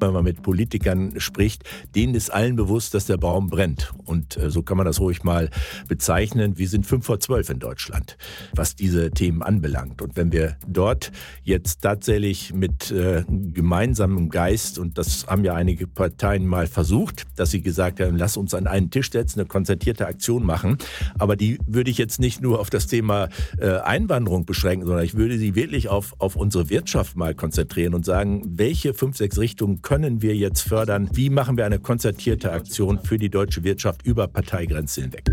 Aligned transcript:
Wenn 0.00 0.12
man 0.12 0.24
mit 0.24 0.42
Politikern 0.42 1.18
spricht, 1.20 1.64
denen 1.94 2.14
ist 2.14 2.32
allen 2.32 2.56
bewusst, 2.56 2.94
dass 2.94 3.06
der 3.06 3.16
Baum 3.16 3.48
brennt. 3.48 3.92
Und 4.04 4.36
äh, 4.36 4.50
so 4.50 4.62
kann 4.62 4.76
man 4.76 4.86
das 4.86 5.00
ruhig 5.00 5.24
mal 5.24 5.50
bezeichnen. 5.88 6.58
Wir 6.58 6.68
sind 6.68 6.86
fünf 6.86 7.06
vor 7.06 7.20
zwölf 7.20 7.50
in 7.50 7.58
Deutschland, 7.58 8.16
was 8.54 8.76
diese 8.76 9.10
Themen 9.10 9.42
anbelangt. 9.42 10.02
Und 10.02 10.16
wenn 10.16 10.32
wir 10.32 10.56
dort 10.66 11.10
jetzt 11.42 11.82
tatsächlich 11.82 12.52
mit 12.52 12.90
äh, 12.90 13.24
gemeinsamem 13.28 14.28
Geist, 14.28 14.78
und 14.78 14.98
das 14.98 15.26
haben 15.26 15.44
ja 15.44 15.54
einige 15.54 15.86
Parteien 15.86 16.46
mal 16.46 16.66
versucht, 16.66 17.26
dass 17.36 17.50
sie 17.50 17.62
gesagt 17.62 18.00
haben, 18.00 18.16
lass 18.16 18.36
uns 18.36 18.54
an 18.54 18.66
einen 18.66 18.90
Tisch 18.90 19.10
setzen, 19.10 19.40
eine 19.40 19.48
konzertierte 19.48 20.06
Aktion 20.06 20.44
machen. 20.44 20.78
Aber 21.18 21.36
die 21.36 21.58
würde 21.66 21.90
ich 21.90 21.98
jetzt 21.98 22.20
nicht 22.20 22.40
nur 22.40 22.60
auf 22.60 22.70
das 22.70 22.86
Thema 22.86 23.28
äh, 23.58 23.78
Einwanderung 23.78 24.44
beschränken, 24.44 24.86
sondern 24.86 25.04
ich 25.04 25.14
würde 25.14 25.38
sie 25.38 25.54
wirklich 25.54 25.88
auf, 25.88 26.14
auf 26.18 26.36
unsere 26.36 26.70
Wirtschaft 26.70 27.16
mal 27.16 27.34
konzentrieren 27.34 27.94
und 27.94 28.04
sagen, 28.04 28.42
welche 28.46 28.94
fünf, 28.94 29.16
sechs 29.16 29.38
Richtungen 29.38 29.82
können 29.88 30.20
wir 30.20 30.36
jetzt 30.36 30.60
fördern? 30.60 31.08
Wie 31.14 31.30
machen 31.30 31.56
wir 31.56 31.64
eine 31.64 31.78
konzertierte 31.78 32.52
Aktion 32.52 33.02
für 33.02 33.16
die 33.16 33.30
deutsche 33.30 33.64
Wirtschaft 33.64 34.04
über 34.04 34.28
Parteigrenzen 34.28 35.04
hinweg? 35.04 35.24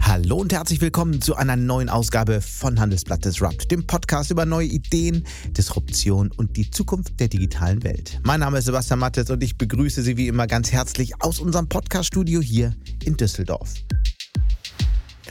Hallo 0.00 0.36
und 0.36 0.50
herzlich 0.54 0.80
willkommen 0.80 1.20
zu 1.20 1.36
einer 1.36 1.56
neuen 1.56 1.90
Ausgabe 1.90 2.40
von 2.40 2.80
Handelsblatt 2.80 3.26
Disrupt, 3.26 3.70
dem 3.70 3.86
Podcast 3.86 4.30
über 4.30 4.46
neue 4.46 4.66
Ideen, 4.66 5.26
Disruption 5.50 6.32
und 6.38 6.56
die 6.56 6.70
Zukunft 6.70 7.20
der 7.20 7.28
digitalen 7.28 7.84
Welt. 7.84 8.18
Mein 8.24 8.40
Name 8.40 8.60
ist 8.60 8.64
Sebastian 8.64 9.00
Mattes 9.00 9.28
und 9.28 9.42
ich 9.42 9.58
begrüße 9.58 10.00
Sie 10.00 10.16
wie 10.16 10.28
immer 10.28 10.46
ganz 10.46 10.72
herzlich 10.72 11.20
aus 11.20 11.40
unserem 11.40 11.68
Podcaststudio 11.68 12.40
hier 12.40 12.74
in 13.04 13.18
Düsseldorf. 13.18 13.74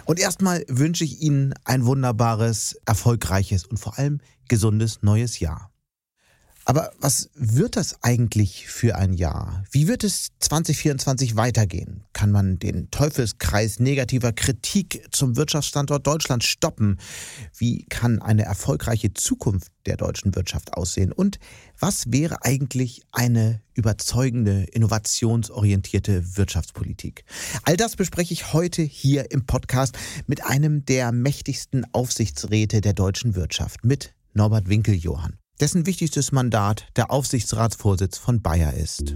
Und 0.06 0.20
erstmal 0.20 0.64
wünsche 0.68 1.04
ich 1.04 1.20
Ihnen 1.20 1.56
ein 1.66 1.84
wunderbares, 1.84 2.80
erfolgreiches 2.86 3.66
und 3.66 3.80
vor 3.80 3.98
allem 3.98 4.20
gesundes 4.48 5.02
neues 5.02 5.40
Jahr. 5.40 5.72
Aber 6.70 6.92
was 7.00 7.30
wird 7.34 7.78
das 7.78 8.04
eigentlich 8.04 8.68
für 8.68 8.98
ein 8.98 9.14
Jahr? 9.14 9.64
Wie 9.72 9.88
wird 9.88 10.04
es 10.04 10.32
2024 10.40 11.38
weitergehen? 11.38 12.04
Kann 12.12 12.30
man 12.30 12.60
den 12.60 12.92
Teufelskreis 12.92 13.80
negativer 13.80 14.34
Kritik 14.34 15.08
zum 15.12 15.38
Wirtschaftsstandort 15.38 16.06
Deutschland 16.06 16.44
stoppen? 16.44 16.98
Wie 17.58 17.86
kann 17.86 18.22
eine 18.22 18.44
erfolgreiche 18.44 19.14
Zukunft 19.14 19.72
der 19.86 19.96
deutschen 19.96 20.36
Wirtschaft 20.36 20.74
aussehen? 20.74 21.14
Und 21.14 21.40
was 21.80 22.12
wäre 22.12 22.44
eigentlich 22.44 23.04
eine 23.14 23.62
überzeugende, 23.74 24.64
innovationsorientierte 24.64 26.36
Wirtschaftspolitik? 26.36 27.24
All 27.64 27.78
das 27.78 27.96
bespreche 27.96 28.34
ich 28.34 28.52
heute 28.52 28.82
hier 28.82 29.32
im 29.32 29.46
Podcast 29.46 29.98
mit 30.26 30.44
einem 30.44 30.84
der 30.84 31.14
mächtigsten 31.14 31.86
Aufsichtsräte 31.94 32.82
der 32.82 32.92
deutschen 32.92 33.36
Wirtschaft, 33.36 33.86
mit 33.86 34.14
Norbert 34.34 34.68
Winkeljohann 34.68 35.38
dessen 35.60 35.86
wichtigstes 35.86 36.32
Mandat 36.32 36.88
der 36.96 37.12
Aufsichtsratsvorsitz 37.12 38.18
von 38.18 38.42
Bayer 38.42 38.74
ist. 38.74 39.16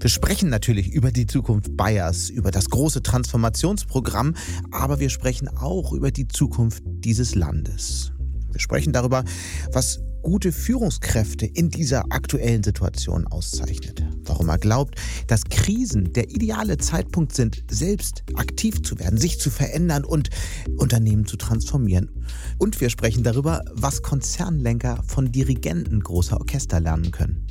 Wir 0.00 0.10
sprechen 0.10 0.48
natürlich 0.48 0.88
über 0.88 1.12
die 1.12 1.26
Zukunft 1.26 1.76
Bayers, 1.76 2.28
über 2.30 2.50
das 2.50 2.70
große 2.70 3.02
Transformationsprogramm, 3.02 4.34
aber 4.70 5.00
wir 5.00 5.10
sprechen 5.10 5.48
auch 5.48 5.92
über 5.92 6.10
die 6.10 6.28
Zukunft 6.28 6.82
dieses 6.86 7.34
Landes. 7.34 8.12
Wir 8.52 8.60
sprechen 8.60 8.92
darüber, 8.92 9.24
was 9.72 10.00
gute 10.26 10.50
Führungskräfte 10.50 11.46
in 11.46 11.70
dieser 11.70 12.06
aktuellen 12.10 12.64
Situation 12.64 13.28
auszeichnet. 13.28 14.04
Warum 14.24 14.48
er 14.48 14.58
glaubt, 14.58 14.96
dass 15.28 15.44
Krisen 15.44 16.12
der 16.14 16.30
ideale 16.30 16.78
Zeitpunkt 16.78 17.32
sind, 17.32 17.62
selbst 17.70 18.24
aktiv 18.34 18.82
zu 18.82 18.98
werden, 18.98 19.20
sich 19.20 19.38
zu 19.38 19.50
verändern 19.50 20.04
und 20.04 20.30
Unternehmen 20.78 21.26
zu 21.26 21.36
transformieren. 21.36 22.10
Und 22.58 22.80
wir 22.80 22.90
sprechen 22.90 23.22
darüber, 23.22 23.62
was 23.70 24.02
Konzernlenker 24.02 25.00
von 25.06 25.30
Dirigenten 25.30 26.00
großer 26.00 26.40
Orchester 26.40 26.80
lernen 26.80 27.12
können. 27.12 27.46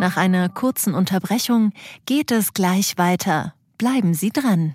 Nach 0.00 0.16
einer 0.16 0.48
kurzen 0.48 0.92
Unterbrechung 0.92 1.70
geht 2.04 2.32
es 2.32 2.52
gleich 2.52 2.98
weiter. 2.98 3.54
Bleiben 3.78 4.12
Sie 4.12 4.30
dran. 4.30 4.74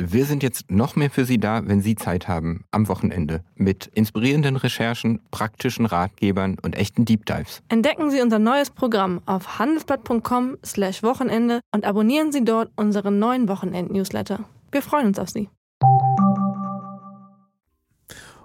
Wir 0.00 0.26
sind 0.26 0.44
jetzt 0.44 0.70
noch 0.70 0.94
mehr 0.94 1.10
für 1.10 1.24
Sie 1.24 1.38
da, 1.38 1.66
wenn 1.66 1.80
Sie 1.82 1.96
Zeit 1.96 2.28
haben, 2.28 2.64
am 2.70 2.86
Wochenende, 2.86 3.42
mit 3.56 3.88
inspirierenden 3.88 4.54
Recherchen, 4.54 5.18
praktischen 5.32 5.86
Ratgebern 5.86 6.56
und 6.62 6.76
echten 6.76 7.04
Deep 7.04 7.26
Dives. 7.26 7.62
Entdecken 7.68 8.08
Sie 8.12 8.20
unser 8.20 8.38
neues 8.38 8.70
Programm 8.70 9.20
auf 9.26 9.58
handelsblatt.com/slash 9.58 11.02
Wochenende 11.02 11.58
und 11.74 11.84
abonnieren 11.84 12.30
Sie 12.30 12.44
dort 12.44 12.70
unseren 12.76 13.18
neuen 13.18 13.48
Wochenend-Newsletter. 13.48 14.44
Wir 14.70 14.82
freuen 14.82 15.08
uns 15.08 15.18
auf 15.18 15.30
Sie. 15.30 15.48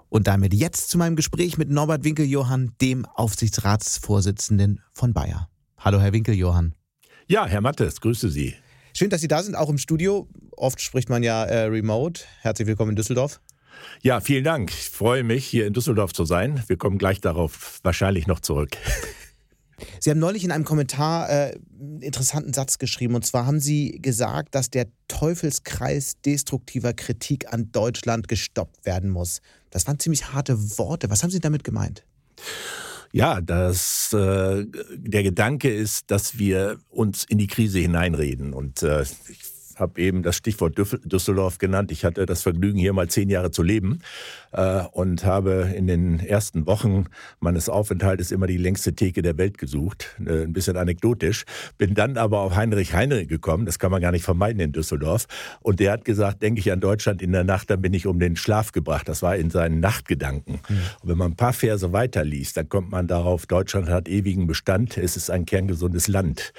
Und 0.08 0.26
damit 0.26 0.54
jetzt 0.54 0.90
zu 0.90 0.98
meinem 0.98 1.14
Gespräch 1.14 1.56
mit 1.56 1.70
Norbert 1.70 2.02
Winkeljohann, 2.02 2.72
dem 2.80 3.06
Aufsichtsratsvorsitzenden 3.06 4.80
von 4.92 5.12
Bayer. 5.12 5.48
Hallo, 5.78 6.00
Herr 6.00 6.12
Winkeljohann. 6.12 6.74
Ja, 7.28 7.46
Herr 7.46 7.60
Mattes, 7.60 8.00
grüße 8.00 8.28
Sie. 8.28 8.56
Schön, 8.96 9.10
dass 9.10 9.20
Sie 9.20 9.28
da 9.28 9.42
sind, 9.42 9.56
auch 9.56 9.68
im 9.68 9.78
Studio. 9.78 10.28
Oft 10.52 10.80
spricht 10.80 11.08
man 11.08 11.24
ja 11.24 11.42
äh, 11.42 11.64
remote. 11.64 12.22
Herzlich 12.42 12.68
willkommen 12.68 12.90
in 12.90 12.96
Düsseldorf. 12.96 13.40
Ja, 14.02 14.20
vielen 14.20 14.44
Dank. 14.44 14.70
Ich 14.70 14.88
freue 14.88 15.24
mich, 15.24 15.44
hier 15.44 15.66
in 15.66 15.72
Düsseldorf 15.72 16.12
zu 16.12 16.24
sein. 16.24 16.62
Wir 16.68 16.76
kommen 16.76 16.96
gleich 16.96 17.20
darauf 17.20 17.80
wahrscheinlich 17.82 18.28
noch 18.28 18.38
zurück. 18.38 18.76
Sie 19.98 20.10
haben 20.10 20.20
neulich 20.20 20.44
in 20.44 20.52
einem 20.52 20.62
Kommentar 20.62 21.28
äh, 21.28 21.58
einen 21.80 22.02
interessanten 22.02 22.54
Satz 22.54 22.78
geschrieben. 22.78 23.16
Und 23.16 23.26
zwar 23.26 23.46
haben 23.46 23.58
Sie 23.58 23.98
gesagt, 24.00 24.54
dass 24.54 24.70
der 24.70 24.86
Teufelskreis 25.08 26.20
destruktiver 26.24 26.92
Kritik 26.92 27.52
an 27.52 27.72
Deutschland 27.72 28.28
gestoppt 28.28 28.86
werden 28.86 29.10
muss. 29.10 29.40
Das 29.70 29.88
waren 29.88 29.98
ziemlich 29.98 30.32
harte 30.32 30.78
Worte. 30.78 31.10
Was 31.10 31.24
haben 31.24 31.30
Sie 31.30 31.40
damit 31.40 31.64
gemeint? 31.64 32.04
Ja, 33.14 33.40
das, 33.40 34.12
äh, 34.12 34.66
der 34.96 35.22
Gedanke 35.22 35.72
ist, 35.72 36.10
dass 36.10 36.36
wir 36.36 36.78
uns 36.90 37.22
in 37.22 37.38
die 37.38 37.46
Krise 37.46 37.78
hineinreden. 37.78 38.52
Und 38.52 38.82
äh, 38.82 39.02
ich 39.02 39.38
habe 39.76 40.00
eben 40.00 40.24
das 40.24 40.36
Stichwort 40.36 40.76
Düsseldorf 40.76 41.58
genannt. 41.58 41.92
Ich 41.92 42.04
hatte 42.04 42.26
das 42.26 42.42
Vergnügen, 42.42 42.76
hier 42.76 42.92
mal 42.92 43.08
zehn 43.08 43.30
Jahre 43.30 43.52
zu 43.52 43.62
leben 43.62 44.00
und 44.92 45.24
habe 45.24 45.72
in 45.74 45.86
den 45.86 46.20
ersten 46.20 46.66
Wochen 46.66 47.06
meines 47.40 47.68
Aufenthaltes 47.68 48.30
immer 48.30 48.46
die 48.46 48.56
längste 48.56 48.94
Theke 48.94 49.22
der 49.22 49.36
Welt 49.38 49.58
gesucht. 49.58 50.16
Äh, 50.24 50.44
ein 50.44 50.52
bisschen 50.52 50.76
anekdotisch. 50.76 51.44
Bin 51.78 51.94
dann 51.94 52.16
aber 52.16 52.40
auf 52.40 52.54
Heinrich 52.54 52.94
Heinrich 52.94 53.28
gekommen. 53.28 53.66
Das 53.66 53.78
kann 53.78 53.90
man 53.90 54.00
gar 54.00 54.12
nicht 54.12 54.24
vermeiden 54.24 54.60
in 54.60 54.72
Düsseldorf. 54.72 55.26
Und 55.60 55.80
der 55.80 55.92
hat 55.92 56.04
gesagt, 56.04 56.42
denke 56.42 56.60
ich 56.60 56.70
an 56.70 56.80
Deutschland 56.80 57.22
in 57.22 57.32
der 57.32 57.44
Nacht, 57.44 57.70
dann 57.70 57.82
bin 57.82 57.94
ich 57.94 58.06
um 58.06 58.18
den 58.18 58.36
Schlaf 58.36 58.72
gebracht. 58.72 59.08
Das 59.08 59.22
war 59.22 59.36
in 59.36 59.50
seinen 59.50 59.80
Nachtgedanken. 59.80 60.60
Mhm. 60.68 60.78
Und 61.00 61.08
wenn 61.08 61.18
man 61.18 61.32
ein 61.32 61.36
paar 61.36 61.52
Verse 61.52 61.92
weiterliest, 61.92 62.56
dann 62.56 62.68
kommt 62.68 62.90
man 62.90 63.06
darauf, 63.06 63.46
Deutschland 63.46 63.88
hat 63.88 64.08
ewigen 64.08 64.46
Bestand. 64.46 64.96
Es 64.96 65.16
ist 65.16 65.30
ein 65.30 65.44
kerngesundes 65.46 66.08
Land. 66.08 66.52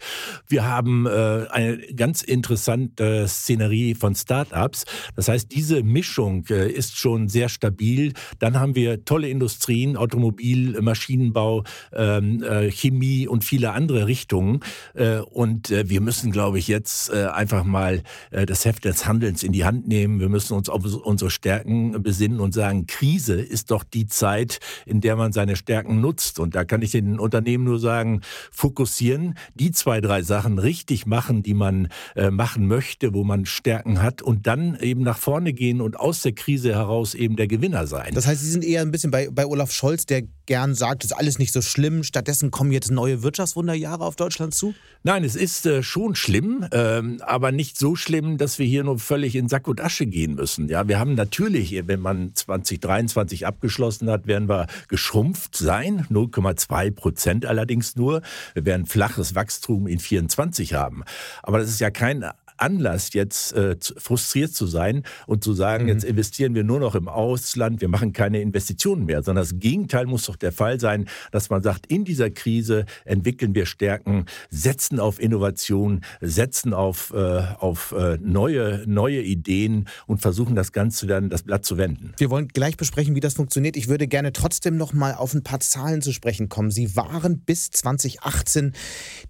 Wir 0.48 0.66
haben 0.66 1.06
äh, 1.06 1.46
eine 1.50 1.78
ganz 1.94 2.22
interessante 2.22 3.26
Szenerie 3.28 3.94
von 3.94 4.14
Start-ups. 4.14 4.84
Das 5.16 5.28
heißt, 5.28 5.52
diese 5.52 5.82
Mischung 5.82 6.44
äh, 6.50 6.70
ist 6.70 6.98
schon 6.98 7.28
sehr 7.28 7.48
stabil. 7.48 8.12
Dann 8.38 8.58
haben 8.58 8.74
wir 8.74 9.04
tolle 9.04 9.28
Industrien, 9.28 9.96
Automobil, 9.96 10.80
Maschinenbau, 10.80 11.64
ähm, 11.94 12.42
äh, 12.42 12.70
Chemie 12.70 13.26
und 13.28 13.44
viele 13.44 13.72
andere 13.72 14.06
Richtungen. 14.06 14.60
Äh, 14.94 15.18
und 15.18 15.70
äh, 15.70 15.88
wir 15.88 16.00
müssen, 16.00 16.32
glaube 16.32 16.58
ich, 16.58 16.68
jetzt 16.68 17.10
äh, 17.10 17.26
einfach 17.26 17.64
mal 17.64 18.02
das 18.30 18.64
Heft 18.64 18.84
des 18.84 19.06
Handelns 19.06 19.42
in 19.42 19.52
die 19.52 19.64
Hand 19.64 19.86
nehmen. 19.86 20.20
Wir 20.20 20.28
müssen 20.28 20.54
uns 20.54 20.68
auf 20.68 20.84
unsere 20.84 21.30
Stärken 21.30 22.02
besinnen 22.02 22.40
und 22.40 22.52
sagen, 22.52 22.86
Krise 22.86 23.40
ist 23.40 23.70
doch 23.70 23.84
die 23.84 24.06
Zeit, 24.06 24.58
in 24.86 25.00
der 25.00 25.16
man 25.16 25.32
seine 25.32 25.56
Stärken 25.56 26.00
nutzt. 26.00 26.38
Und 26.38 26.54
da 26.54 26.64
kann 26.64 26.82
ich 26.82 26.92
den 26.92 27.18
Unternehmen 27.18 27.64
nur 27.64 27.78
sagen, 27.78 28.20
fokussieren, 28.50 29.34
die 29.54 29.70
zwei, 29.72 30.00
drei 30.00 30.22
Sachen 30.22 30.58
richtig 30.58 31.06
machen, 31.06 31.42
die 31.42 31.54
man 31.54 31.88
machen 32.30 32.66
möchte, 32.66 33.14
wo 33.14 33.24
man 33.24 33.46
Stärken 33.46 34.02
hat 34.02 34.22
und 34.22 34.46
dann 34.46 34.76
eben 34.80 35.02
nach 35.02 35.18
vorne 35.18 35.52
gehen 35.52 35.80
und 35.80 35.98
aus 35.98 36.22
der 36.22 36.32
Krise 36.32 36.74
heraus 36.74 37.14
eben 37.14 37.36
der 37.36 37.46
Gewinner 37.46 37.86
sein. 37.86 38.14
Das 38.14 38.26
heißt, 38.26 38.40
Sie 38.40 38.50
sind 38.50 38.64
eher 38.64 38.82
ein 38.82 38.90
bisschen 38.90 39.10
bei, 39.10 39.28
bei 39.30 39.46
Olaf 39.46 39.72
Scholz, 39.72 40.06
der 40.06 40.22
gern 40.46 40.74
sagt, 40.74 41.04
es 41.04 41.10
ist 41.10 41.16
alles 41.16 41.38
nicht 41.38 41.52
so 41.52 41.62
schlimm. 41.62 42.02
Stattdessen 42.02 42.50
kommen 42.50 42.72
jetzt 42.72 42.90
neue 42.90 43.22
Wirtschaftswunderjahre 43.22 44.04
auf 44.04 44.16
Deutschland 44.16 44.54
zu? 44.54 44.74
Nein, 45.02 45.24
es 45.24 45.36
ist 45.36 45.66
äh, 45.66 45.82
schon 45.82 46.14
schlimm, 46.14 46.66
ähm, 46.72 47.20
aber 47.24 47.52
nicht 47.52 47.78
so 47.78 47.96
schlimm, 47.96 48.38
dass 48.38 48.58
wir 48.58 48.66
hier 48.66 48.84
nur 48.84 48.98
völlig 48.98 49.34
in 49.34 49.48
Sack 49.48 49.68
und 49.68 49.80
Asche 49.80 50.06
gehen 50.06 50.34
müssen. 50.34 50.68
Ja, 50.68 50.86
wir 50.88 50.98
haben 50.98 51.14
natürlich, 51.14 51.86
wenn 51.86 52.00
man 52.00 52.34
2023 52.34 53.46
abgeschlossen 53.46 54.10
hat, 54.10 54.26
werden 54.26 54.48
wir 54.48 54.66
geschrumpft 54.88 55.56
sein, 55.56 56.06
0,2 56.10 56.90
Prozent 56.92 57.46
allerdings 57.46 57.96
nur. 57.96 58.22
Wir 58.54 58.64
werden 58.64 58.86
flaches 58.86 59.34
Wachstum 59.34 59.86
in 59.86 59.98
24 59.98 60.74
haben. 60.74 61.04
Aber 61.42 61.58
das 61.58 61.68
ist 61.68 61.80
ja 61.80 61.90
kein 61.90 62.24
Anlass, 62.56 63.12
jetzt 63.12 63.52
äh, 63.52 63.76
frustriert 63.96 64.54
zu 64.54 64.66
sein 64.66 65.02
und 65.26 65.42
zu 65.42 65.52
sagen, 65.52 65.84
mhm. 65.84 65.90
jetzt 65.90 66.04
investieren 66.04 66.54
wir 66.54 66.64
nur 66.64 66.80
noch 66.80 66.94
im 66.94 67.08
Ausland, 67.08 67.80
wir 67.80 67.88
machen 67.88 68.12
keine 68.12 68.40
Investitionen 68.40 69.04
mehr, 69.04 69.22
sondern 69.22 69.42
das 69.42 69.58
Gegenteil 69.58 70.06
muss 70.06 70.26
doch 70.26 70.36
der 70.36 70.52
Fall 70.52 70.80
sein, 70.80 71.08
dass 71.30 71.50
man 71.50 71.62
sagt, 71.62 71.86
in 71.86 72.04
dieser 72.04 72.30
Krise 72.30 72.86
entwickeln 73.04 73.54
wir 73.54 73.66
Stärken, 73.66 74.26
setzen 74.50 75.00
auf 75.00 75.20
Innovation, 75.20 76.02
setzen 76.20 76.74
auf, 76.74 77.12
äh, 77.14 77.42
auf 77.58 77.92
äh, 77.92 78.18
neue, 78.20 78.84
neue 78.86 79.22
Ideen 79.22 79.88
und 80.06 80.20
versuchen 80.20 80.54
das 80.54 80.72
Ganze 80.72 81.06
dann 81.06 81.30
das 81.30 81.42
Blatt 81.42 81.64
zu 81.64 81.78
wenden. 81.78 82.12
Wir 82.18 82.30
wollen 82.30 82.48
gleich 82.48 82.76
besprechen, 82.76 83.14
wie 83.14 83.20
das 83.20 83.34
funktioniert. 83.34 83.76
Ich 83.76 83.88
würde 83.88 84.06
gerne 84.06 84.32
trotzdem 84.32 84.76
noch 84.76 84.92
mal 84.92 85.14
auf 85.14 85.34
ein 85.34 85.42
paar 85.42 85.60
Zahlen 85.60 86.02
zu 86.02 86.12
sprechen 86.12 86.48
kommen. 86.48 86.70
Sie 86.70 86.96
waren 86.96 87.40
bis 87.40 87.70
2018 87.70 88.72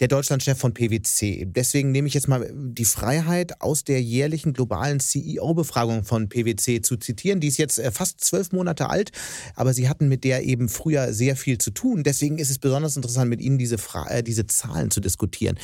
der 0.00 0.08
Deutschlandchef 0.08 0.58
von 0.58 0.74
PwC. 0.74 1.46
Deswegen 1.46 1.92
nehme 1.92 2.08
ich 2.08 2.14
jetzt 2.14 2.28
mal 2.28 2.50
die 2.52 2.84
Freiheit 2.84 3.11
Freiheit 3.12 3.60
aus 3.60 3.84
der 3.84 4.00
jährlichen 4.00 4.54
globalen 4.54 4.98
CEO-Befragung 4.98 6.02
von 6.02 6.30
PwC 6.30 6.80
zu 6.80 6.96
zitieren. 6.96 7.40
Die 7.40 7.48
ist 7.48 7.58
jetzt 7.58 7.78
äh, 7.78 7.90
fast 7.90 8.24
zwölf 8.24 8.52
Monate 8.52 8.88
alt, 8.88 9.12
aber 9.54 9.74
Sie 9.74 9.88
hatten 9.88 10.08
mit 10.08 10.24
der 10.24 10.44
eben 10.44 10.70
früher 10.70 11.12
sehr 11.12 11.36
viel 11.36 11.58
zu 11.58 11.72
tun. 11.72 12.04
Deswegen 12.04 12.38
ist 12.38 12.48
es 12.48 12.58
besonders 12.58 12.96
interessant, 12.96 13.28
mit 13.28 13.42
Ihnen 13.42 13.58
diese, 13.58 13.76
Fra 13.76 14.08
äh, 14.08 14.22
diese 14.22 14.46
Zahlen 14.46 14.90
zu 14.90 15.00
diskutieren. 15.00 15.58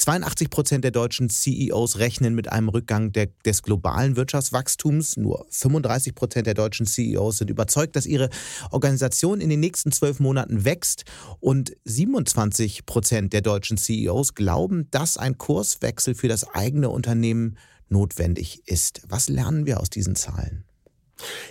82 0.00 0.48
Prozent 0.48 0.84
der 0.84 0.92
deutschen 0.92 1.28
CEOs 1.28 1.98
rechnen 1.98 2.34
mit 2.34 2.50
einem 2.50 2.70
Rückgang 2.70 3.12
der, 3.12 3.28
des 3.44 3.62
globalen 3.62 4.16
Wirtschaftswachstums. 4.16 5.18
Nur 5.18 5.46
35 5.50 6.14
Prozent 6.14 6.46
der 6.46 6.54
deutschen 6.54 6.86
CEOs 6.86 7.38
sind 7.38 7.50
überzeugt, 7.50 7.96
dass 7.96 8.06
ihre 8.06 8.30
Organisation 8.70 9.42
in 9.42 9.50
den 9.50 9.60
nächsten 9.60 9.92
zwölf 9.92 10.18
Monaten 10.18 10.64
wächst. 10.64 11.04
Und 11.38 11.76
27 11.84 12.86
Prozent 12.86 13.34
der 13.34 13.42
deutschen 13.42 13.76
CEOs 13.76 14.34
glauben, 14.34 14.88
dass 14.90 15.18
ein 15.18 15.36
Kurswechsel 15.36 16.14
für 16.14 16.28
das 16.28 16.48
eigene 16.48 16.88
Unternehmen 16.88 17.58
notwendig 17.90 18.62
ist. 18.66 19.02
Was 19.06 19.28
lernen 19.28 19.66
wir 19.66 19.80
aus 19.80 19.90
diesen 19.90 20.16
Zahlen? 20.16 20.64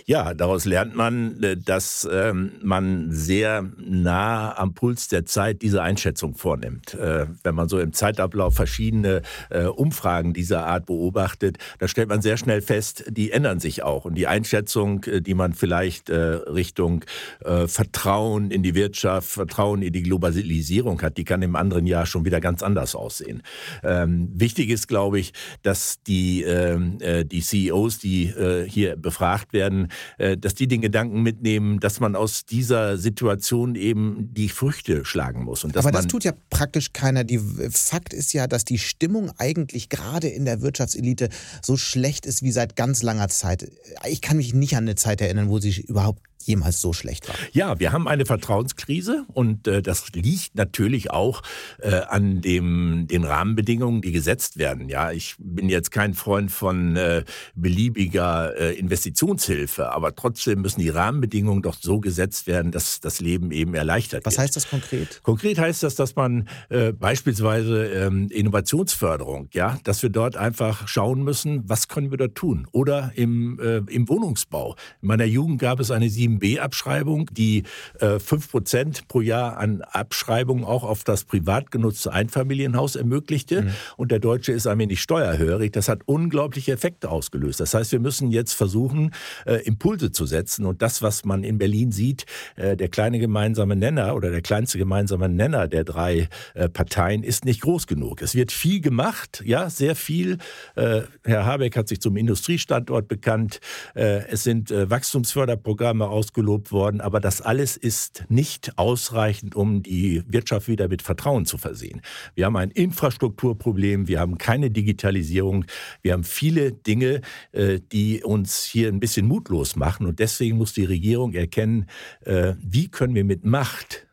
Ja, 0.06 0.34
daraus 0.34 0.64
lernt 0.64 0.96
man, 0.96 1.42
äh, 1.42 1.56
dass 1.56 2.08
ähm, 2.10 2.52
man 2.62 3.12
sehr 3.12 3.64
nah 3.78 4.56
am 4.56 4.74
Puls 4.74 5.08
der 5.08 5.26
Zeit 5.26 5.62
diese 5.62 5.82
Einschätzung 5.82 6.34
vornimmt. 6.34 6.94
Äh, 6.94 7.26
wenn 7.42 7.54
man 7.54 7.68
so 7.68 7.78
im 7.78 7.92
Zeitablauf 7.92 8.54
verschiedene 8.54 9.22
äh, 9.50 9.64
Umfragen 9.64 10.32
dieser 10.32 10.66
Art 10.66 10.86
beobachtet, 10.86 11.58
da 11.78 11.88
stellt 11.88 12.08
man 12.08 12.22
sehr 12.22 12.36
schnell 12.36 12.62
fest, 12.62 13.04
die 13.08 13.30
ändern 13.30 13.60
sich 13.60 13.82
auch. 13.82 14.04
Und 14.04 14.14
die 14.14 14.26
Einschätzung, 14.26 15.02
die 15.02 15.34
man 15.34 15.52
vielleicht 15.52 16.10
Richtung 16.10 17.04
Vertrauen 17.40 18.50
in 18.50 18.62
die 18.62 18.74
Wirtschaft, 18.74 19.28
Vertrauen 19.28 19.82
in 19.82 19.92
die 19.92 20.02
Globalisierung 20.02 21.00
hat, 21.02 21.16
die 21.16 21.24
kann 21.24 21.42
im 21.42 21.56
anderen 21.56 21.86
Jahr 21.86 22.06
schon 22.06 22.24
wieder 22.24 22.40
ganz 22.40 22.62
anders 22.62 22.94
aussehen. 22.94 23.42
Ähm, 23.82 24.30
wichtig 24.34 24.70
ist, 24.70 24.88
glaube 24.88 25.20
ich, 25.20 25.32
dass 25.62 26.02
die, 26.02 26.42
ähm, 26.42 26.98
die 27.00 27.40
CEOs, 27.40 27.98
die 27.98 28.32
hier 28.66 28.96
befragt 28.96 29.52
werden, 29.52 29.59
werden, 29.60 29.88
äh, 30.16 30.38
dass 30.38 30.54
die 30.54 30.66
den 30.66 30.80
Gedanken 30.80 31.22
mitnehmen, 31.22 31.80
dass 31.80 32.00
man 32.00 32.16
aus 32.16 32.46
dieser 32.46 32.96
Situation 32.96 33.74
eben 33.74 34.32
die 34.32 34.48
Früchte 34.48 35.04
schlagen 35.04 35.44
muss. 35.44 35.64
Und 35.64 35.76
Aber 35.76 35.92
das 35.92 36.06
tut 36.06 36.24
ja 36.24 36.32
praktisch 36.48 36.92
keiner. 36.94 37.24
Die 37.24 37.40
Fakt 37.70 38.14
ist 38.14 38.32
ja, 38.32 38.46
dass 38.46 38.64
die 38.64 38.78
Stimmung 38.78 39.30
eigentlich 39.36 39.90
gerade 39.90 40.28
in 40.28 40.46
der 40.46 40.62
Wirtschaftselite 40.62 41.28
so 41.62 41.76
schlecht 41.76 42.24
ist 42.24 42.42
wie 42.42 42.52
seit 42.52 42.74
ganz 42.74 43.02
langer 43.02 43.28
Zeit. 43.28 43.70
Ich 44.08 44.22
kann 44.22 44.38
mich 44.38 44.54
nicht 44.54 44.76
an 44.76 44.84
eine 44.84 44.94
Zeit 44.94 45.20
erinnern, 45.20 45.50
wo 45.50 45.58
sie 45.58 45.80
überhaupt 45.82 46.22
jemals 46.50 46.80
so 46.80 46.92
schlecht 46.92 47.28
war. 47.28 47.34
Ja, 47.52 47.78
wir 47.80 47.92
haben 47.92 48.08
eine 48.08 48.26
Vertrauenskrise 48.26 49.24
und 49.32 49.66
äh, 49.66 49.82
das 49.82 50.12
liegt 50.12 50.56
natürlich 50.56 51.10
auch 51.10 51.42
äh, 51.78 51.94
an 52.08 52.40
dem, 52.40 53.06
den 53.08 53.24
Rahmenbedingungen, 53.24 54.02
die 54.02 54.12
gesetzt 54.12 54.58
werden. 54.58 54.88
Ja, 54.88 55.12
ich 55.12 55.36
bin 55.38 55.68
jetzt 55.68 55.90
kein 55.90 56.14
Freund 56.14 56.50
von 56.50 56.96
äh, 56.96 57.24
beliebiger 57.54 58.56
äh, 58.58 58.74
Investitionshilfe, 58.78 59.92
aber 59.92 60.14
trotzdem 60.14 60.60
müssen 60.60 60.80
die 60.80 60.88
Rahmenbedingungen 60.88 61.62
doch 61.62 61.76
so 61.80 62.00
gesetzt 62.00 62.46
werden, 62.46 62.72
dass 62.72 63.00
das 63.00 63.20
Leben 63.20 63.52
eben 63.52 63.74
erleichtert 63.74 64.24
Was 64.26 64.32
wird. 64.32 64.38
Was 64.38 64.44
heißt 64.44 64.56
das 64.56 64.70
konkret? 64.70 65.22
Konkret 65.22 65.58
heißt 65.58 65.82
das, 65.82 65.94
dass 65.94 66.16
man 66.16 66.48
äh, 66.68 66.92
beispielsweise 66.92 67.86
ähm, 67.86 68.28
Innovationsförderung, 68.30 69.48
ja, 69.52 69.78
dass 69.84 70.02
wir 70.02 70.10
dort 70.10 70.36
einfach 70.36 70.88
schauen 70.88 71.22
müssen, 71.22 71.62
was 71.68 71.88
können 71.88 72.10
wir 72.10 72.18
da 72.18 72.28
tun? 72.28 72.66
Oder 72.72 73.12
im, 73.14 73.58
äh, 73.60 73.78
im 73.92 74.08
Wohnungsbau. 74.08 74.76
In 75.00 75.08
meiner 75.08 75.24
Jugend 75.24 75.60
gab 75.60 75.78
es 75.78 75.90
eine 75.90 76.10
7 76.10 76.39
7b-Abschreibung, 76.40 77.30
die 77.32 77.64
äh, 78.00 78.16
5% 78.16 79.02
pro 79.08 79.20
Jahr 79.20 79.58
an 79.58 79.82
Abschreibung 79.82 80.64
auch 80.64 80.84
auf 80.84 81.04
das 81.04 81.24
privat 81.24 81.70
genutzte 81.70 82.12
Einfamilienhaus 82.12 82.96
ermöglichte. 82.96 83.62
Mhm. 83.62 83.70
Und 83.96 84.10
der 84.10 84.18
Deutsche 84.18 84.52
ist 84.52 84.66
ein 84.66 84.78
wenig 84.78 85.00
steuerhörig. 85.00 85.72
Das 85.72 85.88
hat 85.88 86.00
unglaubliche 86.06 86.72
Effekte 86.72 87.10
ausgelöst. 87.10 87.60
Das 87.60 87.74
heißt, 87.74 87.92
wir 87.92 88.00
müssen 88.00 88.30
jetzt 88.30 88.52
versuchen, 88.54 89.12
äh, 89.46 89.56
Impulse 89.64 90.12
zu 90.12 90.26
setzen. 90.26 90.64
Und 90.64 90.82
das, 90.82 91.02
was 91.02 91.24
man 91.24 91.44
in 91.44 91.58
Berlin 91.58 91.92
sieht, 91.92 92.26
äh, 92.56 92.76
der 92.76 92.88
kleine 92.88 93.18
gemeinsame 93.18 93.76
Nenner 93.76 94.14
oder 94.14 94.30
der 94.30 94.42
kleinste 94.42 94.78
gemeinsame 94.78 95.28
Nenner 95.28 95.68
der 95.68 95.84
drei 95.84 96.28
äh, 96.54 96.68
Parteien 96.68 97.22
ist 97.22 97.44
nicht 97.44 97.62
groß 97.62 97.86
genug. 97.86 98.22
Es 98.22 98.34
wird 98.34 98.52
viel 98.52 98.80
gemacht, 98.80 99.42
ja, 99.44 99.70
sehr 99.70 99.94
viel. 99.94 100.38
Äh, 100.76 101.02
Herr 101.24 101.46
Habeck 101.46 101.76
hat 101.76 101.88
sich 101.88 102.00
zum 102.00 102.16
Industriestandort 102.16 103.08
bekannt. 103.08 103.60
Äh, 103.94 104.26
es 104.28 104.44
sind 104.44 104.70
äh, 104.70 104.88
Wachstumsförderprogramme 104.90 106.08
ausgelobt 106.20 106.70
worden, 106.70 107.00
aber 107.00 107.18
das 107.18 107.40
alles 107.40 107.78
ist 107.78 108.24
nicht 108.28 108.76
ausreichend, 108.76 109.56
um 109.56 109.82
die 109.82 110.22
Wirtschaft 110.26 110.68
wieder 110.68 110.86
mit 110.88 111.00
Vertrauen 111.00 111.46
zu 111.46 111.56
versehen. 111.56 112.02
Wir 112.34 112.44
haben 112.44 112.56
ein 112.56 112.70
Infrastrukturproblem, 112.70 114.06
wir 114.06 114.20
haben 114.20 114.36
keine 114.36 114.70
Digitalisierung, 114.70 115.64
wir 116.02 116.12
haben 116.12 116.24
viele 116.24 116.72
Dinge, 116.72 117.22
äh, 117.52 117.80
die 117.90 118.22
uns 118.22 118.64
hier 118.64 118.88
ein 118.88 119.00
bisschen 119.00 119.26
mutlos 119.26 119.76
machen 119.76 120.06
und 120.06 120.18
deswegen 120.18 120.58
muss 120.58 120.74
die 120.74 120.84
Regierung 120.84 121.32
erkennen, 121.32 121.86
äh, 122.26 122.52
wie 122.60 122.88
können 122.88 123.14
wir 123.14 123.24
mit 123.24 123.46
Macht 123.46 124.06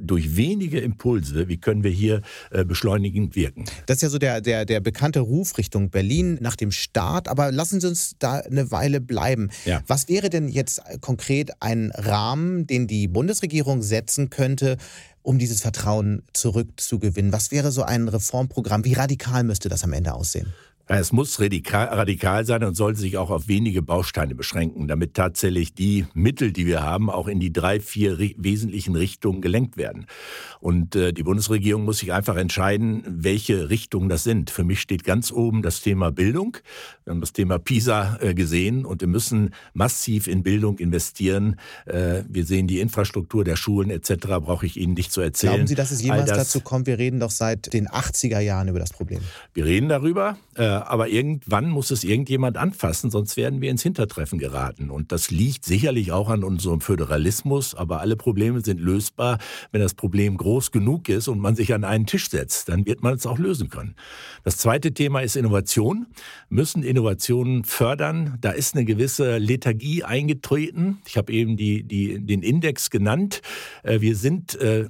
durch 0.00 0.36
wenige 0.36 0.80
Impulse, 0.80 1.48
wie 1.48 1.56
können 1.56 1.82
wir 1.82 1.90
hier 1.90 2.22
äh, 2.50 2.64
beschleunigend 2.64 3.34
wirken. 3.34 3.64
Das 3.86 3.96
ist 3.96 4.02
ja 4.02 4.08
so 4.08 4.18
der, 4.18 4.40
der, 4.40 4.64
der 4.64 4.80
bekannte 4.80 5.20
Ruf 5.20 5.58
Richtung 5.58 5.90
Berlin 5.90 6.38
nach 6.40 6.56
dem 6.56 6.70
Start. 6.70 7.28
Aber 7.28 7.50
lassen 7.50 7.80
Sie 7.80 7.88
uns 7.88 8.14
da 8.18 8.38
eine 8.38 8.70
Weile 8.70 9.00
bleiben. 9.00 9.50
Ja. 9.64 9.82
Was 9.86 10.08
wäre 10.08 10.30
denn 10.30 10.48
jetzt 10.48 10.82
konkret 11.00 11.50
ein 11.60 11.92
Rahmen, 11.94 12.66
den 12.66 12.86
die 12.86 13.08
Bundesregierung 13.08 13.82
setzen 13.82 14.30
könnte, 14.30 14.76
um 15.22 15.38
dieses 15.38 15.60
Vertrauen 15.60 16.22
zurückzugewinnen? 16.32 17.32
Was 17.32 17.50
wäre 17.50 17.72
so 17.72 17.82
ein 17.82 18.08
Reformprogramm? 18.08 18.84
Wie 18.84 18.94
radikal 18.94 19.44
müsste 19.44 19.68
das 19.68 19.84
am 19.84 19.92
Ende 19.92 20.14
aussehen? 20.14 20.52
Es 20.94 21.10
muss 21.10 21.40
radikal, 21.40 21.86
radikal, 21.88 22.44
sein 22.44 22.62
und 22.64 22.74
sollte 22.74 23.00
sich 23.00 23.16
auch 23.16 23.30
auf 23.30 23.48
wenige 23.48 23.80
Bausteine 23.80 24.34
beschränken, 24.34 24.88
damit 24.88 25.14
tatsächlich 25.14 25.74
die 25.74 26.04
Mittel, 26.12 26.52
die 26.52 26.66
wir 26.66 26.82
haben, 26.82 27.08
auch 27.08 27.28
in 27.28 27.40
die 27.40 27.50
drei, 27.50 27.80
vier 27.80 28.18
wesentlichen 28.18 28.94
Richtungen 28.94 29.40
gelenkt 29.40 29.78
werden. 29.78 30.06
Und 30.60 30.94
äh, 30.94 31.14
die 31.14 31.22
Bundesregierung 31.22 31.84
muss 31.84 31.98
sich 31.98 32.12
einfach 32.12 32.36
entscheiden, 32.36 33.02
welche 33.06 33.70
Richtungen 33.70 34.10
das 34.10 34.22
sind. 34.22 34.50
Für 34.50 34.64
mich 34.64 34.80
steht 34.80 35.02
ganz 35.02 35.32
oben 35.32 35.62
das 35.62 35.80
Thema 35.80 36.12
Bildung. 36.12 36.58
Wir 37.04 37.12
haben 37.12 37.20
das 37.20 37.32
Thema 37.32 37.58
PISA 37.58 38.18
äh, 38.20 38.34
gesehen 38.34 38.84
und 38.84 39.00
wir 39.00 39.08
müssen 39.08 39.54
massiv 39.72 40.26
in 40.26 40.42
Bildung 40.42 40.78
investieren. 40.78 41.56
Äh, 41.86 42.22
wir 42.28 42.44
sehen 42.44 42.66
die 42.66 42.80
Infrastruktur 42.80 43.44
der 43.44 43.56
Schulen 43.56 43.88
etc. 43.88 44.26
Brauche 44.40 44.66
ich 44.66 44.76
Ihnen 44.76 44.92
nicht 44.92 45.10
zu 45.10 45.22
erzählen. 45.22 45.54
Glauben 45.54 45.66
Sie, 45.68 45.74
dass 45.74 45.90
es 45.90 46.02
jemals 46.02 46.28
das, 46.28 46.38
dazu 46.38 46.60
kommt? 46.60 46.86
Wir 46.86 46.98
reden 46.98 47.18
doch 47.18 47.30
seit 47.30 47.72
den 47.72 47.88
80er 47.88 48.40
Jahren 48.40 48.68
über 48.68 48.78
das 48.78 48.92
Problem. 48.92 49.20
Wir 49.54 49.64
reden 49.64 49.88
darüber. 49.88 50.36
Äh, 50.54 50.81
aber 50.90 51.08
irgendwann 51.08 51.68
muss 51.68 51.90
es 51.90 52.04
irgendjemand 52.04 52.56
anfassen, 52.56 53.10
sonst 53.10 53.36
werden 53.36 53.60
wir 53.60 53.70
ins 53.70 53.82
Hintertreffen 53.82 54.38
geraten. 54.38 54.90
Und 54.90 55.12
das 55.12 55.30
liegt 55.30 55.64
sicherlich 55.64 56.12
auch 56.12 56.28
an 56.28 56.44
unserem 56.44 56.80
Föderalismus, 56.80 57.74
aber 57.74 58.00
alle 58.00 58.16
Probleme 58.16 58.60
sind 58.60 58.80
lösbar, 58.80 59.38
wenn 59.70 59.80
das 59.80 59.94
Problem 59.94 60.36
groß 60.36 60.70
genug 60.70 61.08
ist 61.08 61.28
und 61.28 61.38
man 61.38 61.56
sich 61.56 61.74
an 61.74 61.84
einen 61.84 62.06
Tisch 62.06 62.30
setzt. 62.30 62.68
Dann 62.68 62.86
wird 62.86 63.02
man 63.02 63.14
es 63.14 63.26
auch 63.26 63.38
lösen 63.38 63.68
können. 63.68 63.94
Das 64.44 64.56
zweite 64.56 64.92
Thema 64.92 65.20
ist 65.20 65.36
Innovation. 65.36 66.06
Müssen 66.48 66.82
Innovationen 66.82 67.64
fördern. 67.64 68.38
Da 68.40 68.50
ist 68.50 68.74
eine 68.74 68.84
gewisse 68.84 69.38
Lethargie 69.38 70.04
eingetreten. 70.04 70.98
Ich 71.06 71.16
habe 71.16 71.32
eben 71.32 71.56
die, 71.56 71.82
die, 71.82 72.18
den 72.24 72.42
Index 72.42 72.90
genannt. 72.90 73.42
Äh, 73.82 74.00
wir 74.00 74.16
sind 74.16 74.54
äh, 74.56 74.88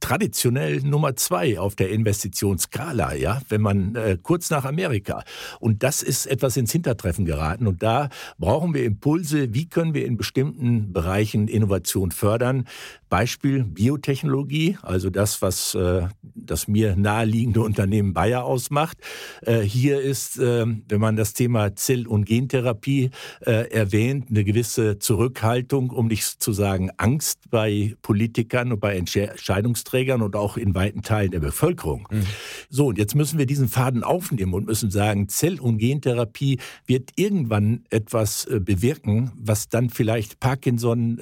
traditionell 0.00 0.80
Nummer 0.80 1.16
zwei 1.16 1.58
auf 1.58 1.74
der 1.74 1.90
Investitionsskala, 1.90 3.14
ja, 3.14 3.40
wenn 3.48 3.60
man 3.60 3.94
äh, 3.94 4.16
kurz 4.22 4.50
nach 4.50 4.64
Amerika. 4.64 5.24
Und 5.60 5.82
das 5.82 6.02
ist 6.02 6.26
etwas 6.26 6.56
ins 6.56 6.72
Hintertreffen 6.72 7.24
geraten. 7.24 7.66
Und 7.66 7.82
da 7.82 8.08
brauchen 8.38 8.74
wir 8.74 8.84
Impulse. 8.84 9.54
Wie 9.54 9.66
können 9.66 9.94
wir 9.94 10.06
in 10.06 10.16
bestimmten 10.16 10.92
Bereichen 10.92 11.48
Innovation 11.48 12.10
fördern? 12.10 12.66
Beispiel 13.08 13.64
Biotechnologie, 13.64 14.78
also 14.82 15.10
das, 15.10 15.42
was 15.42 15.74
äh, 15.74 16.08
das 16.34 16.68
mir 16.68 16.96
naheliegende 16.96 17.60
Unternehmen 17.60 18.14
Bayer 18.14 18.44
ausmacht. 18.44 18.98
Äh, 19.42 19.60
hier 19.60 20.00
ist, 20.00 20.38
äh, 20.38 20.66
wenn 20.66 21.00
man 21.00 21.16
das 21.16 21.32
Thema 21.32 21.74
Zell- 21.76 22.06
und 22.06 22.24
Gentherapie 22.24 23.10
äh, 23.40 23.70
erwähnt, 23.70 24.26
eine 24.30 24.44
gewisse 24.44 24.98
Zurückhaltung, 24.98 25.90
um 25.90 26.06
nicht 26.08 26.42
zu 26.42 26.52
sagen 26.52 26.90
Angst 26.96 27.50
bei 27.50 27.94
Politikern 28.02 28.72
und 28.72 28.80
bei 28.80 28.96
Entscheidungsträgern 28.96 30.22
und 30.22 30.36
auch 30.36 30.56
in 30.56 30.74
weiten 30.74 31.02
Teilen 31.02 31.30
der 31.30 31.40
Bevölkerung. 31.40 32.08
Mhm. 32.10 32.22
So, 32.68 32.86
und 32.86 32.98
jetzt 32.98 33.14
müssen 33.14 33.38
wir 33.38 33.46
diesen 33.46 33.68
Faden 33.68 34.04
aufnehmen 34.04 34.54
und 34.54 34.66
müssen 34.66 34.90
sagen, 34.90 35.28
Zell- 35.28 35.60
und 35.60 35.78
Gentherapie 35.78 36.58
wird 36.86 37.10
irgendwann 37.16 37.84
etwas 37.90 38.48
bewirken, 38.50 39.32
was 39.36 39.68
dann 39.68 39.90
vielleicht 39.90 40.40
Parkinson 40.40 41.18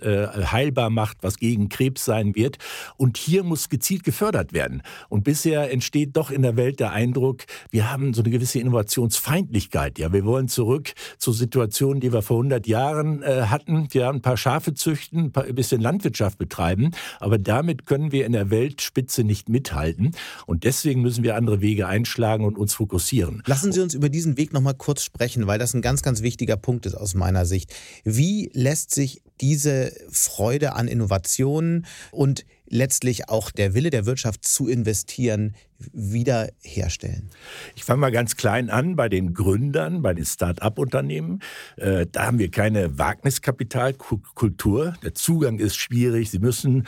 heilbar 0.00 0.90
macht, 0.90 1.18
was 1.28 1.38
gegen 1.38 1.68
Krebs 1.68 2.04
sein 2.04 2.34
wird. 2.34 2.58
Und 2.96 3.16
hier 3.18 3.44
muss 3.44 3.68
gezielt 3.68 4.02
gefördert 4.02 4.52
werden. 4.52 4.82
Und 5.08 5.24
bisher 5.24 5.70
entsteht 5.70 6.16
doch 6.16 6.30
in 6.30 6.42
der 6.42 6.56
Welt 6.56 6.80
der 6.80 6.92
Eindruck, 6.92 7.44
wir 7.70 7.90
haben 7.90 8.14
so 8.14 8.22
eine 8.22 8.30
gewisse 8.30 8.58
Innovationsfeindlichkeit. 8.58 9.98
Ja, 9.98 10.12
wir 10.12 10.24
wollen 10.24 10.48
zurück 10.48 10.94
zu 11.18 11.32
Situationen, 11.32 12.00
die 12.00 12.12
wir 12.12 12.22
vor 12.22 12.38
100 12.38 12.66
Jahren 12.66 13.22
äh, 13.22 13.42
hatten. 13.42 13.88
Wir 13.90 14.06
haben 14.06 14.18
ein 14.18 14.22
paar 14.22 14.38
Schafe 14.38 14.74
züchten, 14.74 15.32
ein, 15.34 15.54
bisschen 15.54 15.80
Landwirtschaft 15.80 16.38
betreiben. 16.38 16.92
Aber 17.20 17.38
damit 17.38 17.86
können 17.86 18.10
wir 18.10 18.24
in 18.24 18.32
der 18.32 18.50
Weltspitze 18.50 19.22
nicht 19.22 19.48
mithalten. 19.48 20.12
Und 20.46 20.64
deswegen 20.64 21.02
müssen 21.02 21.22
wir 21.22 21.36
andere 21.36 21.60
Wege 21.60 21.86
einschlagen 21.86 22.44
und 22.44 22.56
uns 22.56 22.74
fokussieren. 22.74 23.42
Lassen 23.46 23.72
Sie 23.72 23.80
uns 23.80 23.92
über 23.92 24.08
diesen 24.08 24.38
Weg 24.38 24.54
noch 24.54 24.62
mal 24.62 24.72
kurz 24.72 25.02
sprechen, 25.02 25.46
weil 25.46 25.58
das 25.58 25.74
ein 25.74 25.82
ganz, 25.82 26.02
ganz 26.02 26.22
wichtiger 26.22 26.56
Punkt 26.56 26.86
ist 26.86 26.94
aus 26.94 27.14
meiner 27.14 27.44
Sicht. 27.44 27.74
Wie 28.04 28.50
lässt 28.54 28.94
sich 28.94 29.20
diese 29.40 29.92
Freude 30.10 30.74
an 30.74 30.88
Innovationen 30.88 31.86
und 32.10 32.44
letztlich 32.70 33.28
auch 33.28 33.50
der 33.50 33.74
Wille 33.74 33.90
der 33.90 34.06
Wirtschaft 34.06 34.46
zu 34.46 34.68
investieren 34.68 35.54
wiederherstellen? 35.92 37.30
Ich 37.76 37.84
fange 37.84 38.00
mal 38.00 38.10
ganz 38.10 38.36
klein 38.36 38.70
an 38.70 38.96
bei 38.96 39.08
den 39.08 39.34
Gründern, 39.34 40.02
bei 40.02 40.14
den 40.14 40.24
Start-up-Unternehmen. 40.24 41.40
Äh, 41.76 42.06
da 42.10 42.26
haben 42.26 42.38
wir 42.38 42.50
keine 42.50 42.98
Wagniskapitalkultur. 42.98 44.94
Der 45.02 45.14
Zugang 45.14 45.58
ist 45.58 45.76
schwierig. 45.76 46.30
Sie 46.30 46.40
müssen 46.40 46.86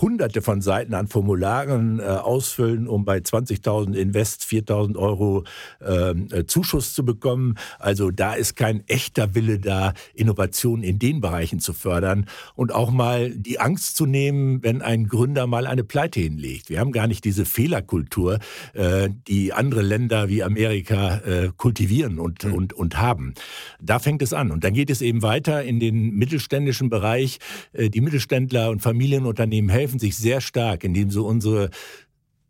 hunderte 0.00 0.42
von 0.42 0.60
Seiten 0.60 0.94
an 0.94 1.08
Formularen 1.08 2.00
äh, 2.00 2.02
ausfüllen, 2.02 2.88
um 2.88 3.04
bei 3.04 3.18
20.000 3.18 3.94
Invest 3.94 4.42
4.000 4.44 4.96
Euro 4.96 5.44
ähm, 5.84 6.28
äh, 6.32 6.46
Zuschuss 6.46 6.94
zu 6.94 7.04
bekommen. 7.04 7.56
Also 7.78 8.10
da 8.10 8.34
ist 8.34 8.56
kein 8.56 8.86
echter 8.88 9.34
Wille 9.34 9.58
da, 9.58 9.92
Innovationen 10.14 10.82
in 10.82 10.98
den 10.98 11.20
Bereichen 11.20 11.60
zu 11.60 11.72
fördern 11.72 12.26
und 12.54 12.72
auch 12.72 12.90
mal 12.90 13.30
die 13.30 13.60
Angst 13.60 13.96
zu 13.96 14.06
nehmen, 14.06 14.62
wenn 14.62 14.82
ein 14.82 15.06
Gründer 15.06 15.46
mal 15.46 15.66
eine 15.66 15.84
Pleite 15.84 16.20
hinlegt. 16.20 16.70
Wir 16.70 16.80
haben 16.80 16.92
gar 16.92 17.06
nicht 17.06 17.24
diese 17.24 17.44
Fehlerkultur, 17.44 18.38
äh, 18.72 19.10
die 19.28 19.52
andere 19.52 19.82
Länder 19.82 20.28
wie 20.28 20.42
Amerika 20.42 21.18
äh, 21.18 21.50
kultivieren 21.56 22.18
und, 22.18 22.44
mhm. 22.44 22.54
und, 22.54 22.72
und 22.72 22.98
haben. 22.98 23.34
Da 23.80 23.98
fängt 23.98 24.22
es 24.22 24.32
an. 24.32 24.50
Und 24.50 24.64
dann 24.64 24.74
geht 24.74 24.90
es 24.90 25.02
eben 25.02 25.22
weiter 25.22 25.62
in 25.62 25.80
den 25.80 26.14
mittelständischen 26.14 26.90
Bereich. 26.90 27.38
Äh, 27.72 27.90
die 27.90 28.00
Mittelständler 28.00 28.70
und 28.70 28.80
Familienunternehmen 28.80 29.70
helfen 29.70 29.89
helfen 29.90 29.98
sich 29.98 30.16
sehr 30.16 30.40
stark, 30.40 30.84
indem 30.84 31.10
sie 31.10 31.20
unsere 31.20 31.70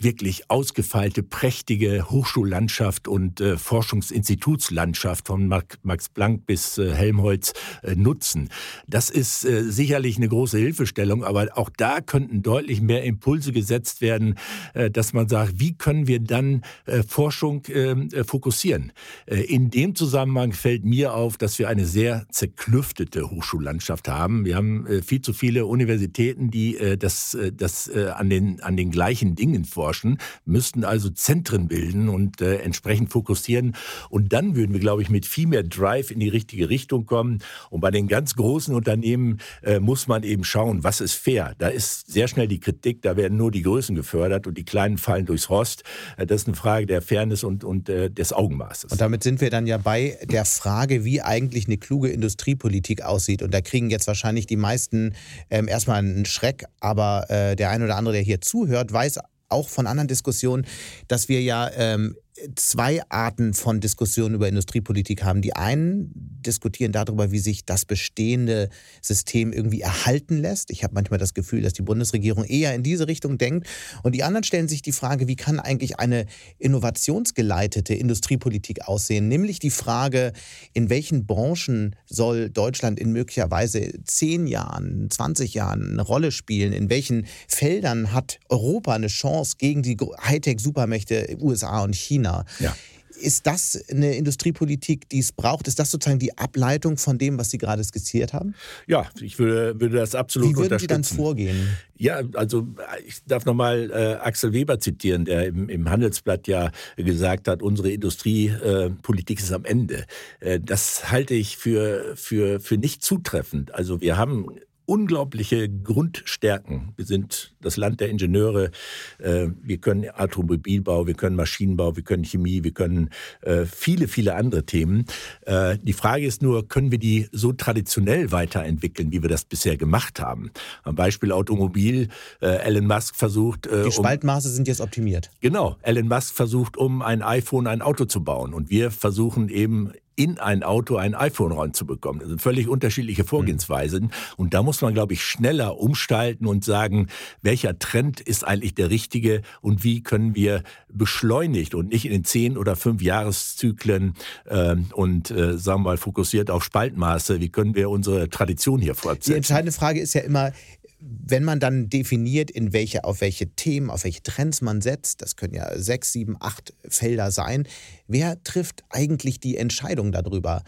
wirklich 0.01 0.51
ausgefeilte, 0.51 1.23
prächtige 1.23 2.11
Hochschullandschaft 2.11 3.07
und 3.07 3.41
äh, 3.41 3.59
Forschungsinstitutslandschaft 3.59 5.27
von 5.27 5.47
Max 5.47 6.09
Planck 6.09 6.47
bis 6.47 6.79
äh, 6.79 6.93
Helmholtz 6.95 7.53
äh, 7.83 7.95
nutzen. 7.95 8.49
Das 8.89 9.11
ist 9.11 9.45
äh, 9.45 9.63
sicherlich 9.65 10.17
eine 10.17 10.29
große 10.29 10.59
Hilfestellung, 10.59 11.23
aber 11.23 11.49
auch 11.55 11.71
da 11.77 12.01
könnten 12.01 12.43
deutlich 12.43 12.81
mehr 12.81 13.05
Impulse 13.05 13.53
gesetzt 13.53 14.01
werden, 14.01 14.37
äh, 14.73 14.91
dass 14.91 15.13
man 15.13 15.29
sagt, 15.29 15.61
wie 15.61 15.75
können 15.75 16.07
wir 16.07 16.21
dann 16.21 16.63
äh, 16.87 17.03
Forschung 17.03 17.63
ähm, 17.69 18.09
fokussieren. 18.27 18.93
in 19.27 19.71
dem 19.71 19.95
Zusammenhang 19.95 20.53
fällt 20.53 20.85
mir 20.85 21.15
auf, 21.15 21.37
dass 21.37 21.59
wir 21.59 21.69
eine 21.69 21.85
sehr 21.85 22.27
zerklüftete 22.31 23.31
Hochschullandschaft 23.31 24.09
haben. 24.09 24.45
Wir 24.45 24.57
haben 24.57 24.87
viel 25.03 25.21
zu 25.21 25.33
viele 25.33 25.67
Universitäten, 25.67 26.51
die 26.51 26.79
das, 26.99 27.37
das 27.55 27.91
an, 27.91 28.31
den, 28.31 28.61
an 28.63 28.77
den 28.77 28.91
gleichen 28.91 29.35
Dingen 29.35 29.65
forschen 29.65 29.90
forschen, 29.91 30.19
müssten 30.45 30.85
also 30.85 31.11
Zentren 31.11 31.67
bilden 31.67 32.09
und 32.09 32.41
äh, 32.41 32.59
entsprechend 32.59 33.11
fokussieren. 33.11 33.75
Und 34.09 34.33
dann 34.33 34.55
würden 34.55 34.73
wir, 34.73 34.79
glaube 34.79 35.03
ich, 35.03 35.11
mit 35.11 35.27
viel 35.27 35.49
mehr 35.49 35.65
Drive 35.65 36.13
in 36.13 36.21
die 36.21 36.29
richtige 36.29 36.69
Richtung 36.69 37.07
kommen. 37.07 37.43
Und 37.71 37.81
bei 37.81 37.91
den 37.91 38.07
ganz 38.07 38.37
großen 38.37 38.73
Unternehmen 38.73 39.39
äh, 39.63 39.81
muss 39.81 40.07
man 40.07 40.23
eben 40.23 40.45
schauen, 40.45 40.85
was 40.85 41.01
ist 41.01 41.15
fair. 41.15 41.55
Da 41.59 41.69
ist 41.69 42.13
sehr 42.13 42.29
schnell 42.29 42.47
die 42.47 42.61
Kritik, 42.61 43.03
da 43.03 43.17
werden 43.17 43.37
nur 43.37 43.51
die 43.51 43.63
Größen 43.63 43.97
gefördert 43.97 44.47
und 44.47 44.57
die 44.57 44.65
Kleinen 44.65 44.97
fallen 44.97 45.27
durchs 45.27 45.51
Rost. 45.51 45.83
Äh, 46.17 46.27
das 46.27 46.43
ist 46.43 46.47
eine 46.47 46.57
Frage 46.57 46.87
der 46.87 47.03
Fairness 47.03 47.43
und, 47.43 47.65
und 47.65 47.89
äh, 47.89 48.11
des 48.11 48.33
Augenmaßes. 48.33 48.93
Und 48.93 49.01
damit 49.01 49.25
sind 49.25 49.41
wir 49.41 49.51
dann 49.51 49.67
ja 49.67 49.79
bei 49.79 50.19
der 50.23 50.45
Frage, 50.45 51.05
wie 51.05 51.21
eigentlich 51.21 51.67
eine 51.67 51.79
kluge 51.79 52.11
Industriepolitik 52.11 53.03
aussieht. 53.03 53.43
Und 53.43 53.53
da 53.53 53.61
kriegen 53.61 53.91
jetzt 53.91 54.07
wahrscheinlich 54.07 54.47
die 54.47 54.57
meisten 54.57 55.15
ähm, 55.51 55.67
erstmal 55.67 55.99
einen 55.99 56.27
Schreck, 56.27 56.67
aber 56.79 57.29
äh, 57.29 57.57
der 57.57 57.71
ein 57.71 57.83
oder 57.83 57.97
andere, 57.97 58.15
der 58.15 58.23
hier 58.23 58.41
zuhört, 58.41 58.93
weiß 58.93 59.19
auch 59.51 59.69
von 59.69 59.87
anderen 59.87 60.09
Diskussionen, 60.09 60.67
dass 61.09 61.29
wir 61.29 61.43
ja 61.43 61.71
ähm, 61.75 62.17
zwei 62.57 63.03
Arten 63.09 63.55
von 63.55 63.81
Diskussionen 63.81 64.35
über 64.35 64.49
Industriepolitik 64.49 65.25
haben. 65.25 65.43
Die 65.43 65.55
einen 65.55 66.13
diskutieren 66.45 66.93
darüber, 66.93 67.33
wie 67.33 67.39
sich 67.39 67.65
das 67.65 67.85
bestehende 67.85 68.71
System 69.03 69.53
irgendwie 69.53 69.81
erhalten 69.81 70.39
lässt. 70.39 70.71
Ich 70.71 70.83
habe 70.85 70.95
manchmal 70.95 71.19
das 71.19 71.35
Gefühl, 71.35 71.63
dass 71.63 71.73
die 71.73 71.83
Bundesregierung 71.83 72.45
eher 72.45 72.75
in 72.75 72.83
diese 72.83 73.09
Richtung 73.09 73.39
denkt. 73.39 73.69
Und 74.03 74.15
die 74.15 74.23
anderen 74.23 74.45
stellen 74.45 74.69
sich 74.69 74.83
die 74.83 74.93
Frage, 74.93 75.29
wie 75.29 75.37
kann 75.37 75.61
eigentlich 75.61 75.99
eine 75.99 76.27
innovationsgeleitete 76.59 77.95
Industriepolitik 77.95 78.89
aussehen? 78.89 79.29
Nämlich 79.29 79.59
die 79.59 79.71
Frage, 79.71 80.33
in 80.73 80.89
welchen 80.91 81.27
Branchen 81.27 81.97
soll 82.07 82.51
Deutschland 82.51 82.99
in 82.99 83.13
möglicherweise 83.13 83.93
zehn 84.05 84.47
Jahren, 84.47 85.11
20 85.11 85.55
Jahren 85.55 85.93
eine 85.93 86.03
Rolle 86.03 86.33
spielen? 86.33 86.73
In 86.73 86.91
welchen 86.91 87.27
Feldern 87.49 88.13
hat 88.13 88.41
Europa 88.49 88.95
eine 88.95 89.09
Chance 89.09 89.57
gegen 89.59 89.83
die 89.83 89.97
Hightech-Supermächte 89.97 91.37
USA 91.41 91.83
und 91.83 91.95
China? 91.95 92.30
Ja. 92.59 92.75
Ist 93.21 93.47
das 93.47 93.79
eine 93.91 94.17
Industriepolitik, 94.17 95.09
die 95.09 95.19
es 95.19 95.33
braucht? 95.33 95.69
Ist 95.69 95.79
das 95.79 95.91
sozusagen 95.91 96.19
die 96.19 96.39
Ableitung 96.39 96.97
von 96.97 97.19
dem, 97.19 97.39
was 97.39 97.51
Sie 97.51 97.59
gerade 97.59 97.85
skizziert 97.85 98.33
haben? 98.33 98.55
Ja, 98.87 99.11
ich 99.21 99.39
würde, 99.39 99.79
würde 99.79 99.97
das 99.97 100.15
absolut 100.15 100.51
Wie 100.51 100.57
würden. 100.57 100.79
Sie 100.79 100.87
dann 100.87 101.05
vorgehen? 101.05 101.69
Ja, 101.97 102.23
also 102.35 102.67
ich 103.07 103.23
darf 103.27 103.45
nochmal 103.45 103.91
äh, 103.91 104.15
Axel 104.25 104.55
Weber 104.55 104.81
zitieren, 104.81 105.27
der 105.27 105.49
im, 105.49 105.69
im, 105.69 105.91
Handelsblatt 105.91 106.49
ja 106.49 106.71
gesagt 106.97 107.47
hat, 107.47 107.63
unsere 107.63 107.91
Industriepolitik 107.91 109.39
äh, 109.39 109.43
ist 109.43 109.53
am 109.53 109.67
Ende. 109.67 110.07
Äh, 110.41 110.61
das 110.61 111.11
halte 111.11 111.35
ich 111.35 111.59
für, 111.59 112.17
für, 112.17 112.59
für 112.59 112.79
nicht 112.79 113.05
zutreffend. 113.05 113.75
Also 113.75 114.01
wir 114.01 114.17
haben 114.17 114.47
unglaubliche 114.91 115.69
Grundstärken. 115.69 116.95
Wir 116.97 117.05
sind 117.05 117.55
das 117.61 117.77
Land 117.77 118.01
der 118.01 118.09
Ingenieure. 118.09 118.73
Äh, 119.19 119.47
wir 119.63 119.79
können 119.79 120.11
Automobilbau, 120.11 121.07
wir 121.07 121.15
können 121.15 121.37
Maschinenbau, 121.37 121.95
wir 121.95 122.03
können 122.03 122.25
Chemie, 122.25 122.65
wir 122.65 122.73
können 122.73 123.11
äh, 123.43 123.67
viele, 123.67 124.09
viele 124.09 124.35
andere 124.35 124.67
Themen. 124.67 125.05
Äh, 125.43 125.79
die 125.81 125.93
Frage 125.93 126.27
ist 126.27 126.43
nur, 126.43 126.67
können 126.67 126.91
wir 126.91 126.99
die 126.99 127.29
so 127.31 127.53
traditionell 127.53 128.33
weiterentwickeln, 128.33 129.13
wie 129.13 129.23
wir 129.23 129.29
das 129.29 129.45
bisher 129.45 129.77
gemacht 129.77 130.19
haben? 130.19 130.51
Am 130.83 130.97
Beispiel 130.97 131.31
Automobil. 131.31 132.09
Elon 132.41 132.87
Musk 132.87 133.15
versucht. 133.15 133.67
Die 133.67 133.93
Spaltmaße 133.93 134.49
um, 134.49 134.55
sind 134.55 134.67
jetzt 134.67 134.81
optimiert. 134.81 135.31
Genau. 135.41 135.77
Elon 135.83 136.09
Musk 136.09 136.35
versucht, 136.35 136.77
um 136.77 137.01
ein 137.01 137.23
iPhone 137.23 137.69
ein 137.69 137.81
Auto 137.81 138.07
zu 138.07 138.25
bauen. 138.25 138.55
Und 138.55 138.71
wir 138.71 138.91
versuchen 138.91 139.49
eben 139.51 139.93
in 140.21 140.39
ein 140.39 140.63
Auto 140.63 140.97
ein 140.97 141.15
iPhone 141.15 141.53
ranzubekommen. 141.53 142.21
Das 142.21 142.29
sind 142.29 142.43
völlig 142.43 142.69
unterschiedliche 142.69 143.25
Vorgehensweisen. 143.25 144.13
Und 144.37 144.53
da 144.53 144.63
muss 144.63 144.83
man, 144.83 144.93
glaube 144.93 145.15
ich, 145.15 145.25
schneller 145.25 145.79
umstalten 145.79 146.47
und 146.47 146.63
sagen, 146.63 147.07
welcher 147.41 147.79
Trend 147.79 148.21
ist 148.21 148.47
eigentlich 148.47 148.75
der 148.75 148.91
richtige 148.91 149.41
und 149.63 149.83
wie 149.83 150.03
können 150.03 150.35
wir 150.35 150.63
beschleunigt 150.93 151.75
und 151.75 151.89
nicht 151.89 152.05
in 152.05 152.13
den 152.13 152.25
zehn 152.25 152.59
oder 152.59 152.77
fünf 152.77 153.01
Jahreszyklen 153.01 154.15
äh, 154.45 154.77
und, 154.93 155.31
äh, 155.31 155.57
sagen 155.57 155.81
wir 155.81 155.91
mal, 155.91 155.97
fokussiert 155.97 156.51
auf 156.51 156.65
Spaltmaße, 156.65 157.41
wie 157.41 157.49
können 157.49 157.75
wir 157.75 157.89
unsere 157.89 158.29
Tradition 158.29 158.83
hier 158.83 158.95
fortsetzen? 158.95 159.31
Die 159.31 159.37
entscheidende 159.39 159.73
Frage 159.73 160.01
ist 160.01 160.13
ja 160.13 160.21
immer, 160.21 160.53
wenn 161.01 161.45
man 161.45 161.61
dann 161.61 161.89
definiert, 161.89 162.51
in 162.51 162.73
welche, 162.73 163.05
auf 163.05 163.21
welche 163.21 163.49
Themen, 163.55 163.91
auf 163.91 164.05
welche 164.05 164.23
Trends 164.23 164.61
man 164.61 164.81
setzt, 164.83 165.23
das 165.23 165.37
können 165.37 165.55
ja 165.55 165.79
sechs, 165.79 166.13
sieben, 166.13 166.37
acht 166.41 166.75
Felder 166.87 167.31
sein, 167.31 167.67
wer 168.07 168.43
trifft 168.45 168.85
eigentlich 168.91 169.41
die 169.41 169.57
Entscheidung 169.57 170.13
darüber? 170.13 170.63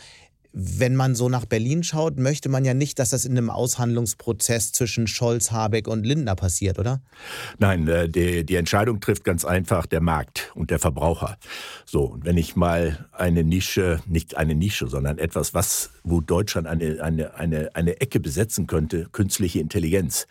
Wenn 0.52 0.96
man 0.96 1.14
so 1.14 1.28
nach 1.28 1.46
Berlin 1.46 1.82
schaut, 1.82 2.18
möchte 2.18 2.48
man 2.48 2.64
ja 2.64 2.74
nicht, 2.74 2.98
dass 2.98 3.10
das 3.10 3.24
in 3.24 3.32
einem 3.32 3.48
Aushandlungsprozess 3.48 4.72
zwischen 4.72 5.06
Scholz, 5.06 5.50
Habeck 5.50 5.88
und 5.88 6.04
Lindner 6.04 6.34
passiert, 6.36 6.78
oder? 6.78 7.00
Nein, 7.58 7.88
äh, 7.88 8.08
die, 8.08 8.44
die 8.44 8.56
Entscheidung 8.56 9.00
trifft 9.00 9.24
ganz 9.24 9.44
einfach 9.44 9.86
der 9.86 10.02
Markt 10.02 10.52
und 10.54 10.70
der 10.70 10.78
Verbraucher. 10.78 11.38
So, 11.86 12.04
und 12.04 12.24
wenn 12.24 12.36
ich 12.36 12.54
mal 12.54 13.08
eine 13.12 13.44
Nische, 13.44 14.00
nicht 14.06 14.36
eine 14.36 14.54
Nische, 14.54 14.88
sondern 14.88 15.18
etwas, 15.18 15.54
was, 15.54 15.90
wo 16.04 16.20
Deutschland 16.20 16.66
eine, 16.66 17.02
eine, 17.02 17.34
eine, 17.34 17.74
eine 17.74 18.00
Ecke 18.00 18.20
besetzen 18.20 18.66
könnte, 18.66 19.08
künstliche 19.10 19.60
Intelligenz. 19.60 20.26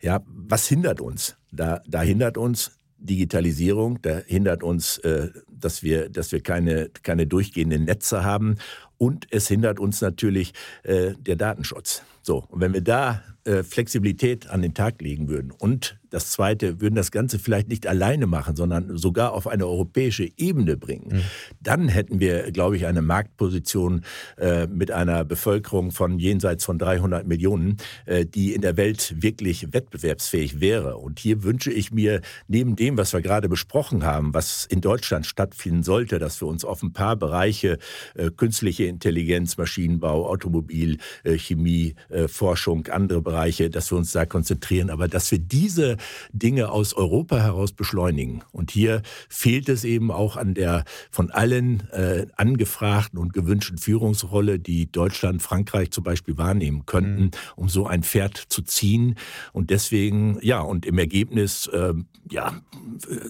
Ja, 0.00 0.20
was 0.26 0.66
hindert 0.66 1.00
uns? 1.00 1.36
Da, 1.52 1.82
da 1.86 2.02
hindert 2.02 2.38
uns 2.38 2.72
Digitalisierung, 2.98 4.00
da 4.00 4.20
hindert 4.26 4.62
uns, 4.62 4.98
äh, 4.98 5.28
dass 5.58 5.82
wir, 5.82 6.08
dass 6.08 6.32
wir 6.32 6.40
keine, 6.40 6.90
keine 7.02 7.26
durchgehenden 7.26 7.84
Netze 7.84 8.24
haben 8.24 8.56
und 8.98 9.26
es 9.30 9.48
hindert 9.48 9.78
uns 9.80 10.00
natürlich 10.00 10.52
äh, 10.82 11.12
der 11.18 11.36
Datenschutz. 11.36 12.02
So, 12.22 12.44
und 12.48 12.60
wenn 12.60 12.72
wir 12.72 12.80
da 12.80 13.22
äh, 13.44 13.62
Flexibilität 13.62 14.48
an 14.48 14.62
den 14.62 14.72
Tag 14.72 15.02
legen 15.02 15.28
würden 15.28 15.50
und 15.50 15.98
das 16.08 16.30
Zweite, 16.30 16.80
würden 16.80 16.94
das 16.94 17.10
Ganze 17.10 17.38
vielleicht 17.38 17.68
nicht 17.68 17.86
alleine 17.86 18.26
machen, 18.26 18.56
sondern 18.56 18.96
sogar 18.96 19.32
auf 19.32 19.46
eine 19.46 19.66
europäische 19.66 20.30
Ebene 20.38 20.78
bringen, 20.78 21.16
mhm. 21.16 21.22
dann 21.60 21.88
hätten 21.88 22.20
wir, 22.20 22.52
glaube 22.52 22.76
ich, 22.76 22.86
eine 22.86 23.02
Marktposition 23.02 24.04
äh, 24.38 24.66
mit 24.68 24.92
einer 24.92 25.24
Bevölkerung 25.24 25.90
von 25.90 26.18
jenseits 26.18 26.64
von 26.64 26.78
300 26.78 27.26
Millionen, 27.26 27.76
äh, 28.06 28.24
die 28.24 28.54
in 28.54 28.62
der 28.62 28.78
Welt 28.78 29.14
wirklich 29.18 29.74
wettbewerbsfähig 29.74 30.60
wäre. 30.60 30.96
Und 30.96 31.18
hier 31.18 31.42
wünsche 31.42 31.72
ich 31.72 31.92
mir, 31.92 32.22
neben 32.48 32.76
dem, 32.76 32.96
was 32.96 33.12
wir 33.12 33.20
gerade 33.20 33.48
besprochen 33.48 34.04
haben, 34.04 34.32
was 34.32 34.64
in 34.64 34.80
Deutschland 34.80 35.26
stattfinden 35.54 35.82
sollte, 35.82 36.18
dass 36.18 36.40
wir 36.40 36.48
uns 36.48 36.64
auf 36.64 36.82
ein 36.82 36.92
paar 36.92 37.16
Bereiche 37.16 37.78
äh, 38.14 38.30
künstliche 38.30 38.84
Intelligenz, 38.84 39.56
Maschinenbau, 39.56 40.26
Automobil, 40.28 40.98
äh, 41.22 41.38
Chemie, 41.38 41.94
äh, 42.08 42.28
Forschung, 42.28 42.88
andere 42.88 43.22
Bereiche, 43.22 43.70
dass 43.70 43.90
wir 43.92 43.98
uns 43.98 44.12
da 44.12 44.26
konzentrieren, 44.26 44.90
aber 44.90 45.06
dass 45.06 45.30
wir 45.30 45.38
diese 45.38 45.96
Dinge 46.32 46.70
aus 46.70 46.94
Europa 46.94 47.38
heraus 47.38 47.72
beschleunigen. 47.72 48.42
Und 48.52 48.72
hier 48.72 49.02
fehlt 49.28 49.68
es 49.68 49.84
eben 49.84 50.10
auch 50.10 50.36
an 50.36 50.54
der 50.54 50.84
von 51.10 51.30
allen 51.30 51.88
äh, 51.90 52.26
angefragten 52.36 53.18
und 53.18 53.32
gewünschten 53.32 53.78
Führungsrolle, 53.78 54.58
die 54.58 54.90
Deutschland, 54.90 55.42
Frankreich 55.42 55.90
zum 55.90 56.04
Beispiel 56.04 56.36
wahrnehmen 56.36 56.84
könnten, 56.86 57.24
mhm. 57.24 57.30
um 57.56 57.68
so 57.68 57.86
ein 57.86 58.02
Pferd 58.02 58.36
zu 58.36 58.62
ziehen. 58.62 59.14
Und 59.52 59.70
deswegen, 59.70 60.38
ja, 60.42 60.60
und 60.60 60.84
im 60.84 60.98
Ergebnis, 60.98 61.68
äh, 61.68 61.94
ja, 62.30 62.60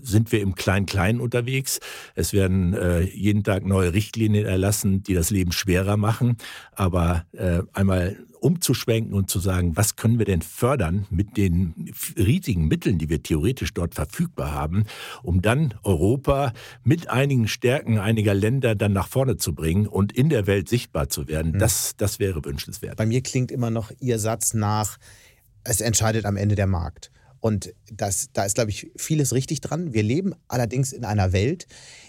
sind 0.03 0.33
wir 0.33 0.41
im 0.41 0.55
Klein-Klein 0.55 1.21
unterwegs. 1.21 1.81
Es 2.15 2.33
werden 2.33 2.75
äh, 2.75 3.01
jeden 3.03 3.45
Tag 3.45 3.65
neue 3.65 3.93
Richtlinien 3.93 4.47
erlassen, 4.47 5.03
die 5.03 5.15
das 5.15 5.31
Leben 5.31 5.53
schwerer 5.53 5.97
machen. 5.97 6.37
Aber 6.73 7.27
äh, 7.33 7.63
einmal 7.73 8.17
umzuschwenken 8.45 9.15
und 9.15 9.31
zu 9.31 9.39
sagen, 9.39 9.75
was 9.75 9.97
können 9.97 10.19
wir 10.19 10.27
denn 10.27 10.43
fördern 10.43 11.07
mit 11.09 11.39
den 11.39 11.93
riesigen 12.19 12.69
Mitteln, 12.69 12.99
die 12.99 13.09
wir 13.09 13.23
theoretisch 13.23 13.73
dort 13.73 13.95
verfügbar 13.95 14.53
haben, 14.53 14.85
um 15.23 15.41
dann 15.41 15.73
Europa 15.83 16.53
mit 16.83 17.09
einigen 17.09 17.49
Stärken 17.49 17.99
einiger 17.99 18.35
Länder 18.35 18.75
dann 18.75 18.93
nach 18.93 19.09
vorne 19.09 19.39
zu 19.39 19.55
bringen 19.55 19.87
und 19.87 20.13
in 20.13 20.29
der 20.29 20.47
Welt 20.47 20.69
sichtbar 20.69 21.09
zu 21.09 21.27
werden. 21.27 21.53
Mhm. 21.53 21.59
Das, 21.59 21.97
das 21.97 22.19
wäre 22.19 22.45
wünschenswert. 22.45 22.97
Bei 22.97 23.07
mir 23.07 23.23
klingt 23.23 23.51
immer 23.51 23.71
noch 23.71 23.91
Ihr 24.01 24.19
Satz 24.19 24.53
nach, 24.53 24.99
es 25.65 25.81
entscheidet 25.81 26.27
am 26.27 26.37
Ende 26.37 26.55
der 26.55 26.67
Markt. 26.67 27.11
Und 27.45 27.75
das, 27.93 28.31
da 28.33 28.47
ist, 28.47 28.55
glaube 28.55 28.71
ich, 28.71 28.91
vieles 28.97 29.35
richtig 29.35 29.61
dran. 29.61 29.93
Wir 29.93 30.03
leben 30.03 30.33
allerdings 30.49 30.95
in 30.95 31.05
einer 31.05 31.35
Welt, 31.35 31.67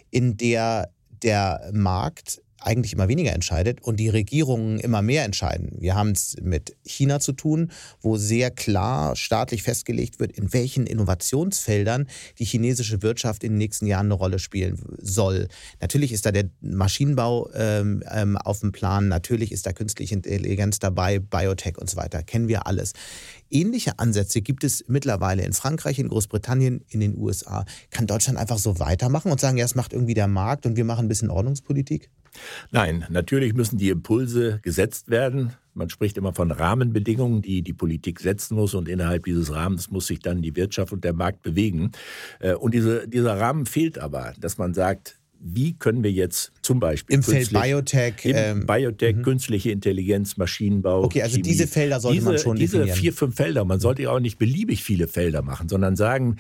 in 0.10 0.38
der 0.38 0.94
der 1.24 1.72
Markt 1.74 2.42
eigentlich 2.66 2.94
immer 2.94 3.08
weniger 3.08 3.34
entscheidet 3.34 3.82
und 3.82 4.00
die 4.00 4.10
Regierungen 4.10 4.80
immer 4.80 5.02
mehr 5.02 5.24
entscheiden. 5.24 5.72
Wir 5.80 5.96
haben 5.96 6.12
es 6.12 6.36
mit 6.42 6.76
China 6.84 7.20
zu 7.20 7.34
tun, 7.34 7.72
wo 8.02 8.18
sehr 8.18 8.52
klar 8.52 9.16
staatlich 9.16 9.64
festgelegt 9.64 10.20
wird, 10.20 10.32
in 10.32 10.52
welchen 10.54 10.88
Innovationsfeldern 10.88 12.08
die 12.40 12.46
chinesische 12.46 13.02
Wirtschaft 13.02 13.44
in 13.44 13.54
den 13.54 13.58
nächsten 13.60 13.86
Jahren 13.86 14.08
eine 14.08 14.16
Rolle 14.16 14.40
spielen 14.40 14.82
soll. 15.00 15.48
Natürlich 15.80 16.12
ist 16.12 16.26
da 16.26 16.32
der 16.32 16.50
Maschinenbau 16.62 17.50
ähm, 17.54 18.04
ähm, 18.12 18.38
auf 18.38 18.62
dem 18.62 18.72
Plan, 18.72 19.08
natürlich 19.08 19.52
ist 19.52 19.66
da 19.66 19.74
künstliche 19.74 20.16
Intelligenz 20.16 20.80
dabei, 20.80 21.20
Biotech 21.20 21.78
und 21.78 21.90
so 21.90 21.98
weiter, 21.98 22.24
kennen 22.24 22.48
wir 22.48 22.68
alles. 22.68 22.94
Ähnliche 23.52 24.00
Ansätze 24.00 24.42
gibt 24.42 24.64
es 24.64 24.84
mittlerweile 24.88 25.44
in 25.44 25.54
Frankreich, 25.54 26.00
in 26.00 26.10
Großbritannien, 26.10 26.84
in 26.90 27.00
den 27.00 27.18
USA. 27.18 27.66
Kann 27.92 28.08
Deutschland 28.08 28.40
einfach 28.40 28.58
so 28.58 28.80
weitermachen 28.80 29.32
und 29.32 29.40
sagen, 29.40 29.58
ja, 29.58 29.66
es 29.66 29.76
macht 29.76 29.94
irgendwie 29.94 30.16
der 30.16 30.28
Markt 30.28 30.66
und 30.66 30.76
wir 30.76 30.86
machen 30.86 31.06
ein 31.06 31.10
bisschen 31.10 31.30
Ordnungspolitik? 31.30 32.10
Nein, 32.72 33.06
natürlich 33.10 33.54
müssen 33.54 33.78
die 33.78 33.90
Impulse 33.90 34.60
gesetzt 34.62 35.10
werden. 35.10 35.54
Man 35.74 35.90
spricht 35.90 36.18
immer 36.18 36.34
von 36.34 36.52
Rahmenbedingungen, 36.52 37.42
die 37.42 37.62
die 37.62 37.74
Politik 37.74 38.22
setzen 38.22 38.56
muss 38.56 38.74
und 38.74 38.88
innerhalb 38.88 39.26
dieses 39.26 39.54
Rahmens 39.54 39.92
muss 39.92 40.08
sich 40.08 40.20
dann 40.20 40.42
die 40.42 40.56
Wirtschaft 40.56 40.94
und 40.94 41.04
der 41.04 41.14
Markt 41.14 41.42
bewegen. 41.42 41.92
Äh, 42.40 42.54
und 42.54 42.74
diese, 42.74 43.08
dieser 43.08 43.38
Rahmen 43.38 43.66
fehlt 43.66 44.00
aber, 44.00 44.34
dass 44.40 44.58
man 44.58 44.74
sagt, 44.74 45.20
wie 45.40 45.74
können 45.74 46.04
wir 46.04 46.12
jetzt 46.12 46.52
zum 46.62 46.80
Beispiel 46.80 47.16
im 47.16 47.24
Feld 47.24 47.52
Biotech, 47.52 48.16
ähm, 48.24 48.66
Biotech, 48.66 49.18
mhm. 49.18 49.22
künstliche 49.22 49.72
Intelligenz, 49.72 50.38
Maschinenbau. 50.38 51.04
Okay, 51.04 51.22
also 51.22 51.36
Chemie, 51.36 51.44
diese 51.44 51.68
Felder 51.68 52.00
sollte 52.00 52.16
diese, 52.18 52.30
man 52.30 52.40
schon 52.40 52.56
Diese 52.58 52.78
definieren. 52.78 53.00
vier, 53.00 53.14
fünf 53.14 53.36
Felder. 53.36 53.66
Man 53.66 53.80
sollte 53.80 54.04
ja 54.04 54.10
auch 54.10 54.20
nicht 54.20 54.38
beliebig 54.38 54.84
viele 54.84 55.08
Felder 55.08 55.42
machen, 55.42 55.70
sondern 55.70 55.96
sagen, 55.96 56.38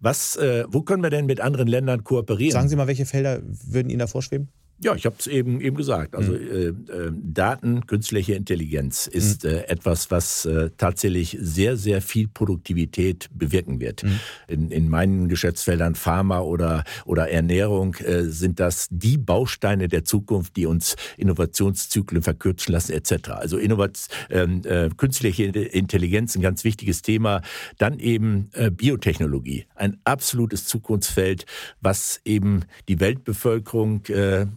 was, 0.00 0.36
äh, 0.36 0.64
wo 0.68 0.82
können 0.82 1.02
wir 1.02 1.10
denn 1.10 1.26
mit 1.26 1.40
anderen 1.40 1.68
Ländern 1.68 2.04
kooperieren? 2.04 2.52
Sagen 2.52 2.68
Sie 2.68 2.76
mal, 2.76 2.86
welche 2.86 3.04
Felder 3.04 3.42
würden 3.44 3.90
Ihnen 3.90 3.98
da 3.98 4.06
vorschweben? 4.06 4.48
Ja, 4.78 4.94
ich 4.94 5.06
habe 5.06 5.16
es 5.18 5.26
eben 5.26 5.60
eben 5.62 5.76
gesagt. 5.76 6.14
Also 6.14 6.32
mhm. 6.32 6.38
äh, 6.38 6.66
äh, 6.66 7.12
Daten, 7.12 7.86
künstliche 7.86 8.34
Intelligenz 8.34 9.06
ist 9.06 9.44
mhm. 9.44 9.50
äh, 9.50 9.60
etwas, 9.68 10.10
was 10.10 10.44
äh, 10.44 10.70
tatsächlich 10.76 11.36
sehr, 11.40 11.78
sehr 11.78 12.02
viel 12.02 12.28
Produktivität 12.28 13.28
bewirken 13.32 13.80
wird. 13.80 14.02
Mhm. 14.02 14.20
In, 14.48 14.70
in 14.70 14.88
meinen 14.90 15.28
Geschäftsfeldern 15.28 15.94
Pharma 15.94 16.40
oder, 16.40 16.84
oder 17.06 17.30
Ernährung 17.30 17.94
äh, 17.94 18.24
sind 18.24 18.60
das 18.60 18.88
die 18.90 19.16
Bausteine 19.16 19.88
der 19.88 20.04
Zukunft, 20.04 20.56
die 20.56 20.66
uns 20.66 20.96
Innovationszyklen 21.16 22.22
verkürzen 22.22 22.72
lassen 22.72 22.92
etc. 22.92 23.30
Also 23.30 23.56
Innovat 23.56 24.08
ähm, 24.28 24.60
äh, 24.64 24.90
künstliche 24.94 25.44
Intelligenz 25.44 26.36
ein 26.36 26.42
ganz 26.42 26.64
wichtiges 26.64 27.00
Thema. 27.00 27.40
Dann 27.78 27.98
eben 27.98 28.50
Biotechnologie, 28.72 29.66
ein 29.74 29.98
absolutes 30.04 30.66
Zukunftsfeld, 30.66 31.46
was 31.80 32.20
eben 32.24 32.64
die 32.88 33.00
Weltbevölkerung 33.00 34.02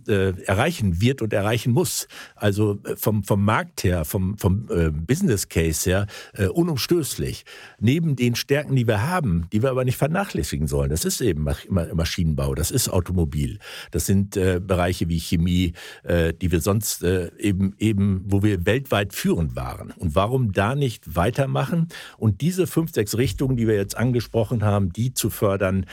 äh, 0.10 0.34
erreichen 0.46 1.02
wird 1.02 1.22
und 1.22 1.34
erreichen 1.34 1.72
muss. 1.72 2.08
Also 2.36 2.80
äh, 2.84 2.96
vom, 2.96 3.24
vom 3.24 3.46
Markt 3.46 3.84
her, 3.84 4.06
vom, 4.06 4.38
vom 4.38 4.68
äh, 4.70 4.90
Business 4.90 5.48
Case 5.50 5.90
her, 5.90 6.08
äh, 6.34 6.48
unumstößlich. 6.48 7.46
Neben 7.80 8.16
den 8.16 8.36
Stärken, 8.36 8.76
die 8.76 8.88
wir 8.88 9.08
haben, 9.08 9.48
die 9.54 9.62
wir 9.62 9.70
aber 9.70 9.86
nicht 9.86 9.98
vernachlässigen 9.98 10.68
sollen. 10.68 10.90
Das 10.90 11.06
ist 11.06 11.22
eben 11.22 11.48
Maschinenbau, 11.94 12.56
das 12.56 12.72
ist 12.72 12.90
Automobil, 12.90 13.60
das 13.92 14.06
sind 14.06 14.36
äh, 14.36 14.60
Bereiche 14.60 15.08
wie 15.10 15.20
Chemie, 15.20 15.74
äh, 16.04 16.34
die 16.34 16.52
wir 16.52 16.62
sonst 16.62 17.04
eben, 17.04 17.76
eben, 17.78 18.24
wo 18.26 18.44
wir 18.44 18.66
weltweit 18.66 19.14
führend 19.14 19.56
waren. 19.56 19.92
Und 19.92 20.16
warum 20.16 20.52
da 20.52 20.76
nicht 20.76 21.16
weitermachen 21.16 21.88
und 22.18 22.42
diese 22.42 22.68
fünf, 22.68 22.92
sechs 22.94 23.18
Richtungen, 23.18 23.58
die 23.58 23.68
wir 23.68 23.76
jetzt 23.76 23.96
angesprochen 23.96 24.64
haben, 24.64 24.92
die 24.92 25.14
zu 25.14 25.30
fördern 25.30 25.86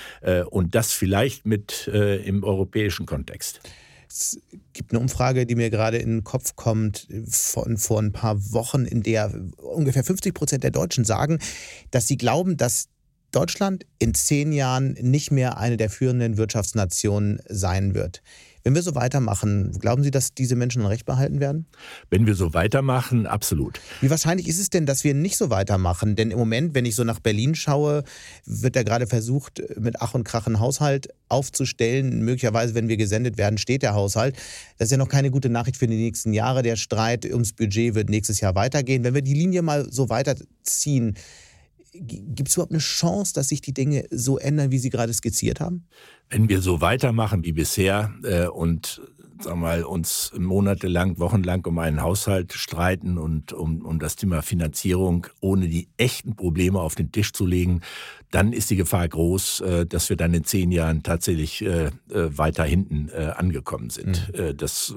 und 0.51 0.75
das 0.75 0.93
vielleicht 0.93 1.47
mit 1.47 1.87
im 1.87 2.43
europäischen 2.43 3.07
Kontext? 3.07 3.61
Es 4.09 4.41
gibt 4.73 4.93
eine 4.93 5.01
Umfrage, 5.01 5.47
die 5.47 5.55
mir 5.55 5.71
gerade 5.71 5.99
in 5.99 6.11
den 6.11 6.25
Kopf 6.25 6.57
kommt, 6.57 7.09
von 7.29 7.77
vor 7.77 8.01
ein 8.01 8.13
paar 8.13 8.53
Wochen, 8.53 8.85
in 8.85 9.03
der 9.03 9.33
ungefähr 9.57 10.05
50 10.05 10.35
Prozent 10.35 10.65
der 10.65 10.71
Deutschen 10.71 11.05
sagen, 11.05 11.39
dass 11.91 12.07
sie 12.07 12.17
glauben, 12.17 12.57
dass 12.57 12.89
Deutschland 13.33 13.85
in 13.99 14.15
zehn 14.15 14.53
Jahren 14.53 14.93
nicht 15.01 15.31
mehr 15.31 15.59
eine 15.59 15.77
der 15.77 15.91
führenden 15.91 16.37
Wirtschaftsnationen 16.37 17.41
sein 17.49 17.95
wird. 17.95 18.23
Wenn 18.67 18.75
wir 18.75 18.83
so 18.83 18.97
weitermachen, 18.97 19.71
glauben 19.79 20.03
Sie, 20.03 20.11
dass 20.11 20.35
diese 20.35 20.57
Menschen 20.57 20.83
ein 20.83 20.89
Recht 20.89 21.07
behalten 21.07 21.39
werden? 21.39 21.67
Wenn 22.11 22.27
wir 22.27 22.35
so 22.35 22.53
weitermachen, 22.53 23.29
absolut. 23.29 23.81
Wie 24.01 24.11
wahrscheinlich 24.11 24.49
ist 24.49 24.59
es 24.59 24.71
denn, 24.71 24.87
dass 24.87 25.05
wir 25.05 25.15
nicht 25.15 25.37
so 25.37 25.51
weitermachen? 25.51 26.17
Denn 26.17 26.33
im 26.33 26.39
Moment, 26.41 26.75
wenn 26.75 26.85
ich 26.85 26.97
so 26.97 27.05
nach 27.05 27.21
Berlin 27.21 27.55
schaue, 27.55 28.03
wird 28.45 28.75
da 28.75 28.83
gerade 28.83 29.07
versucht, 29.07 29.63
mit 29.79 30.01
Ach 30.01 30.15
und 30.15 30.25
Krach 30.25 30.49
einen 30.49 30.59
Haushalt 30.59 31.11
aufzustellen. 31.29 32.25
Möglicherweise, 32.25 32.75
wenn 32.75 32.89
wir 32.89 32.97
gesendet 32.97 33.39
werden, 33.39 33.57
steht 33.57 33.85
der 33.85 33.95
Haushalt. 33.95 34.35
Das 34.79 34.87
ist 34.87 34.91
ja 34.91 34.99
noch 34.99 35.09
keine 35.09 35.31
gute 35.31 35.49
Nachricht 35.49 35.77
für 35.77 35.87
die 35.87 35.95
nächsten 35.95 36.33
Jahre. 36.33 36.63
Der 36.63 36.75
Streit 36.75 37.25
ums 37.25 37.53
Budget 37.53 37.95
wird 37.95 38.11
nächstes 38.11 38.41
Jahr 38.41 38.57
weitergehen. 38.57 39.05
Wenn 39.05 39.15
wir 39.15 39.23
die 39.23 39.35
Linie 39.35 39.63
mal 39.63 39.87
so 39.93 40.09
weiterziehen, 40.09 41.15
Gibt 42.01 42.49
es 42.49 42.55
überhaupt 42.55 42.73
eine 42.73 42.81
Chance, 42.81 43.33
dass 43.35 43.49
sich 43.49 43.61
die 43.61 43.75
Dinge 43.75 44.07
so 44.11 44.39
ändern, 44.39 44.71
wie 44.71 44.79
Sie 44.79 44.91
gerade 44.91 45.13
skizziert 45.13 45.61
haben? 45.61 45.87
Wenn 46.29 46.49
wir 46.49 46.61
so 46.61 46.81
weitermachen 46.81 47.45
wie 47.45 47.53
bisher 47.53 48.13
äh, 48.25 48.47
und 48.47 49.01
sagen 49.43 49.61
mal, 49.61 49.85
uns 49.85 50.33
monatelang, 50.37 51.19
wochenlang 51.19 51.65
um 51.67 51.79
einen 51.79 52.03
Haushalt 52.03 52.53
streiten 52.53 53.19
und 53.19 53.53
um, 53.53 53.83
um 53.85 53.99
das 53.99 54.17
Thema 54.17 54.43
Finanzierung, 54.43 55.27
ohne 55.41 55.69
die 55.69 55.89
echten 55.97 56.37
Probleme 56.37 56.81
auf 56.81 56.95
den 56.95 57.13
Tisch 57.13 57.33
zu 57.33 57.47
legen, 57.47 57.83
dann 58.37 58.53
ist 58.53 58.69
die 58.69 58.77
Gefahr 58.77 59.09
groß, 59.09 59.61
äh, 59.63 59.87
dass 59.87 60.11
wir 60.11 60.17
dann 60.19 60.35
in 60.35 60.45
zehn 60.45 60.71
Jahren 60.71 61.03
tatsächlich 61.03 61.63
äh, 61.63 61.87
äh, 61.87 61.91
weiter 62.11 62.65
hinten 62.65 63.11
angekommen 63.11 63.89
sind. 63.89 64.31
Mhm. 64.37 64.57
Das 64.57 64.95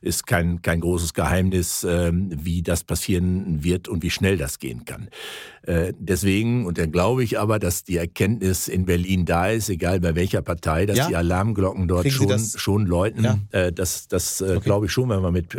ist 0.00 0.26
kein, 0.26 0.62
kein 0.62 0.80
großes 0.80 1.14
Geheimnis, 1.14 1.86
ähm, 1.88 2.30
wie 2.32 2.62
das 2.62 2.82
passieren 2.82 3.62
wird 3.62 3.88
und 3.88 4.02
wie 4.02 4.10
schnell 4.10 4.36
das 4.36 4.58
gehen 4.58 4.84
kann. 4.84 5.08
Deswegen, 5.98 6.64
und 6.64 6.78
dann 6.78 6.92
glaube 6.92 7.24
ich 7.24 7.40
aber, 7.40 7.58
dass 7.58 7.82
die 7.82 7.96
Erkenntnis 7.96 8.68
in 8.68 8.84
Berlin 8.84 9.24
da 9.24 9.48
ist, 9.48 9.68
egal 9.68 9.98
bei 9.98 10.14
welcher 10.14 10.40
Partei, 10.40 10.86
dass 10.86 10.96
ja? 10.96 11.08
die 11.08 11.16
Alarmglocken 11.16 11.88
dort 11.88 12.08
schon, 12.08 12.38
schon 12.38 12.86
läuten. 12.86 13.24
Ja. 13.50 13.72
Das, 13.72 14.06
das 14.06 14.40
okay. 14.42 14.60
glaube 14.60 14.86
ich 14.86 14.92
schon, 14.92 15.08
wenn 15.08 15.22
man 15.22 15.32
mit 15.32 15.56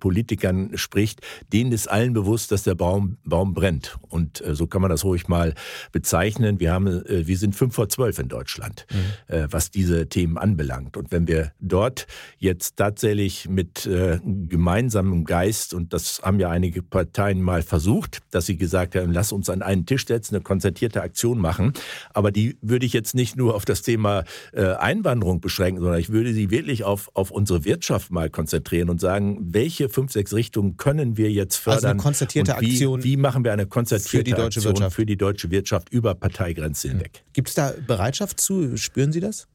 Politikern 0.00 0.70
spricht. 0.76 1.20
Denen 1.52 1.70
ist 1.72 1.86
allen 1.86 2.14
bewusst, 2.14 2.50
dass 2.50 2.62
der 2.62 2.74
Baum, 2.74 3.18
Baum 3.24 3.52
brennt. 3.52 3.98
Und 4.08 4.42
so 4.52 4.66
kann 4.66 4.80
man 4.80 4.90
das 4.90 5.04
ruhig 5.04 5.28
mal 5.28 5.52
bezeichnen 5.92 6.41
rechnen, 6.42 6.60
wir, 6.60 6.72
haben, 6.72 6.86
äh, 7.06 7.26
wir 7.26 7.36
sind 7.36 7.54
fünf 7.54 7.74
vor 7.74 7.88
zwölf 7.88 8.18
in 8.18 8.28
Deutschland, 8.28 8.86
mhm. 8.90 9.34
Äh, 9.34 9.46
was 9.50 9.70
diese 9.70 10.08
Themen 10.08 10.38
anbelangt. 10.38 10.96
Und 10.96 11.10
wenn 11.12 11.26
wir 11.26 11.52
dort 11.60 12.06
jetzt 12.38 12.76
tatsächlich 12.76 13.48
mit 13.48 13.86
äh, 13.86 14.18
gemeinsamem 14.24 15.24
Geist, 15.24 15.74
und 15.74 15.92
das 15.92 16.20
haben 16.22 16.40
ja 16.40 16.50
einige 16.50 16.82
Parteien 16.82 17.42
mal 17.42 17.62
versucht, 17.62 18.18
dass 18.30 18.46
sie 18.46 18.56
gesagt 18.56 18.94
haben, 18.94 19.12
lass 19.12 19.32
uns 19.32 19.48
an 19.48 19.62
einen 19.62 19.86
Tisch 19.86 20.06
setzen, 20.06 20.34
eine 20.34 20.42
konzertierte 20.42 21.02
Aktion 21.02 21.38
machen, 21.38 21.72
aber 22.12 22.30
die 22.30 22.56
würde 22.60 22.86
ich 22.86 22.92
jetzt 22.92 23.14
nicht 23.14 23.36
nur 23.36 23.54
auf 23.54 23.64
das 23.64 23.82
Thema 23.82 24.24
Einwanderung 24.52 25.40
beschränken, 25.40 25.80
sondern 25.80 26.00
ich 26.00 26.10
würde 26.10 26.32
sie 26.32 26.50
wirklich 26.50 26.84
auf, 26.84 27.10
auf 27.14 27.30
unsere 27.30 27.64
Wirtschaft 27.64 28.10
mal 28.10 28.30
konzentrieren 28.30 28.90
und 28.90 29.00
sagen, 29.00 29.38
welche 29.40 29.88
fünf, 29.88 30.12
sechs 30.12 30.32
Richtungen 30.32 30.76
können 30.76 31.16
wir 31.16 31.30
jetzt 31.30 31.56
fördern? 31.56 31.76
Also 31.76 31.88
eine 31.88 32.00
konzertierte 32.00 32.56
wie, 32.60 32.70
Aktion. 32.70 33.04
Wie 33.04 33.16
machen 33.16 33.44
wir 33.44 33.52
eine 33.52 33.66
konzertierte 33.66 34.18
für 34.18 34.24
die 34.24 34.32
deutsche 34.32 34.60
Aktion 34.60 34.74
Wirtschaft. 34.74 34.96
für 34.96 35.06
die 35.06 35.16
deutsche 35.16 35.50
Wirtschaft 35.50 35.92
über 35.92 36.14
Parteigrenze 36.22 36.88
hinweg. 36.88 37.24
Gibt 37.32 37.48
es 37.48 37.54
da 37.54 37.74
Bereitschaft 37.86 38.40
zu? 38.40 38.76
Spüren 38.76 39.12
Sie 39.12 39.20
das? 39.20 39.48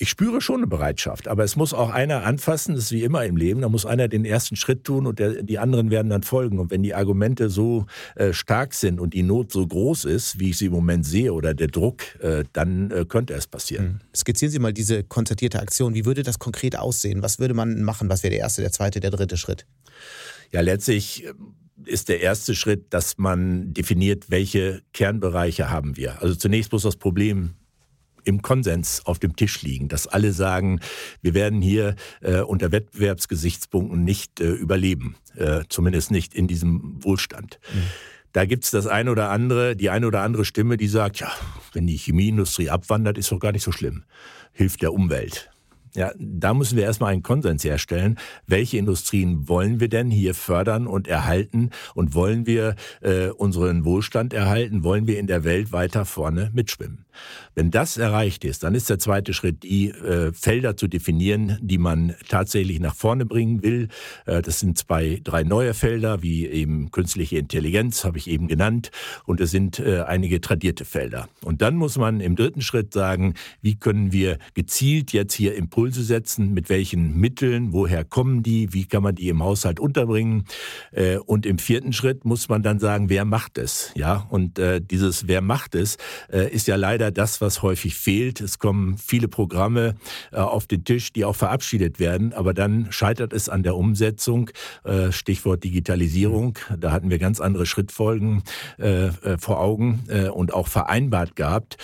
Ich 0.00 0.10
spüre 0.10 0.40
schon 0.40 0.58
eine 0.58 0.66
Bereitschaft, 0.68 1.26
aber 1.26 1.42
es 1.42 1.56
muss 1.56 1.74
auch 1.74 1.90
einer 1.90 2.24
anfassen, 2.24 2.76
das 2.76 2.84
ist 2.84 2.92
wie 2.92 3.02
immer 3.02 3.24
im 3.24 3.36
Leben, 3.36 3.62
da 3.62 3.68
muss 3.68 3.84
einer 3.84 4.06
den 4.06 4.24
ersten 4.24 4.54
Schritt 4.54 4.84
tun 4.84 5.06
und 5.06 5.18
der, 5.18 5.42
die 5.42 5.58
anderen 5.58 5.90
werden 5.90 6.08
dann 6.08 6.22
folgen. 6.22 6.60
Und 6.60 6.70
wenn 6.70 6.84
die 6.84 6.94
Argumente 6.94 7.50
so 7.50 7.86
äh, 8.14 8.32
stark 8.32 8.74
sind 8.74 9.00
und 9.00 9.12
die 9.12 9.24
Not 9.24 9.50
so 9.50 9.66
groß 9.66 10.04
ist, 10.04 10.38
wie 10.38 10.50
ich 10.50 10.58
sie 10.58 10.66
im 10.66 10.72
Moment 10.72 11.04
sehe, 11.04 11.32
oder 11.32 11.52
der 11.52 11.66
Druck, 11.66 12.02
äh, 12.20 12.44
dann 12.52 12.92
äh, 12.92 13.06
könnte 13.08 13.34
es 13.34 13.48
passieren. 13.48 13.86
Hm. 13.86 14.00
Skizzieren 14.14 14.52
Sie 14.52 14.60
mal 14.60 14.72
diese 14.72 15.02
konzertierte 15.02 15.60
Aktion. 15.60 15.94
Wie 15.94 16.04
würde 16.04 16.22
das 16.22 16.38
konkret 16.38 16.76
aussehen? 16.76 17.22
Was 17.22 17.40
würde 17.40 17.54
man 17.54 17.82
machen? 17.82 18.08
Was 18.08 18.22
wäre 18.22 18.30
der 18.30 18.40
erste, 18.40 18.62
der 18.62 18.70
zweite, 18.70 19.00
der 19.00 19.10
dritte 19.10 19.36
Schritt? 19.36 19.66
Ja, 20.52 20.60
letztlich 20.60 21.26
ist 21.84 22.08
der 22.08 22.20
erste 22.20 22.54
Schritt, 22.54 22.92
dass 22.92 23.18
man 23.18 23.72
definiert, 23.72 24.30
welche 24.30 24.82
Kernbereiche 24.92 25.70
haben 25.70 25.96
wir. 25.96 26.20
Also 26.22 26.34
zunächst 26.34 26.72
muss 26.72 26.82
das 26.82 26.96
Problem 26.96 27.54
im 28.24 28.42
Konsens 28.42 29.06
auf 29.06 29.18
dem 29.18 29.36
Tisch 29.36 29.62
liegen, 29.62 29.88
dass 29.88 30.06
alle 30.06 30.32
sagen, 30.32 30.80
wir 31.22 31.34
werden 31.34 31.62
hier 31.62 31.96
äh, 32.20 32.40
unter 32.40 32.72
Wettbewerbsgesichtspunkten 32.72 34.04
nicht 34.04 34.40
äh, 34.40 34.50
überleben, 34.50 35.16
äh, 35.36 35.62
zumindest 35.68 36.10
nicht 36.10 36.34
in 36.34 36.46
diesem 36.46 37.02
Wohlstand. 37.02 37.58
Mhm. 37.72 37.82
Da 38.32 38.44
gibt's 38.44 38.70
das 38.70 38.86
eine 38.86 39.10
oder 39.10 39.30
andere, 39.30 39.74
die 39.74 39.88
eine 39.88 40.06
oder 40.06 40.20
andere 40.20 40.44
Stimme, 40.44 40.76
die 40.76 40.88
sagt, 40.88 41.20
ja, 41.20 41.32
wenn 41.72 41.86
die 41.86 41.96
Chemieindustrie 41.96 42.68
abwandert, 42.68 43.16
ist 43.16 43.32
doch 43.32 43.40
gar 43.40 43.52
nicht 43.52 43.64
so 43.64 43.72
schlimm. 43.72 44.04
Hilft 44.52 44.82
der 44.82 44.92
Umwelt. 44.92 45.50
Ja, 45.98 46.12
da 46.16 46.54
müssen 46.54 46.76
wir 46.76 46.84
erstmal 46.84 47.12
einen 47.12 47.24
Konsens 47.24 47.64
herstellen. 47.64 48.20
Welche 48.46 48.78
Industrien 48.78 49.48
wollen 49.48 49.80
wir 49.80 49.88
denn 49.88 50.12
hier 50.12 50.32
fördern 50.32 50.86
und 50.86 51.08
erhalten? 51.08 51.70
Und 51.92 52.14
wollen 52.14 52.46
wir 52.46 52.76
äh, 53.00 53.30
unseren 53.30 53.84
Wohlstand 53.84 54.32
erhalten? 54.32 54.84
Wollen 54.84 55.08
wir 55.08 55.18
in 55.18 55.26
der 55.26 55.42
Welt 55.42 55.72
weiter 55.72 56.04
vorne 56.04 56.52
mitschwimmen? 56.54 57.04
Wenn 57.56 57.72
das 57.72 57.96
erreicht 57.96 58.44
ist, 58.44 58.62
dann 58.62 58.76
ist 58.76 58.88
der 58.88 59.00
zweite 59.00 59.34
Schritt, 59.34 59.64
die 59.64 59.88
äh, 59.88 60.32
Felder 60.32 60.76
zu 60.76 60.86
definieren, 60.86 61.58
die 61.60 61.78
man 61.78 62.14
tatsächlich 62.28 62.78
nach 62.78 62.94
vorne 62.94 63.26
bringen 63.26 63.64
will. 63.64 63.88
Äh, 64.26 64.42
das 64.42 64.60
sind 64.60 64.78
zwei, 64.78 65.20
drei 65.24 65.42
neue 65.42 65.74
Felder, 65.74 66.22
wie 66.22 66.46
eben 66.46 66.92
künstliche 66.92 67.38
Intelligenz, 67.38 68.04
habe 68.04 68.18
ich 68.18 68.30
eben 68.30 68.46
genannt. 68.46 68.92
Und 69.24 69.40
es 69.40 69.50
sind 69.50 69.80
äh, 69.80 70.02
einige 70.02 70.40
tradierte 70.40 70.84
Felder. 70.84 71.28
Und 71.42 71.60
dann 71.60 71.74
muss 71.74 71.98
man 71.98 72.20
im 72.20 72.36
dritten 72.36 72.62
Schritt 72.62 72.92
sagen, 72.92 73.34
wie 73.62 73.74
können 73.74 74.12
wir 74.12 74.38
gezielt 74.54 75.12
jetzt 75.12 75.34
hier 75.34 75.56
Impulse 75.56 75.87
setzen, 75.94 76.54
mit 76.54 76.68
welchen 76.68 77.18
Mitteln, 77.18 77.72
woher 77.72 78.04
kommen 78.04 78.42
die, 78.42 78.72
wie 78.72 78.84
kann 78.86 79.02
man 79.02 79.14
die 79.14 79.28
im 79.28 79.42
Haushalt 79.42 79.80
unterbringen. 79.80 80.44
Äh, 80.92 81.18
und 81.18 81.46
im 81.46 81.58
vierten 81.58 81.92
Schritt 81.92 82.24
muss 82.24 82.48
man 82.48 82.62
dann 82.62 82.78
sagen, 82.78 83.08
wer 83.08 83.24
macht 83.24 83.58
es? 83.58 83.92
Ja, 83.94 84.26
und 84.30 84.58
äh, 84.58 84.80
dieses 84.80 85.28
Wer 85.28 85.40
macht 85.40 85.74
es 85.74 85.96
äh, 86.32 86.50
ist 86.50 86.66
ja 86.66 86.76
leider 86.76 87.10
das, 87.10 87.40
was 87.40 87.62
häufig 87.62 87.94
fehlt. 87.94 88.40
Es 88.40 88.58
kommen 88.58 88.96
viele 88.98 89.28
Programme 89.28 89.94
auf 90.32 90.66
den 90.66 90.84
Tisch, 90.84 91.12
die 91.12 91.24
auch 91.24 91.36
verabschiedet 91.36 91.98
werden, 91.98 92.32
aber 92.32 92.54
dann 92.54 92.90
scheitert 92.90 93.32
es 93.32 93.48
an 93.48 93.62
der 93.62 93.76
Umsetzung. 93.76 94.50
Stichwort 95.10 95.64
Digitalisierung. 95.64 96.58
Da 96.78 96.92
hatten 96.92 97.10
wir 97.10 97.18
ganz 97.18 97.40
andere 97.40 97.66
Schrittfolgen 97.66 98.42
vor 99.38 99.60
Augen 99.60 100.04
und 100.32 100.54
auch 100.54 100.68
vereinbart 100.68 101.36
gehabt. 101.36 101.76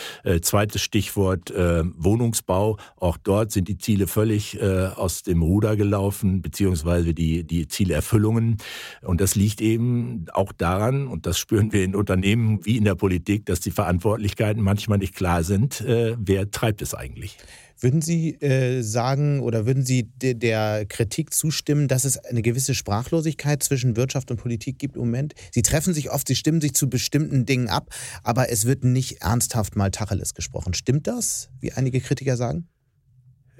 Zweites 0.42 0.82
Stichwort 0.82 1.52
Wohnungsbau. 1.52 2.78
Auch 2.96 3.16
dort 3.16 3.52
sind 3.52 3.68
die 3.68 3.78
Ziele 3.84 4.06
völlig 4.06 4.60
aus 4.62 5.22
dem 5.22 5.42
Ruder 5.42 5.76
gelaufen, 5.76 6.42
beziehungsweise 6.42 7.14
die, 7.14 7.44
die 7.44 7.68
Zielerfüllungen. 7.68 8.56
Und 9.02 9.20
das 9.20 9.34
liegt 9.34 9.60
eben 9.60 10.26
auch 10.32 10.52
daran, 10.52 11.06
und 11.06 11.26
das 11.26 11.38
spüren 11.38 11.72
wir 11.72 11.84
in 11.84 11.94
Unternehmen 11.94 12.64
wie 12.64 12.76
in 12.76 12.84
der 12.84 12.94
Politik, 12.94 13.46
dass 13.46 13.60
die 13.60 13.70
Verantwortlichkeiten 13.70 14.62
manchmal 14.62 14.98
nicht 14.98 15.14
klar 15.14 15.44
sind, 15.44 15.80
äh, 15.82 16.16
wer 16.18 16.50
treibt 16.50 16.82
es 16.82 16.94
eigentlich. 16.94 17.36
Würden 17.78 18.00
Sie 18.00 18.34
äh, 18.40 18.82
sagen 18.82 19.40
oder 19.40 19.66
würden 19.66 19.84
Sie 19.84 20.04
de 20.04 20.34
der 20.34 20.86
Kritik 20.86 21.34
zustimmen, 21.34 21.88
dass 21.88 22.04
es 22.04 22.16
eine 22.18 22.40
gewisse 22.40 22.74
Sprachlosigkeit 22.74 23.62
zwischen 23.62 23.96
Wirtschaft 23.96 24.30
und 24.30 24.38
Politik 24.38 24.78
gibt 24.78 24.96
im 24.96 25.02
Moment? 25.02 25.34
Sie 25.52 25.62
treffen 25.62 25.92
sich 25.92 26.10
oft, 26.10 26.28
Sie 26.28 26.36
stimmen 26.36 26.60
sich 26.60 26.74
zu 26.74 26.88
bestimmten 26.88 27.46
Dingen 27.46 27.68
ab, 27.68 27.90
aber 28.22 28.50
es 28.50 28.64
wird 28.64 28.84
nicht 28.84 29.22
ernsthaft 29.22 29.76
mal 29.76 29.90
Tacheles 29.90 30.34
gesprochen. 30.34 30.72
Stimmt 30.72 31.06
das, 31.06 31.50
wie 31.60 31.72
einige 31.72 32.00
Kritiker 32.00 32.36
sagen? 32.36 32.68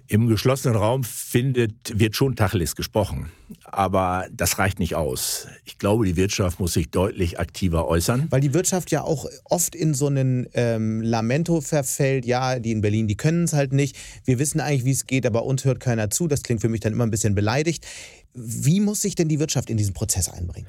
Im 0.06 0.28
geschlossenen 0.28 0.76
Raum 0.76 1.02
findet, 1.02 1.98
wird 1.98 2.14
schon 2.14 2.36
Tacheles 2.36 2.76
gesprochen. 2.76 3.30
Aber 3.64 4.26
das 4.30 4.58
reicht 4.58 4.78
nicht 4.78 4.94
aus. 4.94 5.48
Ich 5.64 5.78
glaube, 5.78 6.04
die 6.04 6.16
Wirtschaft 6.16 6.60
muss 6.60 6.74
sich 6.74 6.90
deutlich 6.90 7.38
aktiver 7.38 7.88
äußern. 7.88 8.26
Weil 8.30 8.42
die 8.42 8.52
Wirtschaft 8.52 8.90
ja 8.90 9.02
auch 9.02 9.26
oft 9.44 9.74
in 9.74 9.94
so 9.94 10.06
einen 10.06 10.46
ähm, 10.52 11.00
Lamento 11.00 11.62
verfällt. 11.62 12.26
Ja, 12.26 12.58
die 12.58 12.72
in 12.72 12.82
Berlin, 12.82 13.08
die 13.08 13.16
können 13.16 13.44
es 13.44 13.54
halt 13.54 13.72
nicht. 13.72 13.96
Wir 14.24 14.38
wissen 14.38 14.60
eigentlich, 14.60 14.84
wie 14.84 14.90
es 14.90 15.06
geht, 15.06 15.24
aber 15.24 15.44
uns 15.44 15.64
hört 15.64 15.80
keiner 15.80 16.10
zu. 16.10 16.28
Das 16.28 16.42
klingt 16.42 16.60
für 16.60 16.68
mich 16.68 16.80
dann 16.80 16.92
immer 16.92 17.04
ein 17.04 17.10
bisschen 17.10 17.34
beleidigt. 17.34 17.86
Wie 18.34 18.80
muss 18.80 19.00
sich 19.00 19.14
denn 19.14 19.28
die 19.28 19.38
Wirtschaft 19.38 19.70
in 19.70 19.76
diesen 19.78 19.94
Prozess 19.94 20.28
einbringen? 20.28 20.68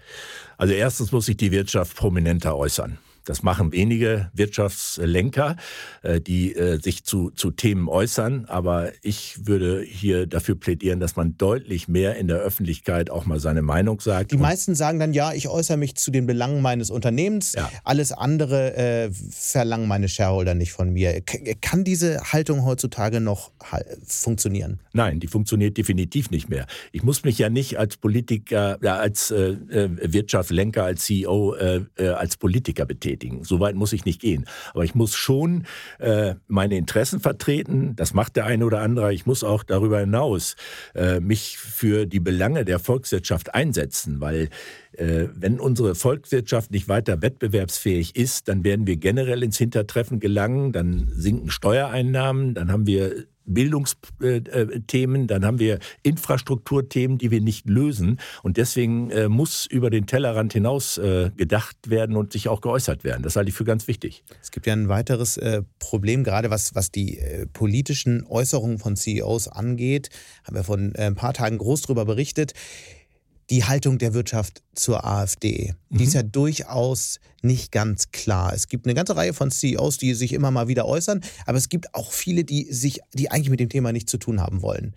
Also 0.58 0.74
erstens 0.74 1.12
muss 1.12 1.26
sich 1.26 1.36
die 1.36 1.52
Wirtschaft 1.52 1.98
prominenter 1.98 2.56
äußern. 2.56 3.00
Das 3.26 3.42
machen 3.42 3.72
wenige 3.72 4.30
Wirtschaftslenker, 4.34 5.56
äh, 6.04 6.22
die 6.22 6.56
äh, 6.56 6.80
sich 6.80 7.04
zu, 7.04 7.32
zu 7.32 7.50
Themen 7.50 7.90
äußern. 7.90 8.46
Aber 8.46 8.92
ich 9.02 9.48
würde 9.48 9.82
hier 9.82 10.28
dafür 10.28 10.56
plädieren, 10.56 11.00
dass 11.00 11.16
man 11.16 11.36
deutlich 11.38 11.88
mehr 11.88 12.18
in 12.18 12.28
der 12.28 12.38
Öffentlichkeit 12.38 13.10
auch 13.10 13.26
mal 13.26 13.40
seine 13.40 13.64
Meinung 13.64 14.00
sagt. 14.00 14.32
Die 14.32 14.38
meisten 14.38 14.76
sagen 14.76 15.00
dann, 15.00 15.12
ja, 15.14 15.34
ich 15.34 15.50
äußere 15.50 15.78
mich 15.78 15.96
zu 15.96 16.12
den 16.12 16.28
Belangen 16.28 16.62
meines 16.62 16.92
Unternehmens. 16.92 17.54
Ja. 17.54 17.72
Alles 17.84 18.12
andere 18.12 18.76
äh, 18.76 19.10
verlangen 19.32 19.88
meine 19.88 20.08
Shareholder 20.08 20.54
nicht 20.54 20.72
von 20.72 20.92
mir. 20.92 21.22
Kann 21.62 21.84
diese 21.84 22.32
Haltung 22.32 22.64
heutzutage 22.64 23.20
noch 23.22 23.52
funktionieren? 24.06 24.80
Nein, 24.94 25.20
die 25.20 25.28
funktioniert 25.28 25.78
definitiv 25.78 26.30
nicht 26.30 26.48
mehr. 26.48 26.68
Ich 26.92 27.02
muss 27.02 27.24
mich 27.24 27.40
ja 27.40 27.50
nicht 27.50 27.80
als 27.80 27.98
Politiker, 27.98 28.78
äh, 28.84 28.88
als 28.88 29.32
äh, 29.32 29.56
Wirtschaftslenker, 29.68 30.84
als 30.84 31.06
CEO, 31.06 31.56
äh, 31.56 32.08
als 32.10 32.38
Politiker 32.38 32.86
betätigen 32.86 33.15
betätigen. 33.16 33.44
So 33.44 33.60
weit 33.60 33.76
muss 33.76 33.94
ich 33.94 34.06
nicht 34.06 34.22
gehen. 34.22 34.46
Aber 34.74 34.84
ich 34.84 34.96
muss 34.96 35.16
schon 35.16 35.66
äh, 36.00 36.36
meine 36.48 36.78
Interessen 36.78 37.20
vertreten. 37.20 37.96
Das 37.96 38.14
macht 38.14 38.36
der 38.36 38.46
eine 38.46 38.66
oder 38.66 38.82
andere. 38.82 39.14
Ich 39.14 39.26
muss 39.26 39.44
auch 39.44 39.64
darüber 39.64 40.00
hinaus 40.00 40.56
äh, 40.94 41.20
mich 41.20 41.58
für 41.58 42.06
die 42.06 42.20
Belange 42.20 42.66
der 42.66 42.80
Volkswirtschaft 42.80 43.54
einsetzen, 43.54 44.20
weil 44.20 44.50
äh, 44.94 45.28
wenn 45.34 45.60
unsere 45.60 45.96
Volkswirtschaft 45.96 46.72
nicht 46.72 46.88
weiter 46.88 47.22
wettbewerbsfähig 47.22 48.16
ist, 48.16 48.48
dann 48.48 48.64
werden 48.64 48.88
wir 48.88 48.98
generell 48.98 49.44
ins 49.44 49.58
Hintertreffen 49.58 50.20
gelangen, 50.20 50.72
dann 50.72 51.08
sinken 51.12 51.50
Steuereinnahmen, 51.50 52.54
dann 52.54 52.72
haben 52.72 52.88
wir 52.88 53.26
Bildungsthemen, 53.46 55.28
dann 55.28 55.46
haben 55.46 55.60
wir 55.60 55.80
Infrastrukturthemen, 56.04 57.18
die 57.18 57.32
wir 57.32 57.42
nicht 57.42 57.70
lösen. 57.70 58.20
Und 58.44 58.58
deswegen 58.58 59.12
äh, 59.12 59.28
muss 59.28 59.66
über 59.66 59.90
den 59.90 60.08
Tellerrand 60.08 60.54
hinaus 60.54 60.98
äh, 60.98 61.32
gedacht 61.36 61.90
werden 61.90 62.16
und 62.16 62.34
sich 62.34 62.48
auch 62.48 62.62
geäußert 62.62 63.04
werden. 63.04 63.24
Das 63.24 63.36
halte 63.36 63.50
ich 63.50 63.56
für 63.56 63.66
ganz 63.66 63.88
wichtig. 63.88 64.24
Es 64.42 64.52
gibt 64.52 64.66
ja 64.68 64.74
ein 64.74 64.90
weiteres 64.90 65.38
äh, 65.38 65.64
Problem, 65.80 66.24
gerade 66.24 66.50
was, 66.50 66.76
was 66.76 66.92
die 66.92 67.20
politischen 67.54 68.26
Äußerungen 68.26 68.80
von 68.80 68.96
CEOs 68.96 69.48
angeht. 69.48 70.10
Haben 70.44 70.56
wir 70.56 70.64
vor 70.64 70.78
ein 70.78 71.16
paar 71.16 71.34
Tagen 71.34 71.58
groß 71.58 71.84
darüber 71.84 72.06
berichtet 72.06 72.54
die 73.50 73.64
Haltung 73.64 73.98
der 73.98 74.14
Wirtschaft 74.14 74.64
zur 74.74 75.06
AfD. 75.06 75.76
Die 75.90 76.04
ist 76.04 76.14
mhm. 76.14 76.16
ja 76.16 76.24
durchaus 76.24 77.20
nicht 77.42 77.72
ganz 77.72 78.12
klar. 78.12 78.54
Es 78.54 78.68
gibt 78.68 78.86
eine 78.86 78.96
ganze 78.96 79.16
Reihe 79.16 79.34
von 79.34 79.52
CEOs, 79.52 79.98
die 79.98 80.14
sich 80.14 80.34
immer 80.34 80.52
mal 80.52 80.68
wieder 80.68 80.86
äußern, 80.86 81.22
aber 81.46 81.58
es 81.58 81.70
gibt 81.70 81.94
auch 81.94 82.12
viele, 82.12 82.44
die 82.44 82.72
sich, 82.72 83.02
die 83.14 83.30
eigentlich 83.30 83.50
mit 83.50 83.60
dem 83.60 83.70
Thema 83.70 83.92
nichts 83.92 84.12
zu 84.12 84.18
tun 84.18 84.42
haben 84.42 84.62
wollen. 84.62 84.96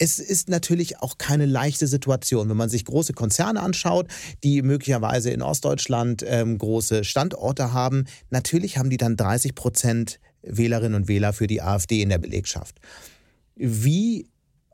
Es 0.00 0.20
ist 0.20 0.48
natürlich 0.48 1.00
auch 1.00 1.18
keine 1.18 1.44
leichte 1.44 1.88
Situation, 1.88 2.48
wenn 2.48 2.56
man 2.56 2.68
sich 2.68 2.84
große 2.84 3.14
Konzerne 3.14 3.60
anschaut, 3.60 4.06
die 4.44 4.62
möglicherweise 4.62 5.30
in 5.30 5.42
Ostdeutschland 5.42 6.24
ähm, 6.24 6.56
große 6.56 7.02
Standorte 7.02 7.72
haben. 7.72 8.04
Natürlich 8.30 8.78
haben 8.78 8.90
die 8.90 8.96
dann 8.96 9.16
30 9.16 9.56
Prozent 9.56 10.20
Wählerinnen 10.42 10.94
und 10.94 11.08
Wähler 11.08 11.32
für 11.32 11.48
die 11.48 11.62
AfD 11.62 12.00
in 12.00 12.10
der 12.10 12.18
Belegschaft. 12.18 12.76
Wie 13.56 14.28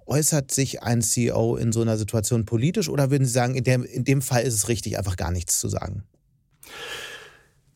äußert 0.06 0.50
sich 0.50 0.82
ein 0.82 1.02
CEO 1.02 1.56
in 1.56 1.72
so 1.72 1.82
einer 1.82 1.96
Situation 1.96 2.44
politisch 2.44 2.88
oder 2.88 3.10
würden 3.10 3.24
Sie 3.26 3.32
sagen, 3.32 3.54
in 3.54 3.64
dem, 3.64 3.84
in 3.84 4.04
dem 4.04 4.22
Fall 4.22 4.42
ist 4.42 4.54
es 4.54 4.68
richtig, 4.68 4.98
einfach 4.98 5.16
gar 5.16 5.30
nichts 5.30 5.60
zu 5.60 5.68
sagen? 5.68 6.04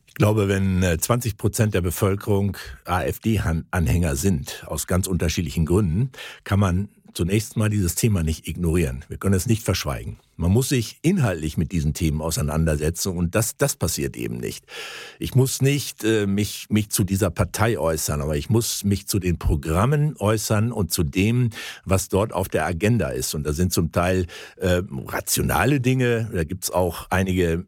Ich 0.07 0.15
glaube, 0.15 0.49
wenn 0.49 0.83
20 0.99 1.33
äh, 1.33 1.37
Prozent 1.37 1.75
der 1.75 1.81
Bevölkerung 1.81 2.57
AfD-Anhänger 2.85 4.17
sind, 4.17 4.65
aus 4.67 4.87
ganz 4.87 5.07
unterschiedlichen 5.07 5.65
Gründen, 5.65 6.11
kann 6.45 6.59
man 6.59 6.89
zunächst 7.15 7.57
mal 7.57 7.71
dieses 7.71 7.95
Thema 7.95 8.23
nicht 8.23 8.49
ignorieren. 8.49 9.05
Wir 9.09 9.19
können 9.19 9.35
es 9.35 9.47
nicht 9.47 9.63
verschweigen. 9.63 10.19
Man 10.39 10.53
muss 10.53 10.69
sich 10.69 10.99
inhaltlich 11.03 11.57
mit 11.57 11.73
diesen 11.73 11.95
Themen 11.95 12.23
auseinandersetzen 12.23 13.17
und 13.17 13.35
das, 13.35 13.57
das 13.57 13.75
passiert 13.75 14.17
eben 14.17 14.37
nicht. 14.37 14.67
Ich 15.19 15.35
muss 15.35 15.61
nicht 15.61 16.05
äh, 16.05 16.27
mich, 16.27 16.67
mich 16.71 16.91
zu 16.91 17.03
dieser 17.03 17.31
Partei 17.31 17.77
äußern, 17.77 18.21
aber 18.21 18.37
ich 18.37 18.49
muss 18.49 18.85
mich 18.85 19.09
zu 19.09 19.19
den 19.19 19.39
Programmen 19.39 20.15
äußern 20.17 20.71
und 20.71 20.93
zu 20.93 21.03
dem, 21.03 21.51
was 21.85 22.09
dort 22.09 22.33
auf 22.33 22.49
der 22.49 22.67
Agenda 22.67 23.09
ist. 23.09 23.35
Und 23.35 23.45
da 23.45 23.53
sind 23.53 23.73
zum 23.73 23.91
Teil 23.91 24.27
äh, 24.59 24.83
rationale 25.07 25.81
Dinge, 25.81 26.31
da 26.33 26.45
gibt's 26.45 26.71
auch 26.71 27.09
einige 27.11 27.67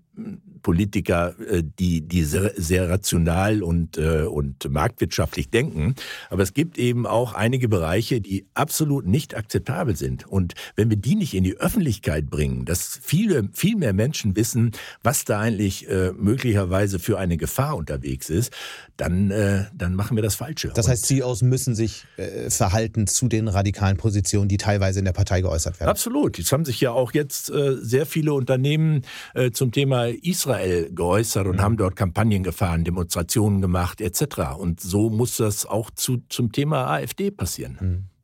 Politiker, 0.62 1.34
äh, 1.48 1.62
die, 1.78 2.02
die 2.02 2.24
sehr, 2.24 2.52
sehr 2.56 2.88
rational 2.88 3.62
und, 3.62 3.98
äh, 3.98 4.22
und 4.22 4.70
marktwirtschaftlich 4.70 5.50
denken. 5.50 5.94
Aber 6.28 6.42
es 6.42 6.54
gibt 6.54 6.78
eben 6.78 7.06
auch 7.06 7.34
einige 7.34 7.68
Bereiche, 7.68 8.20
die 8.20 8.46
absolut 8.54 9.06
nicht 9.06 9.34
akzeptabel 9.36 9.96
sind. 9.96 10.26
Und 10.26 10.54
wenn 10.76 10.90
wir 10.90 10.96
die 10.96 11.14
nicht 11.14 11.34
in 11.34 11.44
die 11.44 11.56
Öffentlichkeit 11.56 12.28
bringen, 12.28 12.59
dass 12.64 13.00
viele, 13.02 13.48
viel 13.52 13.76
mehr 13.76 13.92
Menschen 13.92 14.36
wissen, 14.36 14.72
was 15.02 15.24
da 15.24 15.40
eigentlich 15.40 15.88
äh, 15.88 16.12
möglicherweise 16.12 16.98
für 16.98 17.18
eine 17.18 17.36
Gefahr 17.36 17.76
unterwegs 17.76 18.30
ist, 18.30 18.52
dann, 18.96 19.30
äh, 19.30 19.64
dann 19.74 19.94
machen 19.94 20.16
wir 20.16 20.22
das 20.22 20.34
Falsche. 20.34 20.72
Das 20.74 20.88
heißt, 20.88 21.06
CEOs 21.06 21.42
müssen 21.42 21.74
sich 21.74 22.04
äh, 22.16 22.50
verhalten 22.50 23.06
zu 23.06 23.28
den 23.28 23.48
radikalen 23.48 23.96
Positionen, 23.96 24.48
die 24.48 24.58
teilweise 24.58 24.98
in 24.98 25.04
der 25.04 25.12
Partei 25.12 25.40
geäußert 25.40 25.80
werden. 25.80 25.90
Absolut. 25.90 26.38
Es 26.38 26.52
haben 26.52 26.64
sich 26.64 26.80
ja 26.80 26.92
auch 26.92 27.12
jetzt 27.12 27.50
äh, 27.50 27.76
sehr 27.80 28.06
viele 28.06 28.32
Unternehmen 28.34 29.02
äh, 29.34 29.50
zum 29.50 29.72
Thema 29.72 30.06
Israel 30.06 30.90
geäußert 30.92 31.46
und 31.46 31.56
mhm. 31.56 31.60
haben 31.62 31.76
dort 31.76 31.96
Kampagnen 31.96 32.42
gefahren, 32.42 32.84
Demonstrationen 32.84 33.60
gemacht 33.60 34.00
etc. 34.00 34.56
Und 34.58 34.80
so 34.80 35.10
muss 35.10 35.36
das 35.36 35.66
auch 35.66 35.90
zu, 35.90 36.22
zum 36.28 36.52
Thema 36.52 36.86
AfD 36.86 37.30
passieren. 37.30 37.78
Mhm. 37.80 38.19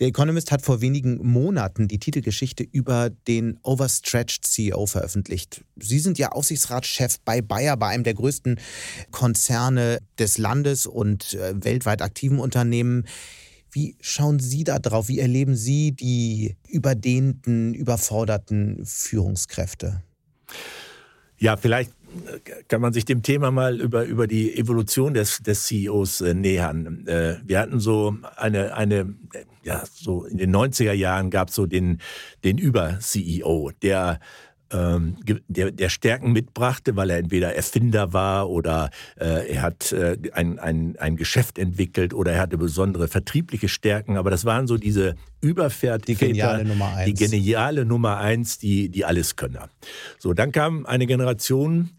Der 0.00 0.08
Economist 0.08 0.50
hat 0.50 0.62
vor 0.62 0.80
wenigen 0.80 1.18
Monaten 1.18 1.86
die 1.86 1.98
Titelgeschichte 1.98 2.64
über 2.64 3.10
den 3.10 3.58
Overstretched 3.62 4.46
CEO 4.46 4.86
veröffentlicht. 4.86 5.62
Sie 5.76 5.98
sind 5.98 6.18
ja 6.18 6.32
Aufsichtsratschef 6.32 7.20
bei 7.22 7.42
Bayer, 7.42 7.76
bei 7.76 7.88
einem 7.88 8.04
der 8.04 8.14
größten 8.14 8.58
Konzerne 9.10 9.98
des 10.18 10.38
Landes 10.38 10.86
und 10.86 11.34
äh, 11.34 11.52
weltweit 11.62 12.00
aktiven 12.00 12.38
Unternehmen. 12.38 13.06
Wie 13.70 13.94
schauen 14.00 14.40
Sie 14.40 14.64
da 14.64 14.78
drauf? 14.78 15.08
Wie 15.08 15.20
erleben 15.20 15.54
Sie 15.54 15.92
die 15.92 16.56
überdehnten, 16.66 17.74
überforderten 17.74 18.86
Führungskräfte? 18.86 20.02
Ja, 21.36 21.58
vielleicht 21.58 21.92
kann 22.68 22.80
man 22.80 22.92
sich 22.92 23.04
dem 23.04 23.22
Thema 23.22 23.50
mal 23.50 23.80
über, 23.80 24.04
über 24.04 24.26
die 24.26 24.56
Evolution 24.56 25.14
des, 25.14 25.38
des 25.42 25.66
CEOs 25.66 26.20
äh, 26.20 26.34
nähern. 26.34 27.06
Äh, 27.06 27.36
wir 27.44 27.58
hatten 27.58 27.80
so 27.80 28.16
eine, 28.36 28.74
eine, 28.74 29.14
ja, 29.62 29.82
so 29.92 30.24
in 30.24 30.38
den 30.38 30.54
90er 30.54 30.92
Jahren 30.92 31.30
gab 31.30 31.48
es 31.48 31.54
so 31.54 31.66
den, 31.66 32.00
den 32.44 32.58
Über-CEO, 32.58 33.72
der 33.82 34.20
ähm, 34.72 35.16
der, 35.48 35.70
der 35.70 35.88
Stärken 35.88 36.32
mitbrachte, 36.32 36.96
weil 36.96 37.10
er 37.10 37.18
entweder 37.18 37.54
Erfinder 37.54 38.12
war 38.12 38.48
oder 38.48 38.90
äh, 39.18 39.52
er 39.52 39.62
hat 39.62 39.92
äh, 39.92 40.16
ein, 40.32 40.58
ein, 40.58 40.96
ein 40.98 41.16
Geschäft 41.16 41.58
entwickelt 41.58 42.14
oder 42.14 42.32
er 42.32 42.40
hatte 42.40 42.58
besondere 42.58 43.08
vertriebliche 43.08 43.68
Stärken. 43.68 44.16
Aber 44.16 44.30
das 44.30 44.44
waren 44.44 44.66
so 44.66 44.76
diese 44.76 45.16
Überfertiger, 45.40 46.26
die 46.26 46.32
geniale 46.32 46.64
Nummer 46.64 46.94
eins, 46.94 47.06
die 47.06 47.26
geniale 47.26 47.84
Nummer 47.84 48.18
eins, 48.18 48.58
die, 48.58 48.88
die 48.88 49.04
Alleskönner. 49.04 49.68
So, 50.18 50.34
dann 50.34 50.52
kam 50.52 50.86
eine 50.86 51.06
Generation, 51.06 51.90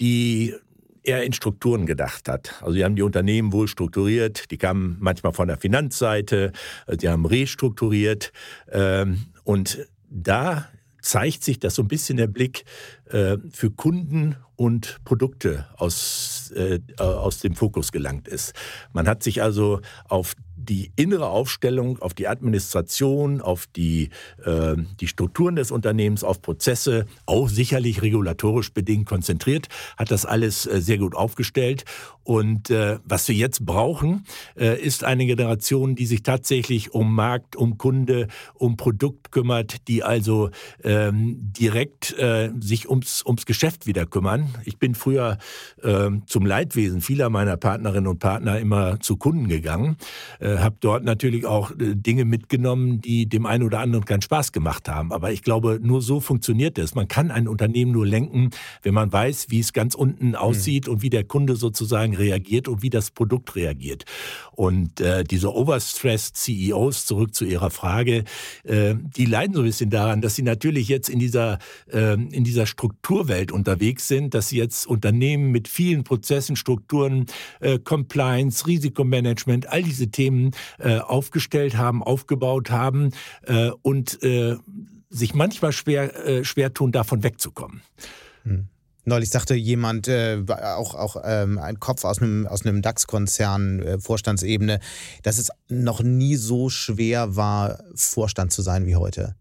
die 0.00 0.54
eher 1.02 1.24
in 1.24 1.32
Strukturen 1.32 1.86
gedacht 1.86 2.28
hat. 2.28 2.54
Also 2.60 2.74
sie 2.74 2.84
haben 2.84 2.96
die 2.96 3.02
Unternehmen 3.02 3.52
wohl 3.52 3.68
strukturiert, 3.68 4.50
die 4.50 4.58
kamen 4.58 4.96
manchmal 5.00 5.32
von 5.32 5.48
der 5.48 5.56
Finanzseite, 5.56 6.52
sie 6.86 7.08
haben 7.08 7.24
restrukturiert 7.24 8.32
ähm, 8.70 9.26
und 9.44 9.86
da 10.10 10.68
zeigt 11.00 11.44
sich, 11.44 11.58
dass 11.58 11.74
so 11.74 11.82
ein 11.82 11.88
bisschen 11.88 12.16
der 12.16 12.26
Blick 12.26 12.64
äh, 13.06 13.36
für 13.50 13.70
Kunden 13.70 14.36
und 14.56 14.98
Produkte 15.04 15.66
aus, 15.76 16.52
äh, 16.56 16.80
aus 16.98 17.38
dem 17.40 17.54
Fokus 17.54 17.92
gelangt 17.92 18.28
ist. 18.28 18.54
Man 18.92 19.06
hat 19.06 19.22
sich 19.22 19.42
also 19.42 19.80
auf 20.08 20.34
die 20.58 20.92
innere 20.96 21.28
Aufstellung, 21.28 21.98
auf 22.00 22.14
die 22.14 22.26
Administration, 22.26 23.40
auf 23.40 23.66
die, 23.76 24.10
äh, 24.44 24.74
die 25.00 25.06
Strukturen 25.06 25.56
des 25.56 25.70
Unternehmens, 25.70 26.24
auf 26.24 26.42
Prozesse, 26.42 27.06
auch 27.26 27.48
sicherlich 27.48 28.02
regulatorisch 28.02 28.72
bedingt 28.72 29.06
konzentriert, 29.06 29.68
hat 29.96 30.10
das 30.10 30.26
alles 30.26 30.66
äh, 30.66 30.80
sehr 30.80 30.98
gut 30.98 31.14
aufgestellt. 31.14 31.84
Und 32.24 32.68
äh, 32.68 32.98
was 33.04 33.26
wir 33.28 33.34
jetzt 33.34 33.64
brauchen, 33.64 34.26
äh, 34.54 34.78
ist 34.78 35.04
eine 35.04 35.24
Generation, 35.24 35.94
die 35.94 36.04
sich 36.04 36.22
tatsächlich 36.22 36.92
um 36.92 37.14
Markt, 37.14 37.56
um 37.56 37.78
Kunde, 37.78 38.28
um 38.52 38.76
Produkt 38.76 39.32
kümmert, 39.32 39.88
die 39.88 40.02
also 40.02 40.50
ähm, 40.84 41.36
direkt 41.40 42.18
äh, 42.18 42.50
sich 42.60 42.90
ums, 42.90 43.24
ums 43.24 43.46
Geschäft 43.46 43.86
wieder 43.86 44.04
kümmern. 44.04 44.54
Ich 44.64 44.78
bin 44.78 44.94
früher 44.94 45.38
äh, 45.82 46.10
zum 46.26 46.44
Leidwesen 46.44 47.00
vieler 47.00 47.30
meiner 47.30 47.56
Partnerinnen 47.56 48.08
und 48.08 48.18
Partner 48.18 48.58
immer 48.58 49.00
zu 49.00 49.16
Kunden 49.16 49.48
gegangen. 49.48 49.96
Äh, 50.48 50.58
habe 50.58 50.76
dort 50.80 51.04
natürlich 51.04 51.46
auch 51.46 51.70
äh, 51.72 51.94
Dinge 51.94 52.24
mitgenommen, 52.24 53.00
die 53.00 53.28
dem 53.28 53.46
einen 53.46 53.64
oder 53.64 53.80
anderen 53.80 54.04
keinen 54.04 54.22
Spaß 54.22 54.52
gemacht 54.52 54.88
haben. 54.88 55.12
Aber 55.12 55.32
ich 55.32 55.42
glaube, 55.42 55.78
nur 55.82 56.02
so 56.02 56.20
funktioniert 56.20 56.78
es. 56.78 56.94
Man 56.94 57.08
kann 57.08 57.30
ein 57.30 57.48
Unternehmen 57.48 57.92
nur 57.92 58.06
lenken, 58.06 58.50
wenn 58.82 58.94
man 58.94 59.12
weiß, 59.12 59.46
wie 59.50 59.60
es 59.60 59.72
ganz 59.72 59.94
unten 59.94 60.34
aussieht 60.34 60.86
mhm. 60.86 60.94
und 60.94 61.02
wie 61.02 61.10
der 61.10 61.24
Kunde 61.24 61.56
sozusagen 61.56 62.14
reagiert 62.14 62.68
und 62.68 62.82
wie 62.82 62.90
das 62.90 63.10
Produkt 63.10 63.56
reagiert. 63.56 64.04
Und 64.52 65.00
äh, 65.00 65.24
diese 65.24 65.54
overstressed 65.54 66.36
CEOs, 66.36 67.06
zurück 67.06 67.34
zu 67.34 67.44
Ihrer 67.44 67.70
Frage, 67.70 68.24
äh, 68.64 68.94
die 69.16 69.24
leiden 69.24 69.54
so 69.54 69.60
ein 69.60 69.66
bisschen 69.66 69.90
daran, 69.90 70.20
dass 70.20 70.34
sie 70.34 70.42
natürlich 70.42 70.88
jetzt 70.88 71.08
in 71.08 71.18
dieser, 71.18 71.58
äh, 71.92 72.14
in 72.14 72.44
dieser 72.44 72.66
Strukturwelt 72.66 73.52
unterwegs 73.52 74.08
sind, 74.08 74.34
dass 74.34 74.48
sie 74.48 74.58
jetzt 74.58 74.86
Unternehmen 74.86 75.50
mit 75.50 75.68
vielen 75.68 76.04
Prozessen, 76.04 76.56
Strukturen, 76.56 77.26
äh, 77.60 77.78
Compliance, 77.78 78.66
Risikomanagement, 78.66 79.68
all 79.68 79.82
diese 79.82 80.08
Themen 80.08 80.37
äh, 80.78 80.98
aufgestellt 80.98 81.76
haben, 81.76 82.02
aufgebaut 82.02 82.70
haben 82.70 83.12
äh, 83.46 83.70
und 83.82 84.22
äh, 84.22 84.56
sich 85.10 85.34
manchmal 85.34 85.72
schwer, 85.72 86.26
äh, 86.26 86.44
schwer 86.44 86.74
tun, 86.74 86.92
davon 86.92 87.22
wegzukommen. 87.22 87.82
Hm. 88.44 88.68
Neulich 89.04 89.30
sagte 89.30 89.54
jemand, 89.54 90.06
äh, 90.06 90.44
auch, 90.48 90.94
auch 90.94 91.16
ähm, 91.24 91.58
ein 91.58 91.80
Kopf 91.80 92.04
aus 92.04 92.20
einem, 92.20 92.46
aus 92.46 92.66
einem 92.66 92.82
DAX-Konzern, 92.82 93.80
äh, 93.80 93.98
Vorstandsebene, 93.98 94.80
dass 95.22 95.38
es 95.38 95.48
noch 95.68 96.02
nie 96.02 96.36
so 96.36 96.68
schwer 96.68 97.34
war, 97.34 97.78
Vorstand 97.94 98.52
zu 98.52 98.60
sein 98.60 98.84
wie 98.84 98.96
heute. 98.96 99.34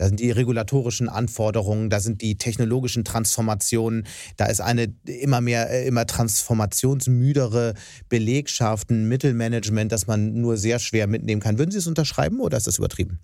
Da 0.00 0.06
sind 0.06 0.18
die 0.18 0.30
regulatorischen 0.30 1.10
Anforderungen, 1.10 1.90
da 1.90 2.00
sind 2.00 2.22
die 2.22 2.38
technologischen 2.38 3.04
Transformationen, 3.04 4.06
da 4.38 4.46
ist 4.46 4.62
eine 4.62 4.94
immer 5.04 5.42
mehr, 5.42 5.68
äh, 5.68 5.86
immer 5.86 6.06
transformationsmüdere 6.06 7.74
Belegschaft, 8.08 8.88
ein 8.88 9.08
Mittelmanagement, 9.08 9.92
das 9.92 10.06
man 10.06 10.40
nur 10.40 10.56
sehr 10.56 10.78
schwer 10.78 11.06
mitnehmen 11.06 11.42
kann. 11.42 11.58
Würden 11.58 11.70
Sie 11.70 11.76
es 11.76 11.86
unterschreiben 11.86 12.40
oder 12.40 12.56
ist 12.56 12.66
das 12.66 12.78
übertrieben? 12.78 13.20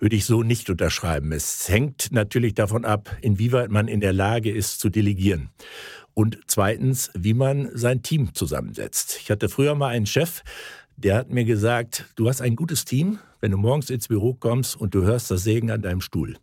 würde 0.00 0.16
ich 0.16 0.24
so 0.24 0.42
nicht 0.42 0.68
unterschreiben. 0.68 1.30
Es 1.30 1.68
hängt 1.68 2.10
natürlich 2.10 2.54
davon 2.54 2.84
ab, 2.84 3.16
inwieweit 3.20 3.70
man 3.70 3.86
in 3.86 4.00
der 4.00 4.12
Lage 4.12 4.50
ist 4.50 4.80
zu 4.80 4.88
delegieren. 4.88 5.50
Und 6.14 6.40
zweitens, 6.48 7.12
wie 7.14 7.34
man 7.34 7.70
sein 7.74 8.02
Team 8.02 8.34
zusammensetzt. 8.34 9.20
Ich 9.22 9.30
hatte 9.30 9.48
früher 9.48 9.76
mal 9.76 9.90
einen 9.90 10.06
Chef, 10.06 10.42
der 10.96 11.14
hat 11.14 11.30
mir 11.30 11.44
gesagt, 11.44 12.06
du 12.16 12.28
hast 12.28 12.40
ein 12.40 12.56
gutes 12.56 12.84
Team, 12.84 13.20
wenn 13.42 13.50
du 13.50 13.58
morgens 13.58 13.90
ins 13.90 14.08
Büro 14.08 14.32
kommst 14.32 14.76
und 14.76 14.94
du 14.94 15.02
hörst 15.02 15.30
das 15.30 15.42
Sägen 15.42 15.70
an 15.70 15.82
deinem 15.82 16.00
Stuhl. 16.00 16.36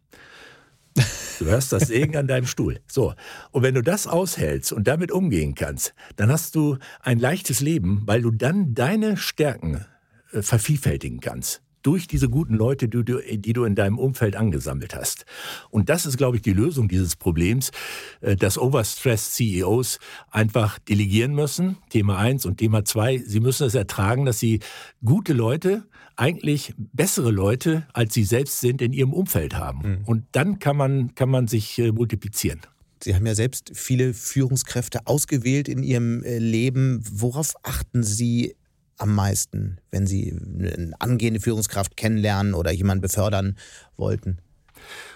Du 1.39 1.45
hörst 1.45 1.71
das 1.71 1.87
Sägen 1.87 2.17
an 2.17 2.27
deinem 2.27 2.45
Stuhl. 2.45 2.81
So. 2.91 3.13
Und 3.51 3.63
wenn 3.63 3.73
du 3.73 3.81
das 3.81 4.05
aushältst 4.05 4.73
und 4.73 4.87
damit 4.87 5.11
umgehen 5.11 5.55
kannst, 5.55 5.93
dann 6.17 6.29
hast 6.29 6.55
du 6.55 6.77
ein 7.01 7.17
leichtes 7.17 7.61
Leben, 7.61 8.03
weil 8.05 8.21
du 8.21 8.31
dann 8.31 8.73
deine 8.73 9.15
Stärken 9.15 9.85
äh, 10.33 10.41
vervielfältigen 10.41 11.21
kannst 11.21 11.61
durch 11.81 12.07
diese 12.07 12.29
guten 12.29 12.55
Leute, 12.55 12.89
die 12.89 13.05
du, 13.05 13.21
die 13.21 13.53
du 13.53 13.63
in 13.63 13.75
deinem 13.75 13.97
Umfeld 13.97 14.35
angesammelt 14.35 14.93
hast. 14.95 15.25
Und 15.69 15.87
das 15.87 16.05
ist, 16.05 16.17
glaube 16.17 16.35
ich, 16.35 16.41
die 16.41 16.51
Lösung 16.51 16.89
dieses 16.89 17.15
Problems, 17.15 17.71
äh, 18.19 18.35
dass 18.35 18.57
overstressed 18.57 19.33
CEOs 19.35 19.99
einfach 20.29 20.79
delegieren 20.79 21.33
müssen. 21.33 21.77
Thema 21.89 22.17
eins 22.17 22.45
und 22.45 22.57
Thema 22.57 22.83
zwei. 22.83 23.19
Sie 23.19 23.39
müssen 23.39 23.65
es 23.65 23.75
ertragen, 23.75 24.25
dass 24.25 24.39
sie 24.39 24.59
gute 25.03 25.31
Leute, 25.31 25.85
eigentlich 26.19 26.73
bessere 26.77 27.31
Leute, 27.31 27.87
als 27.93 28.13
sie 28.13 28.23
selbst 28.23 28.59
sind, 28.59 28.81
in 28.81 28.93
ihrem 28.93 29.13
Umfeld 29.13 29.55
haben. 29.55 29.99
Mhm. 29.99 30.05
Und 30.05 30.25
dann 30.33 30.59
kann 30.59 30.75
man, 30.75 31.15
kann 31.15 31.29
man 31.29 31.47
sich 31.47 31.79
äh, 31.79 31.91
multiplizieren. 31.91 32.61
Sie 33.01 33.15
haben 33.15 33.25
ja 33.25 33.35
selbst 33.35 33.71
viele 33.73 34.13
Führungskräfte 34.13 34.99
ausgewählt 35.05 35.69
in 35.69 35.83
Ihrem 35.83 36.21
äh, 36.23 36.37
Leben. 36.37 37.01
Worauf 37.09 37.53
achten 37.63 38.03
Sie 38.03 38.55
am 38.97 39.15
meisten, 39.15 39.77
wenn 39.91 40.05
Sie 40.05 40.33
eine 40.33 40.91
angehende 40.99 41.39
Führungskraft 41.39 41.95
kennenlernen 41.95 42.53
oder 42.53 42.71
jemanden 42.71 43.01
befördern 43.01 43.57
wollten? 43.95 44.39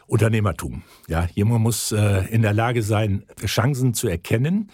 Unternehmertum. 0.07 0.83
Ja, 1.07 1.27
jemand 1.33 1.61
muss 1.61 1.91
äh, 1.91 2.25
in 2.29 2.41
der 2.41 2.53
Lage 2.53 2.83
sein, 2.83 3.23
Chancen 3.45 3.93
zu 3.93 4.07
erkennen 4.07 4.69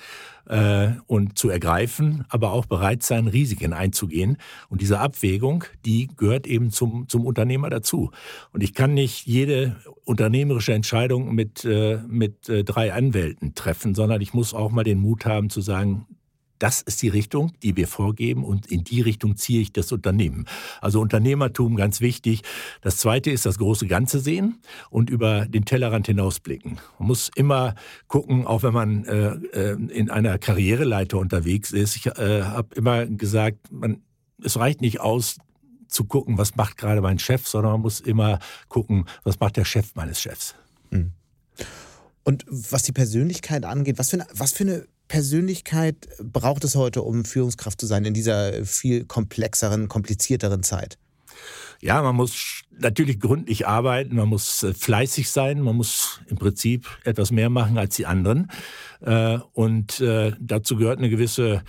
äh, 0.49 0.89
und 1.07 1.37
zu 1.37 1.49
ergreifen, 1.49 2.25
aber 2.29 2.51
auch 2.51 2.65
bereit 2.65 3.03
sein, 3.03 3.27
Risiken 3.27 3.73
einzugehen. 3.73 4.37
Und 4.69 4.81
diese 4.81 4.99
Abwägung, 4.99 5.63
die 5.85 6.09
gehört 6.17 6.47
eben 6.47 6.71
zum, 6.71 7.07
zum 7.07 7.25
Unternehmer 7.25 7.69
dazu. 7.69 8.11
Und 8.51 8.63
ich 8.63 8.73
kann 8.73 8.93
nicht 8.93 9.27
jede 9.27 9.77
unternehmerische 10.03 10.73
Entscheidung 10.73 11.33
mit, 11.35 11.63
äh, 11.65 11.99
mit 12.07 12.49
äh, 12.49 12.63
drei 12.63 12.93
Anwälten 12.93 13.53
treffen, 13.53 13.95
sondern 13.95 14.21
ich 14.21 14.33
muss 14.33 14.53
auch 14.53 14.71
mal 14.71 14.83
den 14.83 14.99
Mut 14.99 15.25
haben 15.25 15.49
zu 15.49 15.61
sagen, 15.61 16.07
das 16.59 16.81
ist 16.81 17.01
die 17.01 17.07
Richtung, 17.07 17.53
die 17.63 17.75
wir 17.75 17.87
vorgeben 17.87 18.43
und 18.43 18.67
in 18.67 18.83
die 18.83 19.01
Richtung 19.01 19.37
ziehe 19.37 19.61
ich 19.61 19.73
das 19.73 19.91
Unternehmen. 19.91 20.45
Also 20.81 21.01
Unternehmertum 21.01 21.75
ganz 21.75 22.01
wichtig. 22.01 22.41
Das 22.81 22.97
zweite 22.97 23.31
ist 23.31 23.45
das 23.45 23.57
große 23.57 23.87
Ganze 23.87 24.19
sehen 24.19 24.59
und 24.89 25.09
über 25.09 25.45
den 25.45 25.65
Tellerrand 25.65 26.07
hinausblicken. 26.07 26.79
Man 26.99 27.07
muss 27.07 27.31
immer 27.35 27.75
gucken, 28.07 28.45
auch 28.45 28.63
wenn 28.63 28.73
man 28.73 29.05
äh, 29.05 29.29
äh 29.53 29.79
in 29.89 30.09
einer 30.09 30.37
Karriereleiter 30.37 31.17
unterwegs 31.17 31.71
ist. 31.71 31.95
Ich 31.95 32.05
äh, 32.05 32.43
habe 32.43 32.75
immer 32.75 33.05
gesagt, 33.05 33.71
man, 33.71 34.01
es 34.43 34.57
reicht 34.57 34.81
nicht 34.81 34.99
aus, 34.99 35.37
zu 35.89 36.05
gucken, 36.05 36.37
was 36.37 36.55
macht 36.55 36.77
gerade 36.77 37.01
mein 37.01 37.19
Chef, 37.19 37.47
sondern 37.47 37.73
man 37.73 37.81
muss 37.81 37.99
immer 37.99 38.39
gucken, 38.67 39.05
was 39.23 39.39
macht 39.39 39.57
der 39.57 39.65
Chef 39.65 39.95
meines 39.95 40.21
Chefs. 40.21 40.55
Mhm. 40.91 41.11
Und 42.23 42.45
was 42.47 42.83
die 42.83 42.91
Persönlichkeit 42.91 43.65
angeht, 43.65 43.97
was 43.97 44.11
für 44.11 44.17
eine, 44.17 44.27
was 44.31 44.51
für 44.51 44.63
eine 44.63 44.85
Persönlichkeit 45.09 46.07
braucht 46.23 46.63
es 46.63 46.75
heute, 46.75 47.01
um 47.01 47.25
Führungskraft 47.25 47.81
zu 47.81 47.87
sein 47.87 48.05
in 48.05 48.13
dieser 48.13 48.63
viel 48.63 49.03
komplexeren, 49.03 49.89
komplizierteren 49.89 50.63
Zeit? 50.63 50.97
Ja, 51.81 52.01
man 52.01 52.15
muss 52.15 52.63
natürlich 52.81 53.19
gründlich 53.19 53.67
arbeiten, 53.67 54.15
man 54.15 54.27
muss 54.27 54.63
äh, 54.63 54.73
fleißig 54.73 55.29
sein, 55.29 55.61
man 55.61 55.75
muss 55.75 56.21
im 56.27 56.37
Prinzip 56.37 56.87
etwas 57.03 57.31
mehr 57.31 57.49
machen 57.49 57.77
als 57.77 57.95
die 57.95 58.05
anderen. 58.05 58.49
Äh, 59.01 59.39
und 59.53 60.01
äh, 60.01 60.33
dazu 60.39 60.75
gehört 60.75 60.97
eine 60.97 61.09
gewisse 61.09 61.63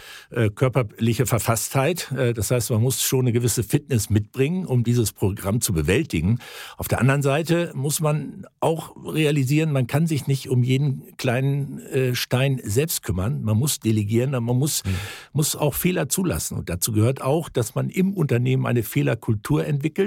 körperliche 0.54 1.26
Verfasstheit. 1.26 2.12
Das 2.34 2.50
heißt, 2.50 2.70
man 2.70 2.80
muss 2.80 3.02
schon 3.02 3.20
eine 3.20 3.32
gewisse 3.32 3.62
Fitness 3.62 4.10
mitbringen, 4.10 4.64
um 4.64 4.84
dieses 4.84 5.12
Programm 5.12 5.60
zu 5.60 5.72
bewältigen. 5.72 6.38
Auf 6.76 6.88
der 6.88 7.00
anderen 7.00 7.22
Seite 7.22 7.72
muss 7.74 8.00
man 8.00 8.46
auch 8.60 8.94
realisieren, 9.04 9.72
man 9.72 9.86
kann 9.86 10.06
sich 10.06 10.26
nicht 10.26 10.48
um 10.48 10.62
jeden 10.62 11.16
kleinen 11.16 11.80
Stein 12.14 12.60
selbst 12.62 13.02
kümmern. 13.02 13.42
Man 13.42 13.56
muss 13.56 13.80
delegieren, 13.80 14.30
man 14.30 14.44
muss, 14.44 14.84
mhm. 14.84 14.90
muss 15.32 15.56
auch 15.56 15.74
Fehler 15.74 16.08
zulassen. 16.08 16.58
Und 16.58 16.68
dazu 16.68 16.92
gehört 16.92 17.22
auch, 17.22 17.48
dass 17.48 17.74
man 17.74 17.90
im 17.90 18.14
Unternehmen 18.14 18.66
eine 18.66 18.82
Fehlerkultur 18.82 19.66
entwickelt 19.66 19.99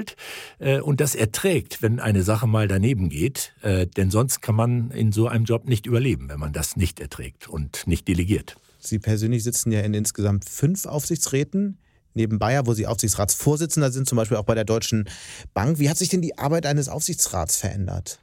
und 0.82 0.94
und 0.94 1.00
das 1.00 1.16
erträgt, 1.16 1.82
wenn 1.82 1.98
eine 1.98 2.22
Sache 2.22 2.46
mal 2.46 2.68
daneben 2.68 3.08
geht. 3.08 3.52
Äh, 3.62 3.88
denn 3.88 4.12
sonst 4.12 4.42
kann 4.42 4.54
man 4.54 4.92
in 4.92 5.10
so 5.10 5.26
einem 5.26 5.44
Job 5.44 5.68
nicht 5.68 5.86
überleben, 5.86 6.28
wenn 6.28 6.38
man 6.38 6.52
das 6.52 6.76
nicht 6.76 7.00
erträgt 7.00 7.48
und 7.48 7.84
nicht 7.88 8.06
delegiert. 8.06 8.54
Sie 8.78 9.00
persönlich 9.00 9.42
sitzen 9.42 9.72
ja 9.72 9.80
in 9.80 9.92
insgesamt 9.92 10.44
fünf 10.44 10.86
Aufsichtsräten 10.86 11.78
neben 12.12 12.38
Bayer, 12.38 12.64
wo 12.68 12.74
Sie 12.74 12.86
Aufsichtsratsvorsitzender 12.86 13.90
sind, 13.90 14.08
zum 14.08 14.14
Beispiel 14.14 14.36
auch 14.36 14.44
bei 14.44 14.54
der 14.54 14.64
Deutschen 14.64 15.08
Bank. 15.52 15.80
Wie 15.80 15.90
hat 15.90 15.98
sich 15.98 16.10
denn 16.10 16.22
die 16.22 16.38
Arbeit 16.38 16.64
eines 16.64 16.88
Aufsichtsrats 16.88 17.56
verändert? 17.56 18.20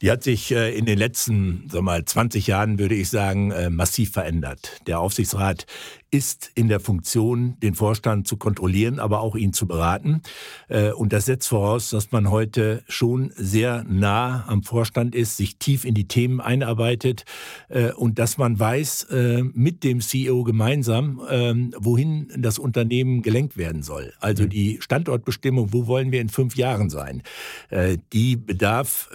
Die 0.00 0.10
hat 0.10 0.22
sich 0.22 0.52
äh, 0.52 0.74
in 0.74 0.86
den 0.86 0.96
letzten 0.96 1.68
sag 1.70 1.82
mal, 1.82 2.02
20 2.02 2.46
Jahren, 2.46 2.78
würde 2.78 2.94
ich 2.94 3.10
sagen, 3.10 3.50
äh, 3.50 3.68
massiv 3.68 4.12
verändert. 4.12 4.80
Der 4.86 5.00
Aufsichtsrat 5.00 5.66
ist 6.10 6.50
in 6.54 6.68
der 6.68 6.80
Funktion, 6.80 7.56
den 7.60 7.74
Vorstand 7.74 8.26
zu 8.26 8.36
kontrollieren, 8.38 8.98
aber 8.98 9.20
auch 9.20 9.36
ihn 9.36 9.52
zu 9.52 9.66
beraten. 9.66 10.22
Äh, 10.68 10.92
und 10.92 11.12
das 11.12 11.26
setzt 11.26 11.48
voraus, 11.48 11.90
dass 11.90 12.12
man 12.12 12.30
heute 12.30 12.82
schon 12.88 13.30
sehr 13.36 13.84
nah 13.84 14.46
am 14.46 14.62
Vorstand 14.62 15.14
ist, 15.14 15.36
sich 15.36 15.58
tief 15.58 15.84
in 15.84 15.94
die 15.94 16.08
Themen 16.08 16.40
einarbeitet 16.40 17.24
äh, 17.68 17.92
und 17.92 18.18
dass 18.18 18.38
man 18.38 18.58
weiß, 18.58 19.04
äh, 19.04 19.42
mit 19.42 19.84
dem 19.84 20.00
CEO 20.00 20.44
gemeinsam, 20.44 21.20
ähm, 21.28 21.74
wohin 21.78 22.32
das 22.36 22.58
Unternehmen 22.58 23.20
gelenkt 23.20 23.58
werden 23.58 23.82
soll. 23.82 24.14
Also 24.18 24.44
mhm. 24.44 24.50
die 24.50 24.78
Standortbestimmung, 24.80 25.72
wo 25.72 25.86
wollen 25.86 26.10
wir 26.10 26.20
in 26.20 26.28
fünf 26.28 26.56
Jahren 26.56 26.90
sein, 26.90 27.22
die 28.12 28.36
bedarf 28.36 29.10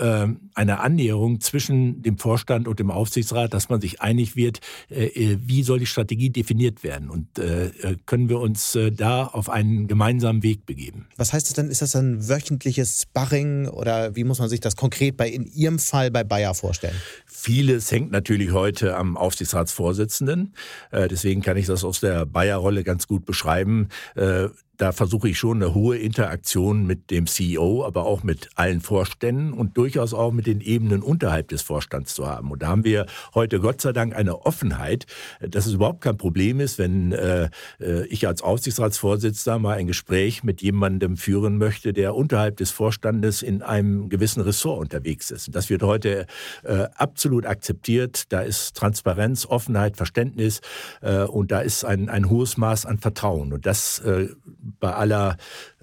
einer 0.54 0.82
Annäherung 0.82 1.40
zwischen 1.40 2.02
dem 2.02 2.18
Vorstand 2.18 2.68
und 2.68 2.80
dem 2.80 2.92
Aufsichtsrat, 2.92 3.54
dass 3.54 3.70
man 3.70 3.82
sich 3.82 4.02
einig 4.02 4.36
wird, 4.36 4.60
wie 4.90 5.64
soll 5.64 5.80
die 5.80 5.86
Strategie 5.86 6.30
definiert 6.30 6.83
werden 6.84 7.10
und 7.10 7.40
äh, 7.40 7.68
äh, 7.68 7.98
können 8.06 8.30
wir 8.30 8.40
uns 8.40 8.76
äh, 8.76 8.92
da 8.92 9.26
auf 9.26 9.50
einen 9.50 9.88
gemeinsamen 9.88 10.44
Weg 10.44 10.66
begeben. 10.66 11.08
Was 11.18 11.34
heißt 11.34 11.48
das 11.48 11.54
dann? 11.54 11.70
Ist 11.70 11.82
das 11.82 11.96
ein 11.96 12.28
wöchentliches 12.28 13.02
Sparring 13.04 13.68
oder 13.68 14.16
wie 14.16 14.24
muss 14.24 14.40
man 14.40 14.50
sich 14.50 14.60
das 14.60 14.76
konkret 14.76 15.18
bei 15.18 15.30
in 15.30 15.46
Ihrem 15.46 15.80
Fall 15.80 16.12
bei 16.12 16.24
Bayer 16.24 16.54
vorstellen? 16.54 16.96
Vieles 17.26 17.92
hängt 17.92 18.12
natürlich 18.12 18.52
heute 18.52 18.96
am 18.96 19.18
Aufsichtsratsvorsitzenden. 19.18 20.54
Äh, 20.92 21.08
deswegen 21.08 21.42
kann 21.42 21.58
ich 21.58 21.66
das 21.66 21.84
aus 21.84 22.00
der 22.00 22.26
Bayer-Rolle 22.26 22.84
ganz 22.84 23.08
gut 23.08 23.26
beschreiben. 23.26 23.90
Da 24.78 24.92
versuche 24.92 25.30
ich 25.30 25.38
schon 25.38 25.62
eine 25.62 25.76
hohe 25.76 25.98
Interaktion 25.98 26.88
mit 26.88 27.12
dem 27.12 27.28
CEO, 27.28 27.86
aber 27.86 28.06
auch 28.06 28.24
mit 28.24 28.50
allen 28.56 28.82
Vorständen 28.82 29.54
und 29.54 29.78
durchaus 29.78 30.16
auch 30.16 30.32
mit 30.32 30.48
den 30.48 30.62
Ebenen 30.62 31.04
unterhalb 31.04 31.50
des 31.50 31.62
Vorstands 31.62 32.16
zu 32.16 32.26
haben. 32.26 32.50
Und 32.50 32.64
da 32.64 32.68
haben 32.70 32.84
wir 32.84 33.06
heute 33.36 33.60
Gott 33.60 33.82
sei 33.82 33.94
Dank 33.94 34.16
eine 34.16 34.48
Offenheit, 34.48 35.06
dass 35.42 35.68
es 35.68 35.74
überhaupt 35.74 36.02
kein 36.02 36.18
Problem 36.18 36.60
ist, 36.60 36.80
wenn 36.80 37.12
äh, 37.12 37.50
äh 37.80 38.08
ich 38.08 38.28
als 38.28 38.42
Aufsichtsratsvorsitzender 38.42 39.60
mal 39.60 39.78
ein 39.78 39.88
Gespräch 39.88 40.44
mit 40.44 40.62
jemandem 40.64 41.18
führen 41.18 41.58
möchte, 41.58 41.94
der 41.94 42.16
unterhalb 42.16 42.58
des 42.58 42.72
Vorstandes 42.72 43.44
in 43.44 43.62
einem 43.62 44.10
gewissen 44.10 44.42
Ressort 44.42 44.80
unterwegs 44.82 45.30
ist. 45.30 45.48
Und 45.48 45.56
das 45.56 45.70
wird 45.70 45.84
heute 45.84 46.26
äh, 46.64 46.88
absolut 46.96 47.46
akzeptiert. 47.46 48.32
Da 48.34 48.42
ist 48.42 48.76
Transparenz, 48.76 49.46
Offenheit, 49.46 49.98
Verständnis 49.98 50.62
äh, 51.02 51.24
und 51.24 51.52
da 51.52 51.62
ist 51.62 51.86
ein, 51.86 52.10
ein 52.10 52.30
hohes 52.30 52.58
Maß 52.58 52.88
an 52.88 52.98
Vertrauen. 52.98 53.54
Und 53.54 53.68
das 53.68 54.00
äh, 54.00 54.30
bei 54.80 54.94
aller 54.94 55.38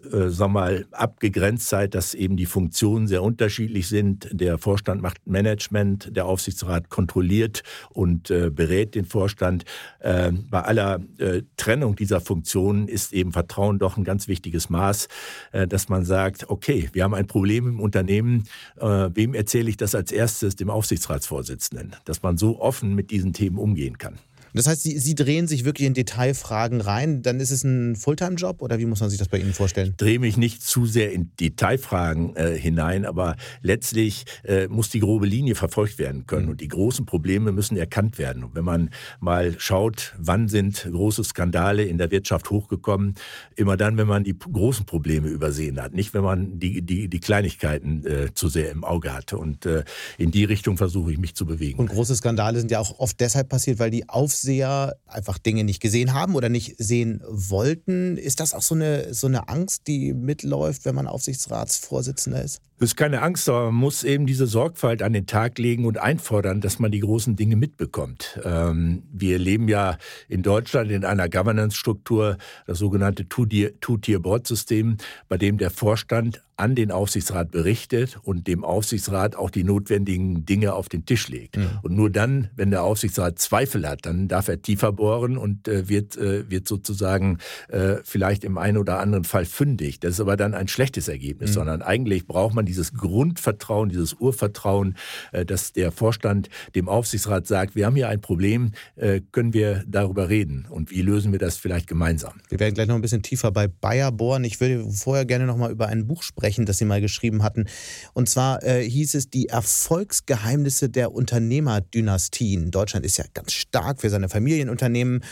äh, 0.05 0.31
sag 0.31 0.51
mal, 0.51 0.87
Abgegrenztheit, 0.93 1.95
dass 1.95 2.15
eben 2.15 2.37
die 2.37 2.47
Funktionen 2.47 3.07
sehr 3.07 3.23
unterschiedlich 3.23 3.89
sind. 3.89 4.29
Der 4.33 4.59
Vorstand 4.59 5.03
macht 5.03 5.27
Management, 5.27 6.17
der 6.17 6.27
Aufsichtsrat 6.27 6.89
kontrolliert 6.89 7.63
und 7.91 8.31
äh, 8.31 8.51
berät 8.51 8.95
den 8.95 9.05
Vorstand. 9.05 9.65
Äh, 9.99 10.33
bei 10.33 10.63
aller 10.63 11.01
äh, 11.19 11.43
Trennung 11.57 11.97
dieser 11.97 12.21
Funktionen 12.21 12.89
ist 12.89 13.13
eben 13.13 13.33
Vertrauen 13.33 13.79
doch 13.79 13.97
ein 13.97 14.05
ganz 14.05 14.29
wichtiges 14.29 14.71
Maß, 14.71 15.09
äh, 15.53 15.67
dass 15.67 15.89
man 15.89 16.05
sagt, 16.05 16.49
okay, 16.49 16.89
wir 16.93 17.05
haben 17.05 17.15
ein 17.15 17.27
Problem 17.27 17.67
im 17.69 17.81
Unternehmen, 17.81 18.45
äh, 18.79 19.11
wem 19.13 19.35
erzähle 19.35 19.69
ich 19.69 19.77
das 19.77 19.95
als 19.95 20.13
erstes? 20.13 20.57
Dem 20.57 20.71
Aufsichtsratsvorsitzenden, 20.71 21.97
dass 22.05 22.23
man 22.23 22.37
so 22.37 22.61
offen 22.61 22.95
mit 22.95 23.11
diesen 23.11 23.33
Themen 23.33 23.59
umgehen 23.59 23.99
kann. 23.99 24.19
Das 24.55 24.67
heißt, 24.67 24.83
Sie, 24.83 24.99
Sie 24.99 25.15
drehen 25.15 25.47
sich 25.47 25.65
wirklich 25.65 25.87
in 25.87 25.95
Detailfragen 25.95 26.81
rein. 26.81 27.23
Dann 27.23 27.41
ist 27.41 27.51
es 27.51 27.65
ein 27.65 27.97
Fulltime-Job 27.97 28.63
oder 28.63 28.79
wie 28.79 28.87
muss 28.87 29.01
man 29.01 29.11
sich 29.11 29.19
das 29.19 29.29
bei 29.29 29.39
Ihnen 29.39 29.53
vorstellen? 29.53 29.91
Ich 29.91 29.97
drehe 29.97 30.19
mich 30.19 30.37
nicht 30.37 30.63
zu 30.63 30.87
sehr 30.87 31.13
in 31.13 31.31
Detailfragen 31.39 32.35
äh, 32.37 32.59
hinein, 32.59 33.05
aber 33.05 33.37
letztlich 33.63 34.25
äh, 34.45 34.67
muss 34.69 34.91
die 34.91 35.01
grobe 35.01 35.27
Linie 35.27 35.55
verfolgt 35.55 35.99
werden 35.99 36.27
können 36.27 36.47
mhm. 36.47 36.51
und 36.53 36.61
die 36.61 36.69
großen 36.69 37.07
Probleme 37.07 37.53
müssen 37.53 37.77
erkannt 37.77 38.19
werden. 38.19 38.45
Und 38.45 38.55
wenn 38.55 38.65
man 38.65 38.91
mal 39.21 39.55
schaut, 39.59 40.15
wann 40.19 40.49
sind 40.49 40.89
große 40.91 41.23
Skandale 41.25 41.85
in 41.85 41.99
der 41.99 42.11
Wirtschaft 42.11 42.51
hochgekommen, 42.51 43.15
immer 43.57 43.77
dann, 43.77 43.97
wenn 43.97 44.09
man 44.09 44.25
die 44.25 44.37
großen 44.37 44.87
Probleme 44.87 45.29
übersehen 45.29 45.81
hat, 45.81 45.95
nicht 45.95 46.15
wenn 46.15 46.23
man 46.23 46.59
die, 46.59 46.83
die, 46.83 47.09
die 47.09 47.21
Kleinigkeiten 47.21 48.05
äh, 48.05 48.35
zu 48.35 48.49
sehr 48.49 48.71
im 48.71 48.85
Auge 48.85 49.13
hatte. 49.13 49.39
Und 49.39 49.67
äh, 49.67 49.85
in 50.19 50.31
die 50.31 50.45
Richtung 50.45 50.77
versuche 50.77 51.13
ich 51.13 51.19
mich 51.19 51.35
zu 51.35 51.47
bewegen. 51.47 51.79
Und 51.79 51.89
große 51.89 52.17
Skandale 52.17 52.59
sind 52.59 52.71
ja 52.71 52.81
auch 52.81 52.99
oft 52.99 53.21
deshalb 53.21 53.49
passiert, 53.49 53.79
weil 53.79 53.91
die 53.91 54.09
Aufsicht 54.09 54.40
Aufseher 54.41 54.97
einfach 55.07 55.37
Dinge 55.37 55.65
nicht 55.65 55.81
gesehen 55.81 56.15
haben 56.15 56.35
oder 56.35 56.49
nicht 56.49 56.77
sehen 56.79 57.23
wollten. 57.29 58.17
Ist 58.17 58.41
das 58.41 58.55
auch 58.55 58.63
so 58.63 58.75
eine, 58.75 59.13
so 59.13 59.27
eine 59.27 59.49
Angst, 59.49 59.87
die 59.87 60.15
mitläuft, 60.15 60.87
wenn 60.87 60.95
man 60.95 61.07
Aufsichtsratsvorsitzender 61.07 62.43
ist? 62.43 62.63
Es 62.79 62.93
ist 62.93 62.97
keine 62.97 63.21
Angst, 63.21 63.47
aber 63.51 63.67
man 63.67 63.75
muss 63.75 64.03
eben 64.03 64.25
diese 64.25 64.47
Sorgfalt 64.47 65.03
an 65.03 65.13
den 65.13 65.27
Tag 65.27 65.59
legen 65.59 65.85
und 65.85 65.99
einfordern, 65.99 66.63
dass 66.63 66.79
man 66.79 66.91
die 66.91 67.01
großen 67.01 67.37
Dinge 67.37 67.57
mitbekommt. 67.57 68.41
Ähm, 68.43 69.03
wir 69.13 69.39
leben 69.39 69.69
ja 69.69 69.99
in 70.29 70.43
Deutschland 70.43 70.91
in 70.91 71.05
einer 71.05 71.29
Governance-Struktur, 71.29 72.39
das 72.67 72.79
sogenannte 72.79 73.29
Two-Tier-Board-System, 73.29 74.97
bei 75.29 75.37
dem 75.37 75.59
der 75.59 75.71
Vorstand 75.71 76.43
an 76.61 76.75
den 76.75 76.91
Aufsichtsrat 76.91 77.51
berichtet 77.51 78.19
und 78.23 78.47
dem 78.47 78.65
Aufsichtsrat 78.65 79.35
auch 79.35 79.51
die 79.51 79.65
notwendigen 79.65 80.45
Dinge 80.45 80.75
auf 80.75 80.91
den 80.91 81.07
Tisch 81.07 81.29
legt. 81.29 81.57
Mhm. 81.57 81.71
Und 81.83 81.97
nur 81.97 82.11
dann, 82.11 82.51
wenn 82.55 82.71
der 82.71 82.83
Aufsichtsrat 82.83 83.39
Zweifel 83.39 83.89
hat, 83.89 84.05
dann 84.05 84.29
darf 84.29 84.49
er 84.49 84.61
tiefer 84.61 84.93
bohren 84.93 85.39
und 85.39 85.69
äh, 85.69 85.89
wird, 85.89 86.19
äh, 86.19 86.51
wird 86.51 86.69
sozusagen 86.69 87.39
äh, 87.69 87.97
vielleicht 88.05 88.45
im 88.45 88.59
einen 88.59 88.77
oder 88.77 89.01
anderen 89.01 89.25
Fall 89.25 89.47
fündig. 89.47 90.01
Das 90.01 90.13
ist 90.13 90.21
aber 90.21 90.37
dann 90.37 90.53
ein 90.53 90.69
schlechtes 90.69 91.09
Ergebnis, 91.09 91.51
mhm. 91.51 91.55
sondern 91.55 91.83
eigentlich 91.83 92.27
braucht 92.27 92.55
man 92.55 92.67
dieses 92.67 92.93
Grundvertrauen, 92.93 93.89
dieses 93.89 94.13
Urvertrauen, 94.13 94.97
äh, 95.33 95.47
dass 95.47 95.73
der 95.73 95.93
Vorstand 95.93 96.51
dem 96.75 96.91
Aufsichtsrat 96.91 97.47
sagt, 97.47 97.75
wir 97.75 97.87
haben 97.87 97.97
hier 97.97 98.11
ein 98.11 98.21
Problem, 98.21 98.73
äh, 98.97 99.23
können 99.33 99.55
wir 99.55 99.83
darüber 99.89 100.29
reden 100.29 100.67
und 100.69 100.91
wie 100.91 101.01
lösen 101.01 101.33
wir 101.33 101.39
das 101.39 101.57
vielleicht 101.57 101.87
gemeinsam? 101.87 102.35
Wir 102.51 102.61
werden 102.61 102.75
gleich 102.75 102.87
noch 102.87 102.97
ein 102.97 103.01
bisschen 103.01 103.23
tiefer 103.23 103.51
bei 103.51 103.67
Bayer 103.67 104.13
bohren. 104.13 104.45
Ich 104.45 104.61
würde 104.61 104.85
vorher 104.91 105.25
gerne 105.25 105.47
noch 105.47 105.57
mal 105.57 105.71
über 105.71 105.87
ein 105.87 106.07
Buch 106.07 106.23
sprechen 106.23 106.50
sprechen, 106.51 106.67
das 106.67 106.79
Sie 106.79 106.85
mal 106.85 107.01
geschrieben 107.01 107.45
hatten. 107.45 107.67
Und 108.13 108.29
zwar 108.29 108.63
äh, 108.65 108.83
hieß 108.83 109.15
es 109.15 109.31
die 109.31 109.49
Erfolgsgeheimnisse 109.49 110.89
der 110.89 111.13
Unternehmerdynastien. 111.13 112.73
Deutschland 112.73 113.07
ist 113.07 113.19
ja 113.19 113.25
ganz 113.35 113.53
stark 113.53 114.01
für 114.01 114.11
seine 114.11 114.29
Familienunternehmen 114.29 115.23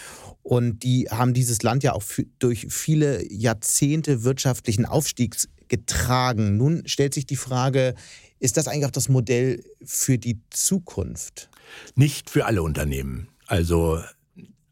und 0.43 0.85
die 0.85 1.09
haben 1.11 1.35
dieses 1.35 1.63
Land 1.63 1.83
ja 1.83 1.93
auch 1.93 2.05
durch 2.39 2.69
viele 2.71 3.31
Jahrzehnte 3.33 4.23
wirtschaftlichen 4.23 4.87
Aufstiegs 4.87 5.49
getragen. 5.67 6.57
Nun 6.57 6.85
stellt 6.87 7.15
sich 7.15 7.27
die 7.27 7.37
Frage, 7.37 7.95
ist 8.39 8.57
das 8.57 8.69
eigentlich 8.69 8.87
auch 8.87 8.93
das 8.93 9.09
Modell 9.09 9.65
für 9.85 10.19
die 10.19 10.39
Zukunft? 10.51 11.51
Nicht 11.97 12.31
für 12.31 12.47
alle 12.47 12.63
Unternehmen. 12.63 13.29
Also 13.47 14.01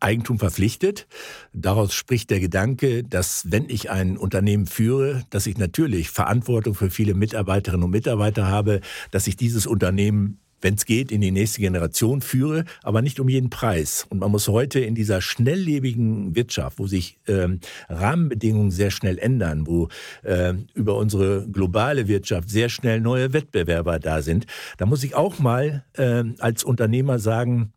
Eigentum 0.06 0.38
verpflichtet. 0.38 1.08
Daraus 1.52 1.92
spricht 1.92 2.30
der 2.30 2.38
Gedanke, 2.38 3.02
dass 3.02 3.50
wenn 3.50 3.68
ich 3.68 3.90
ein 3.90 4.16
Unternehmen 4.16 4.66
führe, 4.66 5.24
dass 5.30 5.48
ich 5.48 5.58
natürlich 5.58 6.10
Verantwortung 6.10 6.76
für 6.76 6.90
viele 6.90 7.14
Mitarbeiterinnen 7.14 7.82
und 7.82 7.90
Mitarbeiter 7.90 8.46
habe, 8.46 8.82
dass 9.10 9.26
ich 9.26 9.36
dieses 9.36 9.66
Unternehmen 9.66 10.38
wenn 10.62 10.74
es 10.74 10.86
geht, 10.86 11.12
in 11.12 11.20
die 11.20 11.30
nächste 11.30 11.60
Generation 11.60 12.22
führe, 12.22 12.64
aber 12.82 13.02
nicht 13.02 13.20
um 13.20 13.28
jeden 13.28 13.50
Preis. 13.50 14.06
Und 14.08 14.20
man 14.20 14.30
muss 14.30 14.48
heute 14.48 14.80
in 14.80 14.94
dieser 14.94 15.20
schnelllebigen 15.20 16.34
Wirtschaft, 16.34 16.78
wo 16.78 16.86
sich 16.86 17.18
ähm, 17.28 17.60
Rahmenbedingungen 17.88 18.70
sehr 18.70 18.90
schnell 18.90 19.18
ändern, 19.18 19.66
wo 19.66 19.88
äh, 20.22 20.54
über 20.74 20.96
unsere 20.96 21.46
globale 21.46 22.08
Wirtschaft 22.08 22.48
sehr 22.48 22.68
schnell 22.70 23.00
neue 23.00 23.34
Wettbewerber 23.34 23.98
da 23.98 24.22
sind, 24.22 24.46
da 24.78 24.86
muss 24.86 25.04
ich 25.04 25.14
auch 25.14 25.38
mal 25.38 25.84
äh, 25.92 26.24
als 26.38 26.64
Unternehmer 26.64 27.18
sagen, 27.18 27.72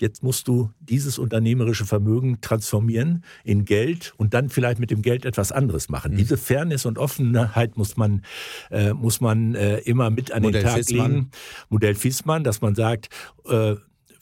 Jetzt 0.00 0.22
musst 0.22 0.48
du 0.48 0.70
dieses 0.80 1.18
unternehmerische 1.18 1.86
Vermögen 1.86 2.40
transformieren 2.40 3.24
in 3.44 3.64
Geld 3.64 4.14
und 4.16 4.34
dann 4.34 4.48
vielleicht 4.48 4.78
mit 4.78 4.90
dem 4.90 5.02
Geld 5.02 5.24
etwas 5.24 5.52
anderes 5.52 5.88
machen. 5.88 6.12
Mhm. 6.12 6.16
Diese 6.16 6.36
Fairness 6.36 6.86
und 6.86 6.98
Offenheit 6.98 7.76
muss 7.76 7.96
man, 7.96 8.22
äh, 8.70 8.92
muss 8.92 9.20
man 9.20 9.54
äh, 9.54 9.78
immer 9.78 10.10
mit 10.10 10.32
an 10.32 10.42
Modell 10.42 10.62
den 10.62 10.66
Tag 10.66 10.76
Fissmann. 10.76 11.12
legen. 11.12 11.30
Modell 11.68 11.94
Fissmann, 11.94 12.44
dass 12.44 12.60
man 12.60 12.74
sagt, 12.74 13.08
äh, 13.48 13.76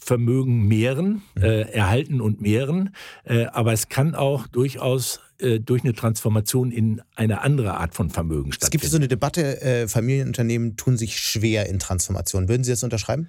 Vermögen 0.05 0.67
mehren, 0.67 1.23
mhm. 1.37 1.43
äh, 1.43 1.61
erhalten 1.63 2.21
und 2.21 2.41
mehren. 2.41 2.95
Äh, 3.25 3.47
aber 3.47 3.73
es 3.73 3.89
kann 3.89 4.15
auch 4.15 4.49
durchaus 4.49 5.21
äh, 5.39 5.61
durch 5.61 5.85
eine 5.85 5.93
Transformation 5.93 6.73
in 6.73 7.03
eine 7.15 7.43
andere 7.43 7.75
Art 7.75 7.95
von 7.95 8.11
Vermögen 8.11 8.53
stattfinden. 8.53 8.77
Es 8.77 8.83
gibt 8.83 8.91
so 8.91 8.97
eine 8.97 9.09
Debatte, 9.09 9.87
Familienunternehmen 9.89 10.77
tun 10.77 10.97
sich 10.97 11.19
schwer 11.19 11.69
in 11.69 11.79
Transformation. 11.79 12.49
Würden 12.49 12.65
Sie 12.65 12.73
das 12.73 12.83
unterschreiben? 12.83 13.29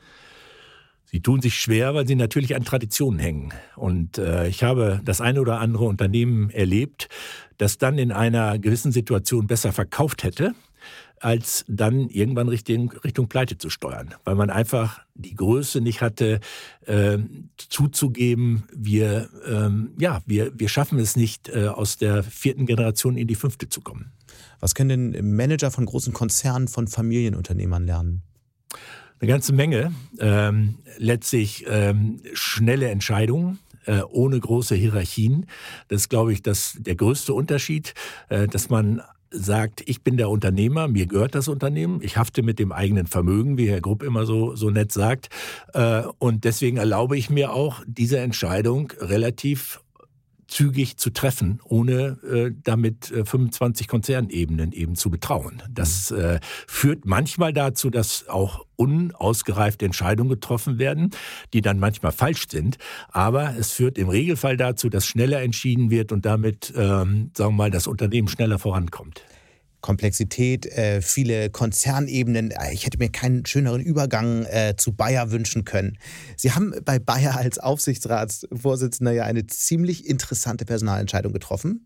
Sie 1.14 1.22
tun 1.22 1.42
sich 1.42 1.54
schwer, 1.54 1.94
weil 1.94 2.08
sie 2.08 2.16
natürlich 2.16 2.56
an 2.56 2.66
Traditionen 2.66 3.20
hängen. 3.20 3.54
Und 3.76 4.18
äh, 4.18 4.48
ich 4.48 4.64
habe 4.64 5.00
das 5.06 5.22
eine 5.22 5.42
oder 5.42 5.60
andere 5.60 5.86
Unternehmen 5.86 6.50
erlebt, 6.50 7.08
das 7.60 7.78
dann 7.78 8.00
in 8.00 8.12
einer 8.12 8.58
gewissen 8.58 8.92
Situation 8.92 9.46
besser 9.46 9.72
verkauft 9.74 10.24
hätte, 10.24 10.56
als 11.20 11.66
dann 11.68 12.10
irgendwann 12.10 12.50
Richtung, 12.50 12.94
Richtung 13.04 13.28
Pleite 13.28 13.60
zu 13.60 13.70
steuern, 13.70 14.16
weil 14.24 14.34
man 14.34 14.50
einfach 14.50 15.02
die 15.14 15.36
Größe 15.36 15.82
nicht 15.82 16.02
hatte, 16.02 16.40
äh, 16.88 17.20
zuzugeben, 17.58 18.64
wir, 18.76 19.30
ähm, 19.46 19.92
ja, 20.00 20.24
wir, 20.26 20.52
wir 20.58 20.68
schaffen 20.68 20.98
es 20.98 21.16
nicht, 21.16 21.48
äh, 21.48 21.68
aus 21.68 21.98
der 21.98 22.24
vierten 22.24 22.66
Generation 22.66 23.18
in 23.18 23.28
die 23.28 23.36
fünfte 23.36 23.70
zu 23.70 23.82
kommen. 23.82 24.14
Was 24.60 24.74
können 24.74 25.12
denn 25.12 25.36
Manager 25.36 25.70
von 25.70 25.86
großen 25.86 26.12
Konzernen 26.12 26.68
von 26.68 26.88
Familienunternehmern 26.88 27.86
lernen? 27.86 28.24
Eine 29.24 29.32
ganze 29.32 29.54
Menge. 29.54 29.94
Ähm, 30.20 30.76
letztlich 30.98 31.64
ähm, 31.70 32.20
schnelle 32.34 32.90
Entscheidungen 32.90 33.58
äh, 33.86 34.02
ohne 34.02 34.38
große 34.38 34.76
Hierarchien. 34.76 35.46
Das 35.88 36.02
ist, 36.02 36.10
glaube 36.10 36.34
ich, 36.34 36.42
das, 36.42 36.76
der 36.78 36.96
größte 36.96 37.34
Unterschied, 37.34 37.94
äh, 38.28 38.50
dass 38.50 38.70
man 38.70 39.02
sagt, 39.32 39.82
ich 39.86 40.04
bin 40.04 40.18
der 40.18 40.30
Unternehmer, 40.30 40.90
mir 40.90 41.06
gehört 41.06 41.36
das 41.36 41.48
Unternehmen, 41.48 42.02
ich 42.04 42.18
hafte 42.18 42.44
mit 42.44 42.60
dem 42.60 42.74
eigenen 42.74 43.08
Vermögen, 43.08 43.58
wie 43.58 43.70
Herr 43.70 43.80
Grupp 43.80 44.04
immer 44.04 44.26
so, 44.26 44.58
so 44.58 44.70
nett 44.70 44.92
sagt. 44.92 45.30
Äh, 45.74 46.04
und 46.20 46.44
deswegen 46.44 46.76
erlaube 46.76 47.16
ich 47.18 47.30
mir 47.30 47.54
auch, 47.54 47.82
diese 47.88 48.20
Entscheidung 48.20 48.92
relativ 49.00 49.80
zügig 50.54 50.98
zu 50.98 51.10
treffen, 51.10 51.60
ohne 51.64 52.20
äh, 52.24 52.52
damit 52.64 53.12
äh, 53.12 53.26
25 53.26 53.88
Konzernebenen 53.88 54.72
eben 54.72 54.96
zu 54.96 55.10
betrauen. 55.10 55.64
Das 55.70 56.12
mhm. 56.12 56.20
äh, 56.20 56.40
führt 56.68 57.06
manchmal 57.06 57.54
dazu, 57.54 57.90
dass 57.90 58.30
auch 58.30 58.64
unausgereifte 58.76 59.86
Entscheidungen 59.86 60.30
getroffen 60.30 60.78
werden, 60.78 61.10
die 61.54 61.62
dann 61.62 61.80
manchmal 61.80 62.12
falsch 62.12 62.46
sind. 62.50 62.78
Aber 63.10 63.56
es 63.58 63.72
führt 63.72 63.98
im 63.98 64.10
Regelfall 64.10 64.56
dazu, 64.56 64.90
dass 64.90 65.08
schneller 65.08 65.42
entschieden 65.42 65.90
wird 65.90 66.12
und 66.12 66.24
damit, 66.26 66.72
ähm, 66.76 67.32
sagen 67.36 67.52
wir 67.52 67.64
mal, 67.64 67.72
das 67.72 67.88
Unternehmen 67.88 68.28
schneller 68.28 68.60
vorankommt. 68.60 69.24
Komplexität, 69.84 70.66
äh, 70.66 71.02
viele 71.02 71.50
Konzernebenen. 71.50 72.52
Äh, 72.52 72.74
ich 72.74 72.86
hätte 72.86 72.98
mir 72.98 73.10
keinen 73.10 73.46
schöneren 73.46 73.82
Übergang 73.82 74.46
äh, 74.46 74.76
zu 74.78 74.94
Bayer 74.94 75.30
wünschen 75.30 75.66
können. 75.66 75.98
Sie 76.38 76.54
haben 76.54 76.74
bei 76.86 77.00
Bayer 77.00 77.36
als 77.38 77.60
Aufsichtsratsvorsitzender 77.60 79.12
ja 79.12 79.26
eine 79.26 79.46
ziemlich 79.46 80.08
interessante 80.08 80.66
Personalentscheidung 80.66 81.34
getroffen 81.34 81.86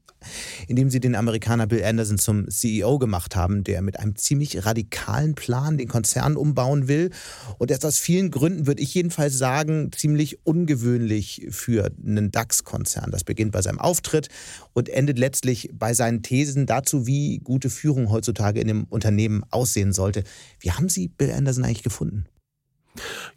indem 0.68 0.90
sie 0.90 1.00
den 1.00 1.16
Amerikaner 1.16 1.68
Bill 1.68 1.84
Anderson 1.84 2.18
zum 2.18 2.50
CEO 2.50 3.00
gemacht 3.00 3.36
haben, 3.36 3.64
der 3.64 3.82
mit 3.82 4.00
einem 4.00 4.16
ziemlich 4.16 4.66
radikalen 4.66 5.36
Plan 5.36 5.78
den 5.78 5.88
Konzern 5.88 6.36
umbauen 6.36 6.88
will. 6.88 7.12
Und 7.58 7.72
ist 7.72 7.86
aus 7.86 7.98
vielen 7.98 8.32
Gründen, 8.32 8.68
würde 8.68 8.82
ich 8.82 8.94
jedenfalls 8.94 9.38
sagen, 9.38 9.92
ziemlich 9.96 10.46
ungewöhnlich 10.46 11.48
für 11.50 11.92
einen 12.06 12.32
DAX-Konzern. 12.32 13.12
Das 13.12 13.24
beginnt 13.24 13.52
bei 13.52 13.62
seinem 13.62 13.80
Auftritt 13.80 14.30
und 14.74 14.90
endet 14.90 15.20
letztlich 15.20 15.70
bei 15.74 15.94
seinen 15.94 16.24
Thesen 16.24 16.66
dazu, 16.66 17.08
wie 17.08 17.40
gute 17.40 17.70
Führung 17.70 18.10
heutzutage 18.10 18.60
in 18.60 18.68
dem 18.68 18.84
Unternehmen 18.86 19.44
aussehen 19.52 19.94
sollte. 19.94 20.24
Wie 20.60 20.72
haben 20.72 20.90
Sie 20.90 21.08
Bill 21.08 21.32
Anderson 21.32 21.64
eigentlich 21.64 21.84
gefunden? 21.84 22.26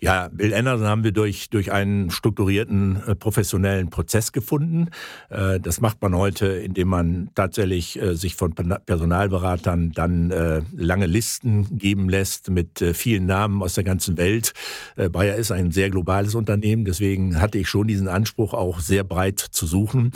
Ja, 0.00 0.28
Bill 0.32 0.54
Anderson 0.54 0.86
haben 0.86 1.04
wir 1.04 1.12
durch, 1.12 1.50
durch 1.50 1.72
einen 1.72 2.11
strukturierten 2.11 3.02
äh, 3.06 3.14
professionellen 3.14 3.90
Prozess 3.90 4.32
gefunden. 4.32 4.88
Äh, 5.28 5.61
das 5.61 5.80
macht 5.80 6.00
man 6.02 6.16
heute, 6.16 6.46
indem 6.46 6.88
man 6.88 7.30
tatsächlich 7.34 8.00
äh, 8.00 8.14
sich 8.14 8.34
von 8.34 8.54
Personalberatern 8.54 9.92
dann 9.92 10.30
lange 10.76 11.06
Listen 11.06 11.78
geben 11.78 12.08
lässt 12.08 12.50
mit 12.50 12.84
vielen 12.94 13.26
Namen 13.26 13.62
aus 13.62 13.74
der 13.74 13.84
ganzen 13.84 14.16
Welt. 14.16 14.52
Bayer 14.96 15.36
ist 15.36 15.50
ein 15.50 15.70
sehr 15.70 15.90
globales 15.90 16.34
Unternehmen, 16.34 16.84
deswegen 16.84 17.40
hatte 17.40 17.58
ich 17.58 17.68
schon 17.68 17.86
diesen 17.86 18.08
Anspruch, 18.08 18.54
auch 18.54 18.80
sehr 18.80 19.04
breit 19.04 19.38
zu 19.38 19.66
suchen. 19.66 20.12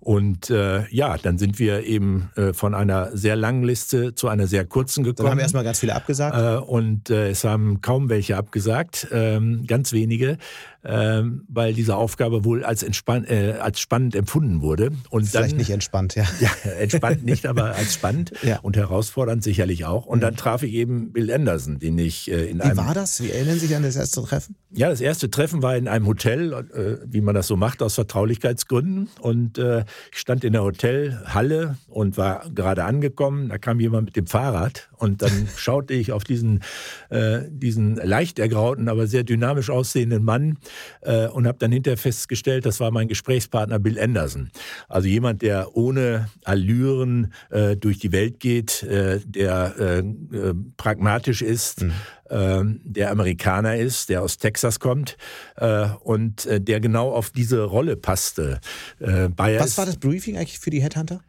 Und 0.00 0.48
äh, 0.48 0.88
ja, 0.88 1.18
dann 1.18 1.38
sind 1.38 1.58
wir 1.58 1.84
eben 1.84 2.30
äh, 2.36 2.52
von 2.52 2.74
einer 2.74 3.14
sehr 3.16 3.34
langen 3.34 3.64
Liste 3.64 4.14
zu 4.14 4.28
einer 4.28 4.46
sehr 4.46 4.64
kurzen 4.64 5.02
gekommen. 5.02 5.26
Dann 5.26 5.32
haben 5.32 5.40
erstmal 5.40 5.64
ganz 5.64 5.80
viele 5.80 5.94
abgesagt. 5.94 6.36
Äh, 6.36 6.64
und 6.64 7.10
es 7.10 7.44
haben 7.44 7.80
kaum 7.82 8.08
welche 8.08 8.36
abgesagt, 8.36 8.87
ähm, 9.10 9.66
ganz 9.66 9.92
wenige 9.92 10.38
ähm, 10.84 11.44
weil 11.48 11.74
diese 11.74 11.96
Aufgabe 11.96 12.44
wohl 12.44 12.64
als, 12.64 12.82
entspann 12.82 13.24
äh, 13.24 13.54
als 13.60 13.80
spannend 13.80 14.14
empfunden 14.14 14.62
wurde. 14.62 14.90
Und 15.10 15.26
Vielleicht 15.26 15.52
dann, 15.52 15.58
nicht 15.58 15.70
entspannt, 15.70 16.14
ja. 16.14 16.24
Ja, 16.40 16.50
entspannt 16.78 17.24
nicht, 17.24 17.46
aber 17.46 17.74
als 17.74 17.94
spannend 17.94 18.32
ja. 18.42 18.60
und 18.60 18.76
herausfordernd 18.76 19.42
sicherlich 19.42 19.84
auch. 19.84 20.06
Und 20.06 20.20
dann 20.20 20.36
traf 20.36 20.62
ich 20.62 20.72
eben 20.72 21.12
Bill 21.12 21.32
Anderson, 21.32 21.78
den 21.78 21.98
ich 21.98 22.30
äh, 22.30 22.48
in 22.48 22.58
Wie 22.58 22.62
einem... 22.62 22.76
war 22.76 22.94
das? 22.94 23.22
Wie 23.22 23.30
erinnern 23.30 23.54
Sie 23.54 23.66
sich 23.66 23.76
an 23.76 23.82
das 23.82 23.96
erste 23.96 24.22
Treffen? 24.22 24.54
Ja, 24.70 24.88
das 24.88 25.00
erste 25.00 25.30
Treffen 25.30 25.62
war 25.62 25.76
in 25.76 25.88
einem 25.88 26.06
Hotel, 26.06 26.52
äh, 26.52 27.04
wie 27.06 27.20
man 27.20 27.34
das 27.34 27.48
so 27.48 27.56
macht, 27.56 27.82
aus 27.82 27.94
Vertraulichkeitsgründen. 27.94 29.08
Und 29.20 29.58
äh, 29.58 29.84
ich 30.12 30.18
stand 30.18 30.44
in 30.44 30.52
der 30.52 30.62
Hotelhalle 30.62 31.76
und 31.88 32.16
war 32.16 32.48
gerade 32.54 32.84
angekommen. 32.84 33.48
Da 33.48 33.58
kam 33.58 33.80
jemand 33.80 34.06
mit 34.06 34.16
dem 34.16 34.26
Fahrrad 34.26 34.90
und 34.96 35.22
dann 35.22 35.48
schaute 35.56 35.94
ich 35.94 36.12
auf 36.12 36.22
diesen, 36.22 36.62
äh, 37.10 37.40
diesen 37.48 37.96
leicht 37.96 38.38
ergrauten, 38.38 38.88
aber 38.88 39.06
sehr 39.06 39.24
dynamisch 39.24 39.70
aussehenden 39.70 40.22
Mann 40.22 40.58
äh, 41.02 41.26
und 41.28 41.46
habe 41.46 41.58
dann 41.58 41.72
hinterher 41.72 41.98
festgestellt, 41.98 42.66
das 42.66 42.80
war 42.80 42.90
mein 42.90 43.08
Gesprächspartner 43.08 43.78
Bill 43.78 43.98
Anderson. 43.98 44.50
Also 44.88 45.08
jemand, 45.08 45.42
der 45.42 45.76
ohne 45.76 46.28
Allüren 46.44 47.32
äh, 47.50 47.76
durch 47.76 47.98
die 47.98 48.12
Welt 48.12 48.40
geht, 48.40 48.82
äh, 48.82 49.20
der 49.24 49.74
äh, 49.78 49.98
äh, 49.98 50.54
pragmatisch 50.76 51.42
ist, 51.42 51.82
mhm. 51.82 51.92
Ähm, 52.30 52.80
der 52.84 53.10
Amerikaner 53.10 53.76
ist, 53.76 54.08
der 54.08 54.22
aus 54.22 54.38
Texas 54.38 54.80
kommt 54.80 55.16
äh, 55.56 55.88
und 56.02 56.46
äh, 56.46 56.60
der 56.60 56.80
genau 56.80 57.12
auf 57.12 57.30
diese 57.30 57.64
Rolle 57.64 57.96
passte. 57.96 58.60
Bayer 58.98 59.60
Was 59.60 59.78
war 59.78 59.86
das 59.86 59.96
Briefing 59.96 60.36
eigentlich 60.36 60.58
für 60.58 60.70
die 60.70 60.82
Headhunter? 60.82 61.20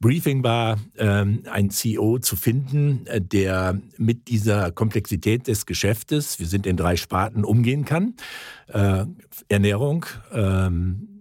Briefing 0.00 0.42
war, 0.42 0.78
ähm, 0.98 1.44
ein 1.50 1.70
CEO 1.70 2.18
zu 2.18 2.36
finden, 2.36 3.04
der 3.10 3.80
mit 3.96 4.28
dieser 4.28 4.72
Komplexität 4.72 5.46
des 5.46 5.66
Geschäftes, 5.66 6.38
wir 6.38 6.46
sind 6.46 6.66
in 6.66 6.76
drei 6.76 6.96
Sparten, 6.96 7.44
umgehen 7.44 7.84
kann. 7.84 8.14
Äh, 8.68 9.04
Ernährung, 9.48 10.06
ähm, 10.32 11.11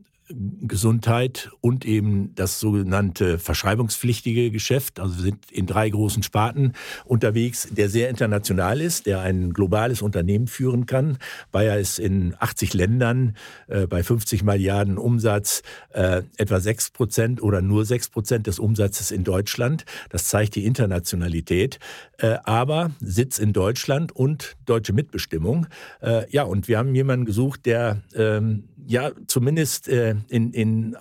Gesundheit 0.62 1.50
und 1.62 1.86
eben 1.86 2.34
das 2.36 2.60
sogenannte 2.60 3.40
verschreibungspflichtige 3.40 4.52
Geschäft. 4.52 5.00
Also 5.00 5.18
wir 5.18 5.24
sind 5.24 5.52
in 5.52 5.66
drei 5.66 5.90
großen 5.90 6.24
Sparten 6.24 6.74
unterwegs, 7.06 7.68
der 7.72 7.90
sehr 7.90 8.10
international 8.10 8.82
ist, 8.82 9.06
der 9.06 9.22
ein 9.22 9.54
globales 9.54 10.02
Unternehmen 10.02 10.48
führen 10.48 10.86
kann. 10.86 11.18
Bayer 11.52 11.78
ist 11.78 12.00
in 12.00 12.36
80 12.40 12.74
Ländern 12.74 13.36
äh, 13.68 13.88
bei 13.88 14.04
50 14.04 14.44
Milliarden 14.44 14.98
Umsatz 14.98 15.64
äh, 15.90 16.24
etwa 16.38 16.60
6 16.60 16.92
Prozent 16.92 17.42
oder 17.42 17.62
nur 17.62 17.86
6 17.86 18.10
Prozent 18.10 18.48
des 18.48 18.60
Umsatzes 18.60 19.12
in 19.12 19.24
Deutschland. 19.24 19.86
Das 20.10 20.26
zeigt 20.26 20.56
die 20.56 20.66
Internationalität. 20.66 21.80
Äh, 22.18 22.38
aber 22.44 22.92
Sitz 23.00 23.40
in 23.40 23.54
Deutschland 23.54 24.12
und 24.12 24.56
deutsche 24.66 24.94
Mitbestimmung. 24.94 25.68
Äh, 26.02 26.30
ja, 26.32 26.44
und 26.44 26.68
wir 26.68 26.78
haben 26.78 26.94
jemanden 26.94 27.26
gesucht, 27.26 27.66
der 27.66 28.02
ähm, 28.16 28.70
ja 28.86 29.12
zumindest 29.28 29.88
äh, 29.88 30.16
in, 30.30 30.52
in 30.54 30.96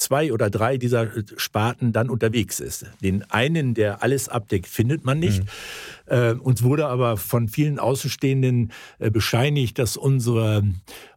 zwei 0.00 0.32
oder 0.32 0.50
drei 0.50 0.78
dieser 0.78 1.08
Sparten 1.36 1.92
dann 1.92 2.10
unterwegs 2.10 2.58
ist. 2.58 2.86
Den 3.02 3.22
einen, 3.30 3.74
der 3.74 4.02
alles 4.02 4.28
abdeckt, 4.28 4.66
findet 4.66 5.04
man 5.04 5.18
nicht. 5.18 5.42
Mhm. 5.42 5.48
Äh, 6.06 6.32
uns 6.32 6.62
wurde 6.62 6.86
aber 6.86 7.16
von 7.16 7.48
vielen 7.48 7.78
Außenstehenden 7.78 8.72
äh, 8.98 9.10
bescheinigt, 9.10 9.78
dass 9.78 9.96
unsere, 9.96 10.64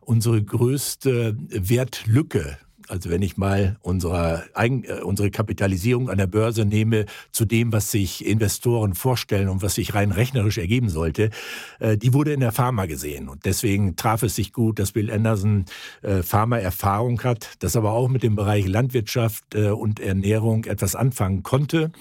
unsere 0.02 0.44
größte 0.44 1.38
Wertlücke 1.50 2.58
also 2.88 3.10
wenn 3.10 3.22
ich 3.22 3.38
mal 3.38 3.78
unsere, 3.82 4.44
äh, 4.56 5.02
unsere 5.02 5.32
Kapitalisierung 5.32 6.10
an 6.10 6.18
der 6.18 6.28
Börse 6.28 6.66
nehme 6.66 7.06
zu 7.32 7.46
dem, 7.46 7.72
was 7.72 7.92
sich 7.92 8.26
Investoren 8.26 8.94
vorstellen 8.94 9.50
und 9.50 9.62
was 9.62 9.76
sich 9.76 9.94
rein 9.94 10.12
rechnerisch 10.12 10.58
ergeben 10.58 10.90
sollte, 10.90 11.30
äh, 11.80 11.98
die 11.98 12.14
wurde 12.14 12.34
in 12.34 12.40
der 12.40 12.52
Pharma 12.52 12.86
gesehen. 12.86 13.30
Und 13.30 13.46
deswegen 13.46 13.96
traf 13.96 14.24
es 14.24 14.36
sich 14.36 14.54
gut, 14.54 14.80
dass 14.80 14.92
Bill 14.92 15.12
Anderson 15.12 15.66
äh, 16.02 16.24
Pharma-Erfahrung 16.24 17.24
hat, 17.24 17.50
das 17.60 17.76
aber 17.76 17.94
auch 17.94 18.10
mit 18.10 18.24
dem 18.24 18.36
Bereich 18.36 18.68
Landwirtschaft 18.68 19.56
und 19.56 20.00
Ernährung 20.00 20.66
etwas 20.66 20.96
anfangen 20.96 21.44
konnte 21.44 21.92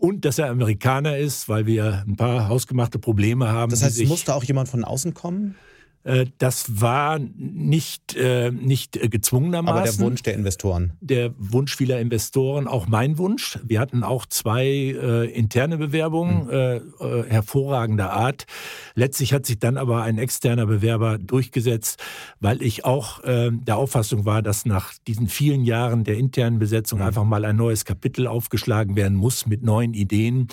und 0.00 0.24
dass 0.24 0.38
er 0.38 0.48
Amerikaner 0.48 1.18
ist, 1.18 1.48
weil 1.48 1.66
wir 1.66 2.04
ein 2.06 2.16
paar 2.16 2.48
hausgemachte 2.48 2.98
Probleme 2.98 3.48
haben. 3.48 3.70
Das 3.70 3.82
heißt, 3.82 4.00
es 4.00 4.08
musste 4.08 4.34
auch 4.34 4.44
jemand 4.44 4.68
von 4.68 4.82
außen 4.82 5.14
kommen? 5.14 5.56
Äh, 6.02 6.26
das 6.38 6.80
war 6.80 7.18
nicht, 7.18 8.16
äh, 8.16 8.50
nicht 8.50 8.98
gezwungenermaßen. 9.10 9.78
Aber 9.78 9.90
der 9.90 9.98
Wunsch 9.98 10.22
der 10.22 10.34
Investoren. 10.34 10.92
Der 11.00 11.32
Wunsch 11.36 11.76
vieler 11.76 12.00
Investoren, 12.00 12.66
auch 12.66 12.86
mein 12.86 13.18
Wunsch. 13.18 13.58
Wir 13.62 13.80
hatten 13.80 14.02
auch 14.02 14.24
zwei 14.26 14.64
äh, 14.64 15.30
interne 15.30 15.76
Bewerbungen 15.76 16.44
mhm. 16.44 16.50
äh, 16.50 16.76
äh, 16.76 17.24
hervorragender 17.28 18.12
Art. 18.12 18.46
Letztlich 18.94 19.32
hat 19.34 19.44
sich 19.44 19.58
dann 19.58 19.76
aber 19.76 20.02
ein 20.02 20.18
externer 20.18 20.66
Bewerber 20.66 21.18
durchgesetzt, 21.18 22.02
weil 22.40 22.62
ich 22.62 22.84
auch 22.84 23.22
äh, 23.24 23.50
der 23.52 23.76
Auffassung 23.76 24.24
war, 24.24 24.40
dass 24.42 24.64
nach 24.64 24.94
diesen 25.06 25.28
vielen 25.28 25.64
Jahren 25.64 26.04
der 26.04 26.16
internen 26.16 26.58
Besetzung 26.58 27.00
mhm. 27.00 27.06
einfach 27.06 27.24
mal 27.24 27.44
ein 27.44 27.56
neues 27.56 27.84
Kapitel 27.84 28.26
aufgeschlagen 28.26 28.96
werden 28.96 29.16
muss 29.16 29.46
mit 29.46 29.62
neuen 29.62 29.92
Ideen. 29.92 30.48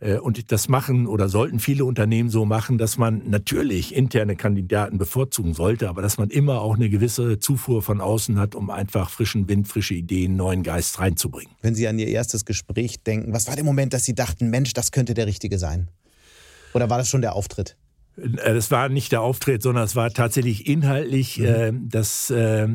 Äh, 0.00 0.18
und 0.18 0.52
das 0.52 0.68
machen 0.68 1.06
oder 1.06 1.28
sollten 1.28 1.58
viele 1.58 1.84
Unternehmen 1.84 2.30
so 2.30 2.44
machen, 2.44 2.78
dass 2.78 2.98
man 2.98 3.22
natürlich 3.28 3.94
interne 3.94 4.36
Kandidaten 4.36 4.98
bevorzugen 4.98 5.54
sollte, 5.54 5.88
aber 5.88 6.02
dass 6.02 6.18
man 6.18 6.30
immer 6.30 6.60
auch 6.60 6.76
eine 6.76 6.88
gewisse 6.88 7.38
Zufuhr 7.38 7.82
von 7.82 8.00
außen 8.00 8.38
hat, 8.38 8.54
um 8.54 8.70
einfach 8.70 9.10
frischen 9.10 9.48
Wind, 9.48 9.68
frische 9.68 9.94
Ideen, 9.94 10.36
neuen 10.36 10.62
Geist 10.62 10.98
reinzubringen. 10.98 11.52
Wenn 11.62 11.74
Sie 11.74 11.88
an 11.88 11.98
Ihr 11.98 12.08
erstes 12.08 12.44
Gespräch 12.44 13.02
denken, 13.02 13.32
was 13.32 13.46
war 13.48 13.56
der 13.56 13.64
Moment, 13.64 13.92
dass 13.92 14.04
Sie 14.04 14.14
dachten, 14.14 14.50
Mensch, 14.50 14.72
das 14.72 14.92
könnte 14.92 15.14
der 15.14 15.26
richtige 15.26 15.58
sein? 15.58 15.88
Oder 16.74 16.90
war 16.90 16.98
das 16.98 17.08
schon 17.08 17.22
der 17.22 17.34
Auftritt? 17.34 17.76
Das 18.20 18.68
äh, 18.68 18.70
war 18.70 18.88
nicht 18.88 19.12
der 19.12 19.22
Auftritt, 19.22 19.62
sondern 19.62 19.84
es 19.84 19.94
war 19.94 20.10
tatsächlich 20.10 20.66
inhaltlich, 20.66 21.38
mhm. 21.38 21.44
äh, 21.44 21.72
dass 21.72 22.30
äh, 22.30 22.66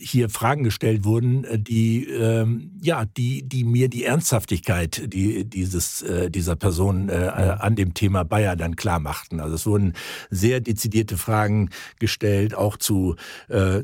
hier 0.00 0.28
Fragen 0.28 0.64
gestellt 0.64 1.04
wurden, 1.04 1.46
die 1.56 2.08
äh, 2.08 2.46
ja, 2.80 3.04
die, 3.04 3.48
die 3.48 3.64
mir 3.64 3.88
die 3.88 4.04
Ernsthaftigkeit 4.04 5.12
die, 5.12 5.44
dieses, 5.44 6.02
äh, 6.02 6.30
dieser 6.30 6.56
Person 6.56 7.08
äh, 7.08 7.12
an 7.12 7.76
dem 7.76 7.94
Thema 7.94 8.24
Bayer 8.24 8.56
dann 8.56 8.76
klar 8.76 8.98
machten. 8.98 9.40
Also 9.40 9.54
es 9.54 9.66
wurden 9.66 9.92
sehr 10.30 10.60
dezidierte 10.60 11.16
Fragen 11.16 11.70
gestellt, 11.98 12.54
auch 12.54 12.76
zu, 12.76 13.16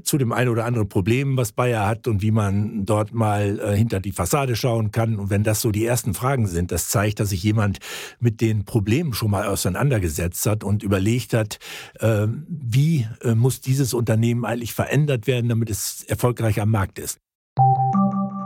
zu 0.02 0.18
dem 0.18 0.32
einen 0.32 0.50
oder 0.50 0.64
anderen 0.64 0.88
Problem, 0.88 1.36
was 1.36 1.52
Bayer 1.52 1.86
hat 1.86 2.08
und 2.08 2.22
wie 2.22 2.30
man 2.30 2.84
dort 2.84 3.12
mal 3.12 3.74
hinter 3.74 4.00
die 4.00 4.12
Fassade 4.12 4.56
schauen 4.56 4.90
kann. 4.92 5.16
Und 5.16 5.30
wenn 5.30 5.44
das 5.44 5.60
so 5.60 5.70
die 5.70 5.84
ersten 5.84 6.14
Fragen 6.14 6.46
sind, 6.46 6.72
das 6.72 6.88
zeigt, 6.88 7.20
dass 7.20 7.30
sich 7.30 7.42
jemand 7.42 7.78
mit 8.20 8.40
den 8.40 8.64
Problemen 8.64 9.12
schon 9.12 9.30
mal 9.30 9.46
auseinandergesetzt 9.46 10.46
hat 10.46 10.64
und 10.64 10.82
überlegt 10.88 11.34
hat, 11.34 11.58
ähm, 12.00 12.46
wie 12.48 13.06
äh, 13.22 13.34
muss 13.34 13.60
dieses 13.60 13.94
Unternehmen 13.94 14.44
eigentlich 14.44 14.72
verändert 14.72 15.26
werden, 15.26 15.48
damit 15.48 15.70
es 15.70 16.02
erfolgreich 16.04 16.60
am 16.60 16.70
Markt 16.70 16.98
ist. 16.98 17.18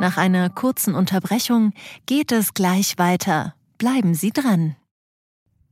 Nach 0.00 0.16
einer 0.16 0.50
kurzen 0.50 0.94
Unterbrechung 0.96 1.72
geht 2.06 2.32
es 2.32 2.54
gleich 2.54 2.98
weiter. 2.98 3.54
Bleiben 3.78 4.14
Sie 4.14 4.32
dran. 4.32 4.74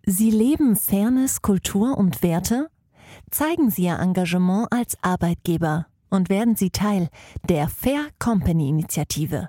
Sie 0.07 0.31
leben 0.31 0.77
Fairness, 0.77 1.43
Kultur 1.43 1.99
und 1.99 2.23
Werte? 2.23 2.68
Zeigen 3.31 3.71
Sie 3.71 3.85
Ihr 3.85 3.99
Engagement 3.99 4.68
als 4.71 4.97
Arbeitgeber 5.03 5.87
und 6.11 6.29
werden 6.29 6.55
Sie 6.55 6.71
Teil 6.71 7.09
der 7.49 7.68
Fair 7.68 8.07
Company 8.18 8.68
Initiative. 8.68 9.49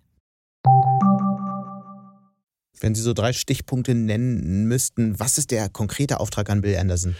Wenn 2.79 2.95
Sie 2.95 3.01
so 3.01 3.13
drei 3.13 3.31
Stichpunkte 3.33 3.93
nennen 3.93 4.65
müssten, 4.65 5.19
was 5.19 5.37
ist 5.37 5.51
der 5.51 5.69
konkrete 5.69 6.19
Auftrag 6.19 6.49
an 6.49 6.61
Bill 6.61 6.77
Anderson? 6.77 7.15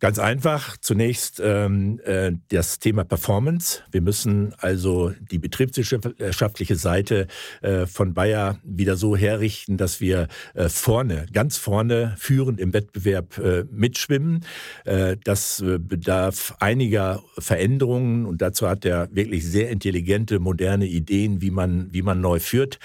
Ganz 0.00 0.20
einfach. 0.20 0.76
Zunächst 0.80 1.40
ähm, 1.44 2.00
äh, 2.04 2.30
das 2.50 2.78
Thema 2.78 3.02
Performance. 3.02 3.80
Wir 3.90 4.00
müssen 4.00 4.54
also 4.58 5.12
die 5.32 5.38
betriebswirtschaftliche 5.38 6.76
Seite 6.76 7.26
äh, 7.62 7.84
von 7.86 8.14
Bayer 8.14 8.60
wieder 8.62 8.96
so 8.96 9.16
herrichten, 9.16 9.76
dass 9.76 10.00
wir 10.00 10.28
äh, 10.54 10.68
vorne, 10.68 11.26
ganz 11.32 11.56
vorne, 11.56 12.14
führend 12.16 12.60
im 12.60 12.72
Wettbewerb 12.72 13.38
äh, 13.38 13.64
mitschwimmen. 13.72 14.44
Äh, 14.84 15.16
das 15.24 15.60
äh, 15.60 15.78
bedarf 15.80 16.54
einiger 16.60 17.20
Veränderungen 17.36 18.24
und 18.24 18.40
dazu 18.40 18.68
hat 18.68 18.84
er 18.84 19.08
wirklich 19.10 19.44
sehr 19.44 19.68
intelligente, 19.68 20.38
moderne 20.38 20.86
Ideen, 20.86 21.42
wie 21.42 21.50
man, 21.50 21.92
wie 21.92 22.02
man 22.02 22.20
neu 22.20 22.38
führt. 22.38 22.78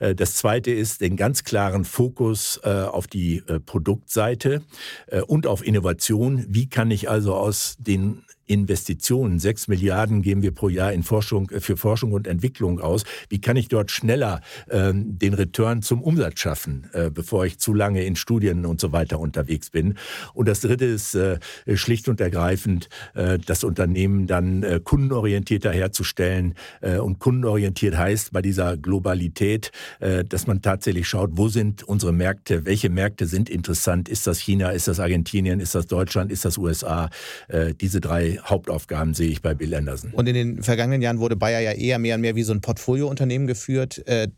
Äh, 0.00 0.14
das 0.14 0.34
zweite 0.34 0.70
ist 0.70 1.00
den 1.00 1.16
ganz 1.16 1.44
klaren 1.44 1.86
Fokus 1.86 2.60
äh, 2.62 2.68
auf 2.68 3.06
die 3.06 3.42
äh, 3.46 3.58
Produktseite 3.58 4.60
äh, 5.06 5.22
und 5.22 5.46
auf 5.46 5.66
Innovation 5.66 6.44
wie 6.57 6.57
kann 6.66 6.90
ich 6.90 7.08
also 7.08 7.34
aus 7.34 7.76
den 7.78 8.24
Investitionen, 8.48 9.38
sechs 9.38 9.68
Milliarden 9.68 10.22
geben 10.22 10.42
wir 10.42 10.52
pro 10.52 10.68
Jahr 10.68 10.92
in 10.92 11.02
Forschung, 11.02 11.50
äh, 11.50 11.60
für 11.60 11.76
Forschung 11.76 12.12
und 12.12 12.26
Entwicklung 12.26 12.80
aus. 12.80 13.04
Wie 13.28 13.40
kann 13.40 13.56
ich 13.56 13.68
dort 13.68 13.90
schneller 13.90 14.40
äh, 14.68 14.92
den 14.94 15.34
Return 15.34 15.82
zum 15.82 16.02
Umsatz 16.02 16.40
schaffen, 16.40 16.88
äh, 16.92 17.10
bevor 17.10 17.44
ich 17.46 17.58
zu 17.58 17.74
lange 17.74 18.04
in 18.04 18.16
Studien 18.16 18.66
und 18.66 18.80
so 18.80 18.92
weiter 18.92 19.20
unterwegs 19.20 19.70
bin? 19.70 19.94
Und 20.34 20.48
das 20.48 20.60
Dritte 20.60 20.86
ist 20.86 21.14
äh, 21.14 21.38
schlicht 21.74 22.08
und 22.08 22.20
ergreifend, 22.20 22.88
äh, 23.14 23.38
das 23.38 23.64
Unternehmen 23.64 24.26
dann 24.26 24.62
äh, 24.62 24.80
kundenorientierter 24.82 25.72
herzustellen. 25.72 26.54
und 26.80 27.18
kundenorientiert 27.18 27.96
heißt 27.96 28.32
bei 28.32 28.42
dieser 28.42 28.76
Globalität, 28.76 29.70
dass 30.00 30.46
man 30.46 30.62
tatsächlich 30.62 31.08
schaut, 31.08 31.30
wo 31.34 31.48
sind 31.48 31.82
unsere 31.82 32.12
Märkte, 32.12 32.64
welche 32.64 32.88
Märkte 32.88 33.26
sind 33.26 33.50
interessant? 33.50 34.08
Ist 34.08 34.26
das 34.26 34.38
China, 34.38 34.70
ist 34.70 34.88
das 34.88 35.00
Argentinien, 35.00 35.60
ist 35.60 35.74
das 35.74 35.86
Deutschland, 35.86 36.32
ist 36.32 36.44
das 36.44 36.56
USA? 36.58 37.10
diese 37.80 38.00
drei 38.00 38.37
Hauptaufgaben 38.44 39.14
sehe 39.14 39.28
ich 39.28 39.42
bei 39.42 39.54
Bill 39.54 39.74
Anderson. 39.74 40.12
Und 40.12 40.28
in 40.28 40.34
den 40.34 40.62
vergangenen 40.62 41.02
Jahren 41.02 41.18
wurde 41.18 41.36
Bayer 41.36 41.60
ja 41.60 41.72
eher 41.72 41.98
mehr 41.98 42.14
und 42.14 42.20
mehr 42.20 42.34
wie 42.34 42.42
so 42.42 42.52
ein 42.52 42.60
Portfoliounternehmen 42.60 43.46
geführt. 43.46 44.06
Äh, 44.06 44.28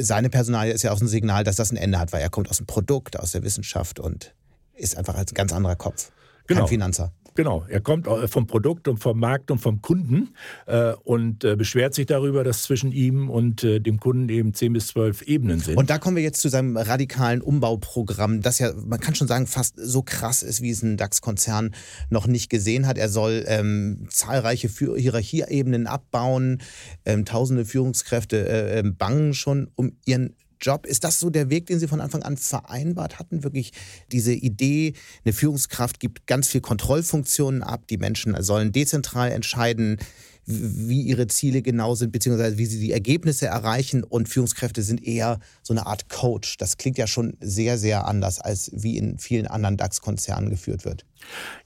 seine 0.00 0.30
Personalie 0.30 0.72
ist 0.72 0.82
ja 0.82 0.92
auch 0.92 1.00
ein 1.00 1.08
Signal, 1.08 1.44
dass 1.44 1.56
das 1.56 1.70
ein 1.70 1.76
Ende 1.76 1.98
hat, 1.98 2.12
weil 2.12 2.22
er 2.22 2.30
kommt 2.30 2.48
aus 2.48 2.58
dem 2.58 2.66
Produkt, 2.66 3.18
aus 3.18 3.32
der 3.32 3.42
Wissenschaft 3.42 4.00
und 4.00 4.34
ist 4.74 4.96
einfach 4.96 5.14
als 5.16 5.34
ganz 5.34 5.52
anderer 5.52 5.76
Kopf. 5.76 6.10
Kein 6.46 6.56
genau. 6.56 6.66
Finanzer. 6.66 7.12
Genau, 7.36 7.64
er 7.68 7.80
kommt 7.80 8.06
vom 8.26 8.46
Produkt 8.46 8.86
und 8.86 8.98
vom 8.98 9.18
Markt 9.18 9.50
und 9.50 9.58
vom 9.58 9.82
Kunden 9.82 10.34
äh, 10.66 10.92
und 11.02 11.42
äh, 11.42 11.56
beschwert 11.56 11.94
sich 11.94 12.06
darüber, 12.06 12.44
dass 12.44 12.62
zwischen 12.62 12.92
ihm 12.92 13.28
und 13.28 13.64
äh, 13.64 13.80
dem 13.80 13.98
Kunden 13.98 14.28
eben 14.28 14.54
10 14.54 14.72
bis 14.72 14.88
12 14.88 15.22
Ebenen 15.22 15.58
sind. 15.58 15.76
Und 15.76 15.90
da 15.90 15.98
kommen 15.98 16.16
wir 16.16 16.22
jetzt 16.22 16.40
zu 16.40 16.48
seinem 16.48 16.76
radikalen 16.76 17.42
Umbauprogramm, 17.42 18.40
das 18.40 18.60
ja, 18.60 18.72
man 18.74 19.00
kann 19.00 19.14
schon 19.14 19.26
sagen, 19.26 19.46
fast 19.46 19.74
so 19.76 20.02
krass 20.02 20.42
ist, 20.42 20.62
wie 20.62 20.70
es 20.70 20.82
ein 20.82 20.96
DAX-Konzern 20.96 21.74
noch 22.08 22.26
nicht 22.26 22.50
gesehen 22.50 22.86
hat. 22.86 22.98
Er 22.98 23.08
soll 23.08 23.44
ähm, 23.48 24.06
zahlreiche 24.10 24.68
Hierarchieebenen 24.68 25.86
abbauen, 25.86 26.62
ähm, 27.04 27.24
tausende 27.24 27.64
Führungskräfte 27.64 28.48
äh, 28.48 28.78
ähm, 28.78 28.96
bangen 28.96 29.34
schon 29.34 29.70
um 29.74 29.96
ihren 30.04 30.34
Job. 30.60 30.86
Ist 30.86 31.04
das 31.04 31.20
so 31.20 31.30
der 31.30 31.50
Weg, 31.50 31.66
den 31.66 31.78
Sie 31.78 31.88
von 31.88 32.00
Anfang 32.00 32.22
an 32.22 32.36
vereinbart 32.36 33.18
hatten? 33.18 33.44
Wirklich 33.44 33.72
diese 34.12 34.32
Idee, 34.32 34.94
eine 35.24 35.32
Führungskraft 35.32 36.00
gibt 36.00 36.26
ganz 36.26 36.48
viel 36.48 36.60
Kontrollfunktionen 36.60 37.62
ab, 37.62 37.86
die 37.88 37.98
Menschen 37.98 38.40
sollen 38.42 38.72
dezentral 38.72 39.32
entscheiden, 39.32 39.98
wie 40.46 41.02
ihre 41.02 41.26
Ziele 41.26 41.62
genau 41.62 41.94
sind, 41.94 42.12
beziehungsweise 42.12 42.58
wie 42.58 42.66
sie 42.66 42.80
die 42.80 42.92
Ergebnisse 42.92 43.46
erreichen. 43.46 44.04
Und 44.04 44.28
Führungskräfte 44.28 44.82
sind 44.82 45.04
eher 45.06 45.38
so 45.62 45.72
eine 45.72 45.86
Art 45.86 46.08
Coach. 46.08 46.56
Das 46.58 46.76
klingt 46.76 46.98
ja 46.98 47.06
schon 47.06 47.36
sehr, 47.40 47.78
sehr 47.78 48.06
anders, 48.06 48.40
als 48.40 48.70
wie 48.74 48.98
in 48.98 49.18
vielen 49.18 49.46
anderen 49.46 49.76
DAX-Konzernen 49.76 50.50
geführt 50.50 50.84
wird. 50.84 51.04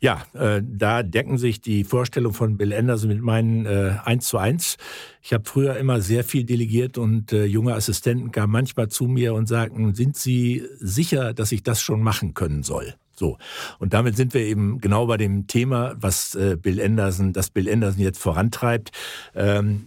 Ja, 0.00 0.24
äh, 0.34 0.62
da 0.64 1.02
decken 1.02 1.38
sich 1.38 1.60
die 1.60 1.84
Vorstellungen 1.84 2.34
von 2.34 2.56
Bill 2.56 2.72
Anderson 2.72 3.08
mit 3.08 3.22
meinen 3.22 3.66
äh, 3.66 3.96
1 4.04 4.26
zu 4.26 4.38
1. 4.38 4.76
Ich 5.22 5.32
habe 5.32 5.44
früher 5.44 5.76
immer 5.76 6.00
sehr 6.00 6.24
viel 6.24 6.44
delegiert 6.44 6.98
und 6.98 7.32
äh, 7.32 7.44
junge 7.44 7.74
Assistenten 7.74 8.30
kamen 8.30 8.52
manchmal 8.52 8.88
zu 8.88 9.04
mir 9.04 9.34
und 9.34 9.48
sagten, 9.48 9.94
sind 9.94 10.16
Sie 10.16 10.64
sicher, 10.78 11.34
dass 11.34 11.52
ich 11.52 11.62
das 11.62 11.80
schon 11.80 12.02
machen 12.02 12.34
können 12.34 12.62
soll? 12.62 12.94
So. 13.18 13.36
Und 13.78 13.92
damit 13.92 14.16
sind 14.16 14.32
wir 14.32 14.42
eben 14.42 14.80
genau 14.80 15.06
bei 15.06 15.16
dem 15.16 15.46
Thema, 15.46 15.94
was 15.98 16.34
äh, 16.34 16.56
Bill 16.60 16.80
Anderson, 16.80 17.32
das 17.32 17.50
Bill 17.50 17.68
Anderson 17.70 18.00
jetzt 18.00 18.18
vorantreibt. 18.20 18.92
Ähm, 19.34 19.86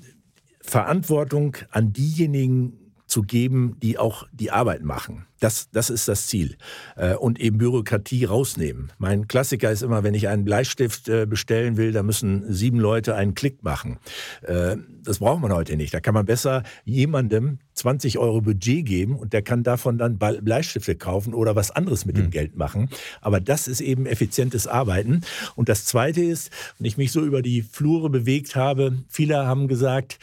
Verantwortung 0.61 1.57
an 1.71 1.91
diejenigen 1.93 2.80
zu 3.11 3.23
geben, 3.23 3.75
die 3.81 3.97
auch 3.97 4.25
die 4.31 4.51
Arbeit 4.51 4.83
machen. 4.83 5.25
Das, 5.41 5.69
das 5.71 5.89
ist 5.89 6.07
das 6.07 6.27
Ziel. 6.27 6.55
Äh, 6.95 7.15
und 7.15 7.41
eben 7.41 7.57
Bürokratie 7.57 8.23
rausnehmen. 8.23 8.93
Mein 8.99 9.27
Klassiker 9.27 9.69
ist 9.69 9.81
immer, 9.81 10.03
wenn 10.03 10.13
ich 10.13 10.29
einen 10.29 10.45
Bleistift 10.45 11.09
äh, 11.09 11.25
bestellen 11.25 11.75
will, 11.75 11.91
da 11.91 12.03
müssen 12.03 12.45
sieben 12.53 12.79
Leute 12.79 13.15
einen 13.15 13.35
Klick 13.35 13.63
machen. 13.63 13.97
Äh, 14.43 14.77
das 15.03 15.19
braucht 15.19 15.41
man 15.41 15.51
heute 15.51 15.75
nicht. 15.75 15.93
Da 15.93 15.99
kann 15.99 16.13
man 16.13 16.25
besser 16.25 16.63
jemandem 16.85 17.59
20 17.73 18.17
Euro 18.17 18.39
Budget 18.39 18.85
geben 18.85 19.17
und 19.17 19.33
der 19.33 19.41
kann 19.41 19.63
davon 19.63 19.97
dann 19.97 20.17
Bleistifte 20.17 20.95
kaufen 20.95 21.33
oder 21.33 21.53
was 21.53 21.71
anderes 21.71 22.05
mit 22.05 22.15
mhm. 22.15 22.19
dem 22.19 22.25
hm. 22.25 22.31
Geld 22.31 22.55
machen. 22.55 22.89
Aber 23.19 23.41
das 23.41 23.67
ist 23.67 23.81
eben 23.81 24.05
effizientes 24.05 24.67
Arbeiten. 24.67 25.21
Und 25.55 25.67
das 25.67 25.83
Zweite 25.83 26.21
ist, 26.21 26.49
wenn 26.77 26.85
ich 26.85 26.97
mich 26.97 27.11
so 27.11 27.25
über 27.25 27.41
die 27.41 27.61
Flure 27.61 28.09
bewegt 28.09 28.55
habe, 28.55 28.99
viele 29.09 29.45
haben 29.45 29.67
gesagt, 29.67 30.17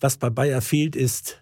was 0.00 0.18
bei 0.18 0.28
Bayer 0.28 0.60
fehlt, 0.60 0.96
ist 0.96 1.40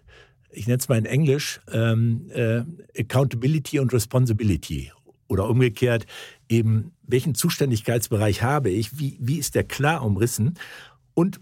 ich 0.53 0.67
nenne 0.67 0.79
es 0.79 0.89
mal 0.89 0.97
in 0.97 1.05
Englisch, 1.05 1.59
ähm, 1.71 2.29
äh, 2.33 2.61
Accountability 2.97 3.79
und 3.79 3.93
Responsibility. 3.93 4.91
Oder 5.27 5.49
umgekehrt, 5.49 6.05
eben, 6.49 6.91
welchen 7.01 7.35
Zuständigkeitsbereich 7.35 8.43
habe 8.43 8.69
ich, 8.69 8.99
wie, 8.99 9.17
wie 9.19 9.37
ist 9.37 9.55
der 9.55 9.63
klar 9.63 10.05
umrissen 10.05 10.55
und 11.13 11.39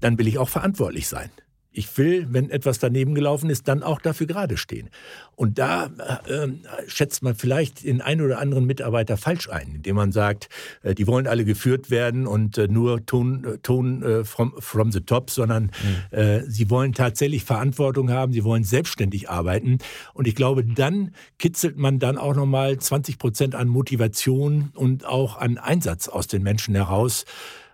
dann 0.00 0.18
will 0.18 0.28
ich 0.28 0.38
auch 0.38 0.48
verantwortlich 0.48 1.08
sein. 1.08 1.30
Ich 1.72 1.96
will, 1.98 2.26
wenn 2.30 2.50
etwas 2.50 2.78
daneben 2.78 3.14
gelaufen 3.14 3.48
ist, 3.48 3.68
dann 3.68 3.82
auch 3.82 4.00
dafür 4.00 4.26
gerade 4.26 4.56
stehen. 4.56 4.90
Und 5.36 5.58
da 5.58 5.88
äh, 6.26 6.32
äh, 6.32 6.48
schätzt 6.86 7.22
man 7.22 7.34
vielleicht 7.34 7.84
den 7.84 8.00
einen 8.00 8.20
oder 8.20 8.38
anderen 8.38 8.66
Mitarbeiter 8.66 9.16
falsch 9.16 9.48
ein, 9.48 9.76
indem 9.76 9.96
man 9.96 10.12
sagt, 10.12 10.48
äh, 10.82 10.94
die 10.94 11.06
wollen 11.06 11.26
alle 11.26 11.44
geführt 11.44 11.90
werden 11.90 12.26
und 12.26 12.58
äh, 12.58 12.68
nur 12.68 13.06
Ton, 13.06 13.44
äh, 13.44 13.58
Ton 13.58 14.02
äh, 14.02 14.24
from, 14.24 14.52
from 14.58 14.92
the 14.92 15.00
top, 15.00 15.30
sondern 15.30 15.70
mhm. 16.12 16.44
sie 16.48 16.70
wollen 16.70 16.92
tatsächlich 16.92 17.44
Verantwortung 17.44 18.10
haben, 18.10 18.32
sie 18.32 18.44
wollen 18.44 18.64
selbstständig 18.64 19.30
arbeiten. 19.30 19.78
Und 20.12 20.26
ich 20.26 20.34
glaube, 20.34 20.64
dann 20.64 21.14
kitzelt 21.38 21.76
man 21.76 21.98
dann 21.98 22.18
auch 22.18 22.34
nochmal 22.34 22.78
20 22.78 23.18
Prozent 23.18 23.54
an 23.54 23.68
Motivation 23.68 24.70
und 24.74 25.06
auch 25.06 25.38
an 25.38 25.58
Einsatz 25.58 26.08
aus 26.08 26.26
den 26.26 26.42
Menschen 26.42 26.74
heraus. 26.74 27.24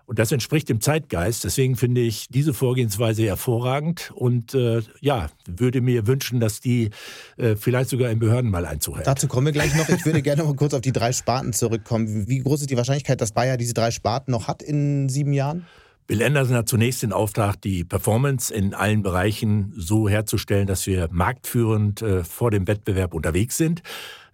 Und 0.07 0.21
das 0.21 0.31
entspricht 0.31 0.69
dem 0.69 0.81
Zeitgeist. 0.81 1.43
Deswegen 1.45 1.77
finde 1.77 2.01
ich 2.01 2.29
diese 2.29 2.55
Vorgehensweise 2.55 3.25
hervorragend 3.25 4.13
und 4.15 4.55
äh, 4.55 4.83
ja, 5.01 5.29
würde 5.47 5.81
mir 5.81 6.07
wünschen, 6.07 6.39
dass 6.39 6.61
die 6.61 6.91
äh, 7.37 7.57
vielleicht 7.57 7.91
sogar 7.91 8.11
in 8.11 8.21
Behörden 8.21 8.51
mal 8.51 8.65
Einzug 8.65 8.97
hält. 8.97 9.07
Dazu 9.07 9.27
kommen 9.27 9.47
wir 9.47 9.53
gleich 9.53 9.75
noch. 9.75 9.89
Ich 9.89 10.07
würde 10.07 10.23
gerne 10.23 10.45
mal 10.45 10.55
kurz 10.55 10.75
auf 10.75 10.81
die 10.81 10.93
drei 10.93 11.13
Sparten 11.13 11.53
zurückkommen. 11.53 12.29
Wie 12.29 12.39
groß 12.39 12.61
ist 12.61 12.71
die 12.71 12.77
Wahrscheinlichkeit, 12.77 13.21
dass 13.21 13.33
Bayer 13.33 13.57
diese 13.57 13.75
drei 13.75 13.91
Sparten 13.91 14.31
noch 14.31 14.47
hat 14.47 14.63
in 14.63 15.09
sieben 15.09 15.33
Jahren? 15.33 15.67
Bill 16.07 16.23
Anderson 16.23 16.55
hat 16.55 16.69
zunächst 16.69 17.03
den 17.03 17.13
Auftrag, 17.13 17.61
die 17.61 17.83
Performance 17.83 18.55
in 18.55 18.75
allen 18.75 19.03
Bereichen 19.03 19.73
so 19.77 20.09
herzustellen, 20.09 20.69
dass 20.69 20.87
wir 20.87 21.09
marktführend 21.11 22.01
äh, 22.01 22.23
vor 22.23 22.53
dem 22.53 22.69
Wettbewerb 22.69 23.13
unterwegs 23.13 23.57
sind. 23.57 23.83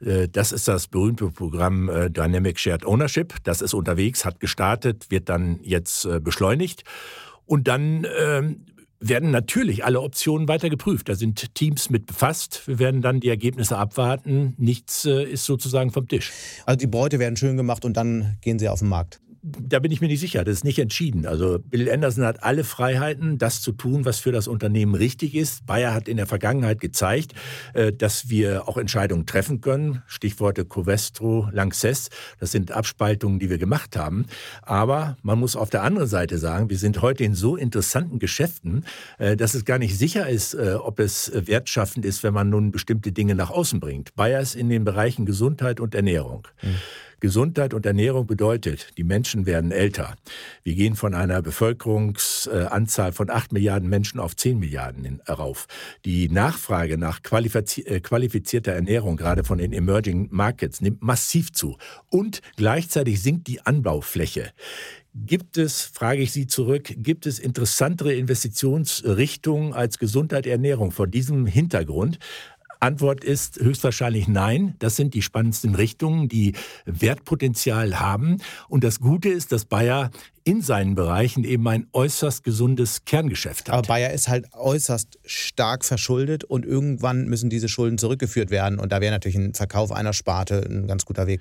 Äh, 0.05 0.29
das 0.29 0.53
ist 0.53 0.69
das 0.69 0.87
berühmte 0.87 1.31
Programm 1.31 1.89
äh, 1.89 2.11
Dynamic 2.11 2.59
Shared 2.59 2.85
Ownership. 2.85 3.35
Das 3.45 3.61
ist 3.61 3.75
unterwegs, 3.75 4.25
hat 4.25 4.41
gestartet, 4.41 5.11
wird 5.11 5.29
dann 5.29 5.61
jetzt 5.63 6.05
äh, 6.05 6.21
beschleunigt. 6.21 6.85
Und 7.47 7.69
dann 7.69 8.07
ähm, 8.19 8.67
werden 9.01 9.31
natürlich 9.31 9.85
alle 9.85 10.01
Optionen 10.01 10.47
weiter 10.47 10.71
geprüft. 10.71 11.09
Da 11.09 11.15
sind 11.15 11.55
Teams 11.55 11.91
mit 11.91 12.07
befasst. 12.07 12.63
Wir 12.67 12.79
werden 12.79 13.03
dann 13.03 13.21
die 13.21 13.29
Ergebnisse 13.29 13.77
abwarten. 13.77 14.55
Nichts 14.59 15.05
ist 15.05 15.45
sozusagen 15.45 15.91
vom 15.91 16.07
Tisch. 16.07 16.31
Also 16.67 16.79
die 16.79 16.87
Beute 16.87 17.19
werden 17.19 17.37
schön 17.37 17.57
gemacht 17.57 17.85
und 17.85 17.97
dann 17.97 18.39
gehen 18.43 18.61
sie 18.61 18.69
auf 18.69 18.79
den 18.79 18.89
Markt. 18.89 19.22
Da 19.43 19.81
bin 19.81 19.91
ich 19.91 20.01
mir 20.01 20.07
nicht 20.07 20.21
sicher. 20.21 20.45
Das 20.45 20.55
ist 20.55 20.65
nicht 20.65 20.79
entschieden. 20.79 21.27
Also 21.27 21.59
Bill 21.59 21.91
Anderson 21.91 22.25
hat 22.25 22.45
alle 22.45 22.63
Freiheiten, 22.63 23.39
das 23.39 23.61
zu 23.61 23.73
tun, 23.73 24.05
was 24.05 24.21
für 24.21 24.31
das 24.31 24.47
Unternehmen 24.47 24.95
richtig 24.95 25.35
ist. 25.35 25.67
Bayer 25.67 25.93
hat 25.93 26.07
in 26.07 26.17
der 26.17 26.27
Vergangenheit 26.27 26.81
gezeigt, 26.81 27.33
äh, 27.75 27.93
dass 27.93 28.29
wir 28.29 28.69
auch 28.69 28.77
Entscheidungen 28.77 29.27
treffen 29.27 29.61
können. 29.61 30.03
Stichworte 30.07 30.65
Covestro, 30.65 31.49
Lanxess. 31.53 32.11
Das 32.39 32.53
sind 32.53 32.71
Abspaltungen, 32.71 33.41
die 33.41 33.51
wir 33.51 33.59
gemacht 33.59 33.97
haben. 33.97 34.27
Aber 34.63 35.17
man 35.23 35.41
muss 35.41 35.57
auf 35.57 35.71
der 35.71 35.83
anderen 35.83 36.09
Seite 36.09 36.39
sagen, 36.39 36.71
wir 36.71 36.79
sind 36.79 37.03
heute 37.03 37.25
in 37.25 37.35
so 37.35 37.57
interessanten 37.57 38.21
Geschäften, 38.21 38.85
äh, 39.19 39.37
dass 39.37 39.55
es 39.55 39.65
gar 39.65 39.79
nicht 39.79 39.99
sicher 39.99 40.29
ist, 40.29 40.55
äh, 40.55 40.75
ob 40.75 41.01
es 41.01 41.33
wertschaffend 41.35 42.07
ist, 42.07 42.23
wenn 42.23 42.33
man 42.33 42.49
nun 42.49 42.71
bestimmte 42.71 43.11
Dinge 43.11 43.35
nach 43.35 43.51
außen 43.51 43.81
bringt. 43.81 44.15
Bayer 44.15 44.41
ist 44.41 44.55
in 44.55 44.69
den 44.69 44.85
Bereichen 44.85 45.27
Gesundheit 45.27 45.81
und 45.81 45.97
Ernährung. 45.97 46.47
Mhm. 46.63 46.77
Gesundheit 47.23 47.73
und 47.73 47.87
Ernährung 47.87 48.27
bedeutet, 48.27 48.99
die 48.99 49.05
Menschen 49.05 49.47
werden 49.47 49.71
älter. 49.71 50.17
Wir 50.65 50.75
gehen 50.75 50.97
von 50.97 51.15
einer 51.15 51.41
Bevölkerungsanzahl 51.41 53.13
von 53.13 53.31
8 53.31 53.53
Milliarden 53.53 53.89
Menschen 53.89 54.19
auf 54.19 54.35
10 54.35 54.59
Milliarden 54.59 55.23
herauf. 55.25 55.69
Die 56.05 56.29
Nachfrage 56.29 56.99
nach 56.99 57.21
äh, 57.21 58.01
qualifizierter 58.01 58.73
Ernährung, 58.73 59.17
gerade 59.17 59.45
von 59.45 59.59
den 59.59 59.73
Emerging 59.73 60.31
Markets, 60.33 60.81
nimmt 60.81 61.01
massiv 61.01 61.53
zu. 61.53 61.77
Und 62.11 62.43
gleichzeitig 62.57 63.23
sinkt 63.23 63.47
die 63.47 63.65
Anbaufläche. 63.65 64.51
Gibt 65.15 65.59
es, 65.59 65.83
frage 65.83 66.23
ich 66.23 66.33
Sie 66.33 66.47
zurück, 66.47 66.91
gibt 66.97 67.27
es 67.27 67.39
interessantere 67.39 68.15
Investitionsrichtungen 68.15 69.75
als 69.75 69.99
Gesundheit, 69.99 70.47
Ernährung 70.47 70.91
vor 70.91 71.07
diesem 71.07 71.45
Hintergrund? 71.45 72.19
Antwort 72.83 73.23
ist 73.23 73.61
höchstwahrscheinlich 73.61 74.27
nein. 74.27 74.75
Das 74.81 74.97
sind 74.97 75.15
die 75.15 75.23
spannendsten 75.23 75.75
Richtungen, 75.75 76.29
die 76.29 76.55
Wertpotenzial 76.85 78.01
haben. 78.01 78.39
Und 78.69 78.83
das 78.83 78.99
Gute 78.99 79.29
ist, 79.29 79.53
dass 79.53 79.65
Bayer 79.65 80.11
in 80.45 80.61
seinen 80.61 80.97
Bereichen 80.97 81.45
eben 81.45 81.67
ein 81.69 81.87
äußerst 81.93 82.43
gesundes 82.43 83.05
Kerngeschäft 83.05 83.69
hat. 83.69 83.79
Aber 83.79 83.87
Bayer 83.87 84.13
ist 84.13 84.29
halt 84.29 84.47
äußerst 84.55 85.21
stark 85.25 85.85
verschuldet 85.85 86.43
und 86.43 86.67
irgendwann 86.67 87.27
müssen 87.27 87.49
diese 87.49 87.69
Schulden 87.69 87.99
zurückgeführt 87.99 88.51
werden. 88.51 88.81
Und 88.81 88.91
da 88.91 89.01
wäre 89.01 89.13
natürlich 89.13 89.37
ein 89.37 89.55
Verkauf 89.55 89.93
einer 89.93 90.13
Sparte 90.13 90.67
ein 90.69 90.89
ganz 90.89 91.05
guter 91.05 91.29
Weg. 91.29 91.41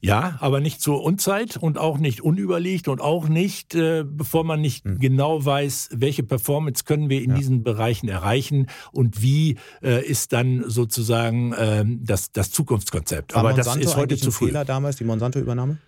Ja, 0.00 0.36
aber 0.40 0.60
nicht 0.60 0.80
zur 0.80 1.02
Unzeit 1.02 1.56
und 1.56 1.76
auch 1.76 1.98
nicht 1.98 2.22
unüberlegt 2.22 2.86
und 2.86 3.00
auch 3.00 3.28
nicht, 3.28 3.74
äh, 3.74 4.04
bevor 4.06 4.44
man 4.44 4.60
nicht 4.60 4.84
hm. 4.84 4.98
genau 5.00 5.44
weiß, 5.44 5.90
welche 5.92 6.22
Performance 6.22 6.84
können 6.84 7.10
wir 7.10 7.20
in 7.20 7.30
ja. 7.30 7.36
diesen 7.36 7.64
Bereichen 7.64 8.08
erreichen 8.08 8.68
und 8.92 9.22
wie 9.22 9.56
äh, 9.82 10.04
ist 10.06 10.32
dann 10.32 10.64
sozusagen 10.68 11.52
äh, 11.52 11.84
das, 11.86 12.30
das 12.30 12.52
Zukunftskonzept. 12.52 13.34
War 13.34 13.40
aber 13.40 13.50
Monsanto 13.50 13.80
das 13.80 13.90
ist 13.90 13.96
heute 13.96 14.16
zu 14.16 14.30
früh. 14.30 14.46
Fehler 14.46 14.64
damals, 14.64 14.96
die 14.96 15.04
Monsanto-Übernahme? 15.04 15.78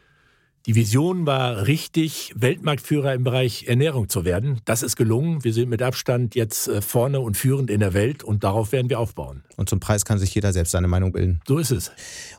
Die 0.67 0.75
Vision 0.75 1.25
war 1.25 1.67
richtig, 1.67 2.35
Weltmarktführer 2.37 3.15
im 3.15 3.25
Bereich 3.25 3.65
Ernährung 3.67 4.11
zu 4.11 4.27
werden. 4.27 4.61
Das 4.67 4.83
ist 4.83 4.95
gelungen. 4.95 5.43
Wir 5.43 5.55
sind 5.55 5.71
mit 5.71 5.81
Abstand 5.81 6.35
jetzt 6.35 6.69
äh, 6.69 6.83
vorne 6.83 7.21
und 7.21 7.39
führend 7.39 7.71
in 7.71 7.81
der 7.81 7.95
Welt 7.95 8.23
und 8.23 8.45
darauf 8.45 8.71
werden 8.71 8.91
wir 8.91 8.99
aufbauen. 8.99 9.43
Und 9.57 9.71
zum 9.71 9.81
Preis 9.81 10.05
kann 10.05 10.19
sich 10.19 10.35
jeder 10.35 10.53
selbst 10.53 10.73
seine 10.73 10.87
Meinung 10.87 11.13
bilden. 11.13 11.41
So 11.49 11.57
ist 11.57 11.71
es. 11.71 11.91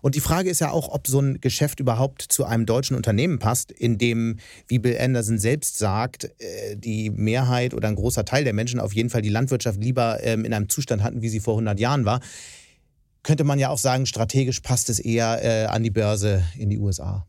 Und 0.01 0.13
die 0.13 0.19
Frage 0.19 0.51
ist 0.51 0.61
ja 0.61 0.69
auch, 0.69 0.89
ob 0.89 1.07
so 1.07 1.19
ein 1.19 1.41
Geschäft 1.41 1.79
überhaupt 1.79 2.21
zu 2.21 2.45
einem 2.45 2.67
deutschen 2.67 2.95
Unternehmen 2.95 3.39
passt, 3.39 3.71
in 3.71 3.97
dem, 3.97 4.37
wie 4.67 4.77
Bill 4.77 4.99
Anderson 4.99 5.39
selbst 5.39 5.79
sagt, 5.79 6.25
äh, 6.25 6.77
die 6.77 7.09
Mehrheit 7.09 7.73
oder 7.73 7.87
ein 7.87 7.95
großer 7.95 8.23
Teil 8.23 8.43
der 8.43 8.53
Menschen 8.53 8.79
auf 8.79 8.93
jeden 8.93 9.09
Fall 9.09 9.23
die 9.23 9.29
Landwirtschaft 9.29 9.83
lieber 9.83 10.19
ähm, 10.21 10.45
in 10.45 10.53
einem 10.53 10.69
Zustand 10.69 11.01
hatten, 11.01 11.23
wie 11.23 11.29
sie 11.29 11.39
vor 11.39 11.55
100 11.55 11.79
Jahren 11.79 12.05
war. 12.05 12.19
Könnte 13.23 13.45
man 13.45 13.57
ja 13.57 13.69
auch 13.69 13.79
sagen, 13.79 14.05
strategisch 14.05 14.59
passt 14.59 14.91
es 14.91 14.99
eher 14.99 15.43
äh, 15.43 15.65
an 15.65 15.81
die 15.81 15.89
Börse 15.89 16.43
in 16.55 16.69
die 16.69 16.77
USA 16.77 17.25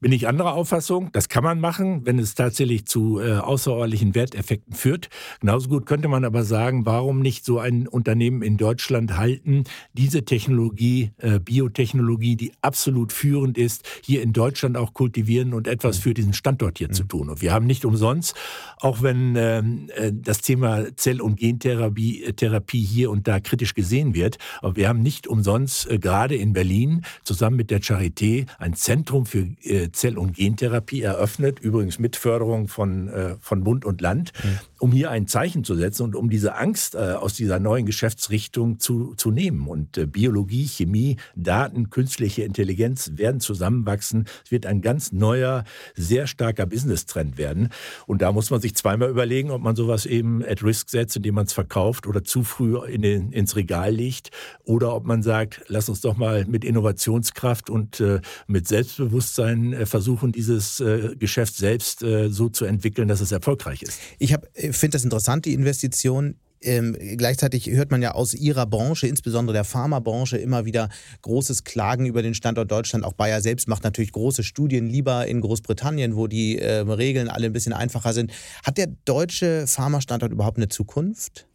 bin 0.00 0.12
ich 0.12 0.28
anderer 0.28 0.54
Auffassung. 0.54 1.10
Das 1.12 1.28
kann 1.28 1.44
man 1.44 1.60
machen, 1.60 2.04
wenn 2.04 2.18
es 2.18 2.34
tatsächlich 2.34 2.86
zu 2.86 3.20
äh, 3.20 3.34
außerordentlichen 3.34 4.14
Werteffekten 4.14 4.74
führt. 4.74 5.08
Genauso 5.40 5.68
gut 5.68 5.86
könnte 5.86 6.08
man 6.08 6.24
aber 6.24 6.44
sagen, 6.44 6.86
warum 6.86 7.20
nicht 7.20 7.44
so 7.44 7.58
ein 7.58 7.88
Unternehmen 7.88 8.42
in 8.42 8.56
Deutschland 8.56 9.16
halten, 9.16 9.64
diese 9.92 10.24
Technologie, 10.24 11.12
äh, 11.18 11.38
Biotechnologie, 11.38 12.36
die 12.36 12.52
absolut 12.60 13.12
führend 13.12 13.58
ist, 13.58 13.86
hier 14.02 14.22
in 14.22 14.32
Deutschland 14.32 14.76
auch 14.76 14.92
kultivieren 14.92 15.54
und 15.54 15.66
etwas 15.66 15.98
für 15.98 16.14
diesen 16.14 16.32
Standort 16.32 16.78
hier 16.78 16.88
mhm. 16.88 16.94
zu 16.94 17.04
tun. 17.04 17.30
Und 17.30 17.42
wir 17.42 17.52
haben 17.52 17.66
nicht 17.66 17.84
umsonst, 17.84 18.34
auch 18.80 19.02
wenn 19.02 19.34
ähm, 19.36 19.88
äh, 19.94 20.12
das 20.12 20.40
Thema 20.40 20.94
Zell- 20.96 21.20
und 21.20 21.36
Gentherapie 21.36 22.22
äh, 22.22 22.32
Therapie 22.32 22.84
hier 22.84 23.10
und 23.10 23.26
da 23.28 23.40
kritisch 23.40 23.74
gesehen 23.74 24.14
wird, 24.14 24.38
aber 24.60 24.76
wir 24.76 24.88
haben 24.88 25.00
nicht 25.00 25.26
umsonst 25.26 25.90
äh, 25.90 25.98
gerade 25.98 26.36
in 26.36 26.52
Berlin 26.52 27.02
zusammen 27.24 27.56
mit 27.56 27.70
der 27.70 27.80
Charité 27.80 28.46
ein 28.58 28.74
Zentrum 28.74 29.26
für 29.26 29.46
äh, 29.62 29.90
Zell- 29.96 30.18
und 30.18 30.36
Gentherapie 30.36 31.02
eröffnet, 31.02 31.58
übrigens 31.58 31.98
mit 31.98 32.16
Förderung 32.16 32.68
von, 32.68 33.08
äh, 33.08 33.36
von 33.40 33.64
Bund 33.64 33.84
und 33.84 34.00
Land, 34.00 34.32
mhm. 34.44 34.58
Um 34.78 34.92
hier 34.92 35.10
ein 35.10 35.26
Zeichen 35.26 35.64
zu 35.64 35.74
setzen 35.74 36.02
und 36.02 36.16
um 36.16 36.30
diese 36.30 36.56
Angst 36.56 36.94
äh, 36.94 36.98
aus 36.98 37.34
dieser 37.34 37.58
neuen 37.58 37.86
Geschäftsrichtung 37.86 38.78
zu, 38.78 39.14
zu 39.16 39.30
nehmen. 39.30 39.66
Und 39.66 39.96
äh, 39.96 40.06
Biologie, 40.06 40.66
Chemie, 40.66 41.16
Daten, 41.34 41.90
künstliche 41.90 42.42
Intelligenz 42.42 43.12
werden 43.14 43.40
zusammenwachsen. 43.40 44.26
Es 44.44 44.50
wird 44.50 44.66
ein 44.66 44.82
ganz 44.82 45.12
neuer, 45.12 45.64
sehr 45.94 46.26
starker 46.26 46.66
Business-Trend 46.66 47.38
werden. 47.38 47.70
Und 48.06 48.22
da 48.22 48.32
muss 48.32 48.50
man 48.50 48.60
sich 48.60 48.74
zweimal 48.74 49.10
überlegen, 49.10 49.50
ob 49.50 49.62
man 49.62 49.76
sowas 49.76 50.06
eben 50.06 50.44
at 50.44 50.62
risk 50.62 50.90
setzt, 50.90 51.16
indem 51.16 51.36
man 51.36 51.46
es 51.46 51.52
verkauft 51.52 52.06
oder 52.06 52.24
zu 52.24 52.42
früh 52.42 52.78
in 52.86 53.02
den, 53.02 53.32
ins 53.32 53.56
Regal 53.56 53.92
legt 53.92 54.30
oder 54.64 54.94
ob 54.94 55.06
man 55.06 55.22
sagt, 55.22 55.62
lass 55.68 55.88
uns 55.88 56.00
doch 56.00 56.16
mal 56.16 56.44
mit 56.46 56.64
Innovationskraft 56.64 57.70
und 57.70 58.00
äh, 58.00 58.20
mit 58.46 58.68
Selbstbewusstsein 58.68 59.72
äh, 59.72 59.86
versuchen, 59.86 60.32
dieses 60.32 60.80
äh, 60.80 61.16
Geschäft 61.16 61.56
selbst 61.56 62.02
äh, 62.02 62.28
so 62.28 62.48
zu 62.48 62.64
entwickeln, 62.64 63.08
dass 63.08 63.20
es 63.20 63.32
erfolgreich 63.32 63.82
ist. 63.82 64.00
Ich 64.18 64.34
finde 64.72 64.96
das 64.96 65.04
interessant, 65.04 65.44
die 65.44 65.54
Investition 65.54 66.36
ähm, 66.62 66.96
gleichzeitig 67.16 67.70
hört 67.70 67.90
man 67.90 68.02
ja 68.02 68.12
aus 68.12 68.34
Ihrer 68.34 68.66
Branche, 68.66 69.06
insbesondere 69.06 69.54
der 69.54 69.64
Pharmabranche, 69.64 70.38
immer 70.38 70.64
wieder 70.64 70.88
großes 71.22 71.64
Klagen 71.64 72.06
über 72.06 72.22
den 72.22 72.34
Standort 72.34 72.70
Deutschland. 72.70 73.04
Auch 73.04 73.12
Bayer 73.12 73.40
selbst 73.40 73.68
macht 73.68 73.84
natürlich 73.84 74.12
große 74.12 74.42
Studien 74.42 74.86
lieber 74.86 75.26
in 75.26 75.40
Großbritannien, 75.40 76.16
wo 76.16 76.26
die 76.26 76.58
äh, 76.58 76.78
Regeln 76.80 77.28
alle 77.28 77.46
ein 77.46 77.52
bisschen 77.52 77.72
einfacher 77.72 78.12
sind. 78.12 78.32
Hat 78.64 78.78
der 78.78 78.88
deutsche 79.04 79.66
Pharmastandort 79.66 80.32
überhaupt 80.32 80.56
eine 80.56 80.68
Zukunft? 80.68 81.46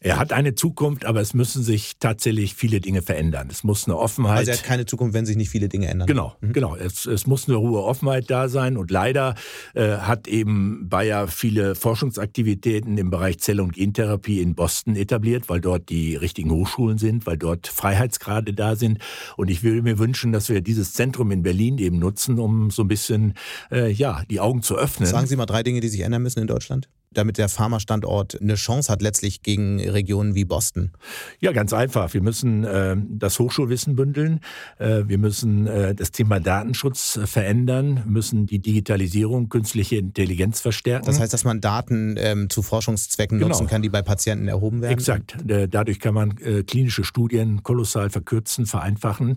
Er 0.00 0.18
hat 0.18 0.32
eine 0.32 0.54
Zukunft, 0.54 1.04
aber 1.04 1.20
es 1.20 1.32
müssen 1.32 1.62
sich 1.62 1.94
tatsächlich 1.98 2.54
viele 2.54 2.80
Dinge 2.80 3.02
verändern. 3.02 3.48
Es 3.50 3.64
muss 3.64 3.86
eine 3.86 3.96
Offenheit. 3.96 4.38
Also 4.38 4.50
er 4.50 4.56
hat 4.58 4.64
keine 4.64 4.86
Zukunft, 4.86 5.14
wenn 5.14 5.24
sich 5.24 5.36
nicht 5.36 5.48
viele 5.48 5.68
Dinge 5.68 5.88
ändern. 5.88 6.06
Genau, 6.06 6.36
mhm. 6.40 6.52
genau. 6.52 6.76
Es, 6.76 7.06
es, 7.06 7.26
muss 7.26 7.48
eine 7.48 7.58
hohe 7.58 7.82
Offenheit 7.82 8.30
da 8.30 8.48
sein. 8.48 8.76
Und 8.76 8.90
leider 8.90 9.34
äh, 9.74 9.96
hat 9.96 10.28
eben 10.28 10.88
Bayer 10.88 11.28
viele 11.28 11.74
Forschungsaktivitäten 11.74 12.98
im 12.98 13.10
Bereich 13.10 13.38
Zell- 13.38 13.60
und 13.60 13.72
Gentherapie 13.72 14.40
in 14.40 14.54
Boston 14.54 14.96
etabliert, 14.96 15.48
weil 15.48 15.60
dort 15.60 15.88
die 15.88 16.14
richtigen 16.14 16.50
Hochschulen 16.50 16.98
sind, 16.98 17.26
weil 17.26 17.38
dort 17.38 17.66
Freiheitsgrade 17.66 18.52
da 18.52 18.76
sind. 18.76 18.98
Und 19.36 19.50
ich 19.50 19.62
würde 19.62 19.82
mir 19.82 19.98
wünschen, 19.98 20.32
dass 20.32 20.48
wir 20.48 20.60
dieses 20.60 20.92
Zentrum 20.92 21.30
in 21.30 21.42
Berlin 21.42 21.78
eben 21.78 21.98
nutzen, 21.98 22.38
um 22.38 22.70
so 22.70 22.82
ein 22.82 22.88
bisschen 22.88 23.34
äh, 23.72 23.90
ja 23.90 24.22
die 24.30 24.40
Augen 24.40 24.62
zu 24.62 24.76
öffnen. 24.76 25.08
Sagen 25.08 25.26
Sie 25.26 25.36
mal 25.36 25.46
drei 25.46 25.62
Dinge, 25.62 25.80
die 25.80 25.88
sich 25.88 26.02
ändern 26.02 26.22
müssen 26.22 26.40
in 26.40 26.46
Deutschland 26.46 26.88
damit 27.16 27.38
der 27.38 27.48
Pharmastandort 27.48 28.40
eine 28.40 28.54
Chance 28.54 28.92
hat, 28.92 29.02
letztlich 29.02 29.42
gegen 29.42 29.80
Regionen 29.80 30.34
wie 30.34 30.44
Boston? 30.44 30.92
Ja, 31.40 31.52
ganz 31.52 31.72
einfach. 31.72 32.12
Wir 32.14 32.22
müssen 32.22 32.64
äh, 32.64 32.96
das 33.08 33.38
Hochschulwissen 33.38 33.96
bündeln. 33.96 34.40
Äh, 34.78 35.04
wir 35.06 35.18
müssen 35.18 35.66
äh, 35.66 35.94
das 35.94 36.10
Thema 36.10 36.40
Datenschutz 36.40 37.16
äh, 37.16 37.26
verändern, 37.26 38.02
müssen 38.06 38.46
die 38.46 38.58
Digitalisierung, 38.58 39.48
künstliche 39.48 39.96
Intelligenz 39.96 40.60
verstärken. 40.60 41.06
Das 41.06 41.20
heißt, 41.20 41.32
dass 41.32 41.44
man 41.44 41.60
Daten 41.60 42.16
ähm, 42.18 42.50
zu 42.50 42.62
Forschungszwecken 42.62 43.38
genau. 43.38 43.50
nutzen 43.50 43.66
kann, 43.66 43.82
die 43.82 43.88
bei 43.88 44.02
Patienten 44.02 44.48
erhoben 44.48 44.82
werden? 44.82 44.92
Exakt. 44.92 45.36
Äh, 45.48 45.68
dadurch 45.68 46.00
kann 46.00 46.14
man 46.14 46.36
äh, 46.38 46.62
klinische 46.62 47.04
Studien 47.04 47.62
kolossal 47.62 48.10
verkürzen, 48.10 48.66
vereinfachen. 48.66 49.36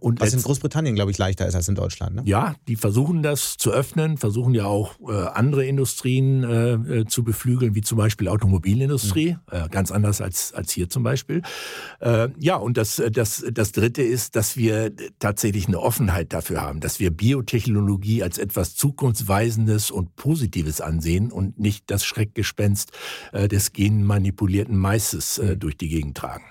und 0.00 0.20
Was 0.20 0.34
in 0.34 0.42
Großbritannien, 0.42 0.94
glaube 0.94 1.10
ich, 1.10 1.18
leichter 1.18 1.46
ist 1.46 1.54
als 1.54 1.68
in 1.68 1.74
Deutschland. 1.74 2.16
Ne? 2.16 2.22
Ja, 2.24 2.54
die 2.68 2.76
versuchen 2.76 3.22
das 3.22 3.56
zu 3.56 3.70
öffnen, 3.70 4.18
versuchen 4.18 4.54
ja 4.54 4.66
auch 4.66 4.94
andere 5.34 5.64
Industrien 5.64 6.44
äh, 6.74 7.04
zu 7.06 7.24
beflügeln, 7.24 7.74
wie 7.74 7.80
zum 7.80 7.98
Beispiel 7.98 8.28
Automobilindustrie, 8.28 9.32
mhm. 9.32 9.38
äh, 9.50 9.68
ganz 9.68 9.90
anders 9.90 10.20
als, 10.20 10.52
als 10.52 10.72
hier 10.72 10.88
zum 10.88 11.02
Beispiel. 11.02 11.42
Äh, 12.00 12.28
ja, 12.38 12.56
und 12.56 12.76
das, 12.76 13.02
das, 13.12 13.44
das 13.52 13.72
Dritte 13.72 14.02
ist, 14.02 14.36
dass 14.36 14.56
wir 14.56 14.92
tatsächlich 15.18 15.68
eine 15.68 15.80
Offenheit 15.80 16.32
dafür 16.32 16.62
haben, 16.62 16.80
dass 16.80 17.00
wir 17.00 17.10
Biotechnologie 17.10 18.22
als 18.22 18.38
etwas 18.38 18.74
Zukunftsweisendes 18.74 19.90
und 19.90 20.16
Positives 20.16 20.80
ansehen 20.80 21.30
und 21.30 21.58
nicht 21.58 21.90
das 21.90 22.04
Schreckgespenst 22.04 22.92
äh, 23.32 23.48
des 23.48 23.72
genmanipulierten 23.72 24.76
Maises 24.76 25.38
äh, 25.38 25.54
mhm. 25.54 25.60
durch 25.60 25.76
die 25.76 25.88
Gegend 25.88 26.16
tragen. 26.16 26.44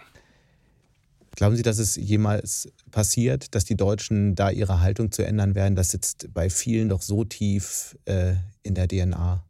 Glauben 1.36 1.56
Sie, 1.56 1.64
dass 1.64 1.80
es 1.80 1.96
jemals 1.96 2.72
passiert, 2.92 3.56
dass 3.56 3.66
die 3.66 3.76
Deutschen 3.76 4.36
da 4.36 4.52
ihre 4.52 4.82
Haltung 4.82 5.12
zu 5.12 5.26
ändern 5.26 5.56
werden? 5.56 5.76
Das 5.76 5.90
sitzt 5.90 6.32
bei 6.32 6.50
vielen 6.50 6.90
doch 6.90 7.02
so 7.02 7.24
tief 7.24 7.98
äh, 8.06 8.36
in 8.62 8.76
der 8.76 8.88
DNA. 8.88 9.44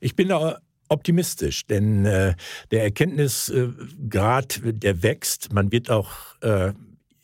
Ich 0.00 0.16
bin 0.16 0.28
da 0.28 0.60
optimistisch, 0.88 1.66
denn 1.66 2.04
äh, 2.04 2.34
der 2.70 2.82
Erkenntnisgrad, 2.82 4.60
der 4.64 5.02
wächst. 5.02 5.52
Man 5.52 5.70
wird 5.72 5.90
auch 5.90 6.10
äh, 6.40 6.72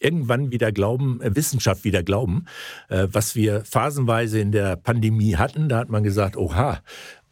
irgendwann 0.00 0.52
wieder 0.52 0.72
glauben, 0.72 1.20
äh, 1.20 1.34
Wissenschaft 1.34 1.84
wieder 1.84 2.02
glauben, 2.02 2.46
äh, 2.88 3.08
was 3.10 3.34
wir 3.34 3.64
phasenweise 3.64 4.38
in 4.40 4.52
der 4.52 4.76
Pandemie 4.76 5.36
hatten. 5.36 5.68
Da 5.68 5.78
hat 5.78 5.88
man 5.88 6.04
gesagt, 6.04 6.36
oha, 6.36 6.80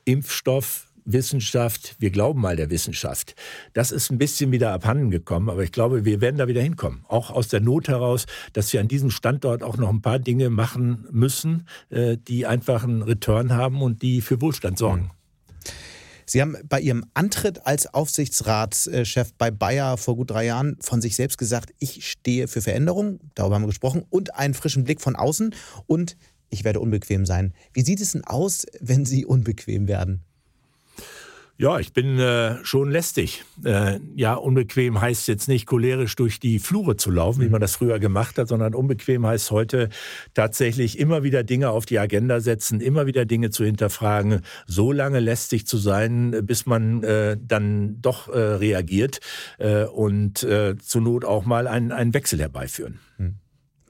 Impfstoff, 0.05 0.89
Wissenschaft, 1.05 1.97
wir 1.99 2.11
glauben 2.11 2.41
mal 2.41 2.57
der 2.57 2.71
Wissenschaft. 2.71 3.35
Das 3.75 3.93
ist 3.93 4.11
ein 4.11 4.19
bisschen 4.19 4.53
wieder 4.53 4.73
abhanden 4.73 5.11
gekommen, 5.11 5.51
aber 5.51 5.63
ich 5.63 5.73
glaube, 5.73 6.05
wir 6.05 6.21
werden 6.21 6.39
da 6.39 6.49
wieder 6.49 6.63
hinkommen. 6.63 7.05
Auch 7.09 7.31
aus 7.31 7.49
der 7.49 7.61
Not 7.61 7.89
heraus, 7.89 8.25
dass 8.55 8.73
wir 8.73 8.81
an 8.81 8.89
diesem 8.89 9.11
Standort 9.11 9.63
auch 9.63 9.77
noch 9.77 9.91
ein 9.91 10.01
paar 10.01 10.19
Dinge 10.19 10.49
machen 10.49 11.07
müssen, 11.11 11.69
äh, 11.91 12.17
die 12.17 12.47
einfach 12.47 12.85
einen 12.85 13.03
Return 13.03 13.53
haben 13.53 13.83
und 13.83 14.03
die 14.03 14.23
für 14.23 14.41
Wohlstand 14.41 14.79
sorgen. 14.79 15.11
Sie 16.27 16.41
haben 16.41 16.57
bei 16.69 16.81
Ihrem 16.81 17.05
Antritt 17.15 17.67
als 17.67 17.93
Aufsichtsratschef 17.93 19.33
bei 19.37 19.51
Bayer 19.51 19.97
vor 19.97 20.17
gut 20.17 20.31
drei 20.31 20.47
Jahren 20.47 20.77
von 20.81 21.01
sich 21.01 21.17
selbst 21.17 21.39
gesagt, 21.39 21.75
ich 21.79 22.09
stehe 22.09 22.49
für 22.49 22.63
Veränderung, 22.63 23.21
darüber 23.35 23.57
haben 23.57 23.63
wir 23.63 23.69
gesprochen, 23.69 24.05
und 24.09 24.35
einen 24.35 24.55
frischen 24.55 24.85
Blick 24.85 25.01
von 25.01 25.17
außen 25.17 25.55
und 25.87 26.17
ich 26.51 26.65
werde 26.65 26.81
unbequem 26.81 27.27
sein. 27.27 27.53
Wie 27.73 27.83
sieht 27.83 28.01
es 28.01 28.13
denn 28.13 28.25
aus, 28.25 28.65
wenn 28.81 29.05
Sie 29.05 29.27
unbequem 29.27 29.89
werden? 29.89 30.23
Ja, 31.57 31.79
ich 31.79 31.93
bin 31.93 32.19
äh, 32.19 32.65
schon 32.65 32.91
lästig. 32.91 33.45
Äh, 33.65 34.01
ja, 34.17 34.35
unbequem 34.35 35.01
heißt 35.01 35.29
jetzt 35.29 35.47
nicht 35.47 35.67
cholerisch 35.67 36.17
durch 36.17 36.41
die 36.41 36.59
Flure 36.59 36.97
zu 36.97 37.13
laufen, 37.13 37.43
wie 37.43 37.47
mhm. 37.47 37.53
man 37.53 37.61
das 37.61 37.77
früher 37.77 38.01
gemacht 38.01 38.39
hat, 38.39 38.49
sondern 38.49 38.75
unbequem 38.75 39.25
heißt 39.25 39.53
heute 39.53 39.89
tatsächlich 40.35 40.99
immer 40.99 41.23
wieder 41.23 41.45
Dinge 41.45 41.71
auf 41.71 41.87
die 41.87 42.01
Agenda 42.01 42.41
setzen, 42.41 42.81
immer 42.81 43.07
wieder 43.07 43.25
Dinge 43.25 43.51
zu 43.51 43.65
hinterfragen, 43.65 44.41
so 44.67 44.91
lange 44.91 45.21
lästig 45.21 45.65
zu 45.69 45.77
sein, 45.77 46.45
bis 46.45 46.67
man 46.67 47.05
äh, 47.05 47.37
dann 47.41 48.03
doch 48.03 48.27
äh, 48.29 48.39
reagiert 48.39 49.21
äh, 49.59 49.85
und 49.85 50.43
äh, 50.43 50.77
zur 50.79 51.03
Not 51.03 51.25
auch 51.25 51.45
mal 51.45 51.69
einen, 51.69 51.93
einen 51.93 52.15
Wechsel 52.15 52.41
herbeiführen. 52.41 52.99
Mhm. 53.19 53.37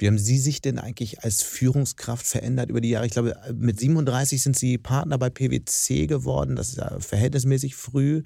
Wie 0.05 0.09
haben 0.09 0.19
Sie 0.19 0.37
sich 0.37 0.61
denn 0.61 0.79
eigentlich 0.79 1.25
als 1.25 1.43
Führungskraft 1.43 2.27
verändert 2.27 2.69
über 2.69 2.83
die 2.83 2.91
Jahre? 2.91 3.07
Ich 3.07 3.13
glaube, 3.13 3.35
mit 3.55 3.81
37 3.81 4.43
sind 4.43 4.55
Sie 4.55 4.77
Partner 4.77 5.17
bei 5.17 5.31
PwC 5.31 6.07
geworden. 6.07 6.57
Das 6.57 6.69
ist 6.69 6.77
ja 6.77 7.01
verhältnismäßig 7.01 7.75
früh. 7.75 8.23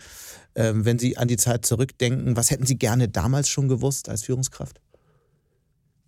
Ähm, 0.57 0.85
wenn 0.85 0.99
Sie 0.99 1.17
an 1.17 1.29
die 1.29 1.37
Zeit 1.37 1.65
zurückdenken, 1.65 2.37
was 2.37 2.51
hätten 2.51 2.67
Sie 2.67 2.79
gerne 2.79 3.09
damals 3.09 3.49
schon 3.49 3.69
gewusst 3.69 4.09
als 4.09 4.25
Führungskraft? 4.25 4.81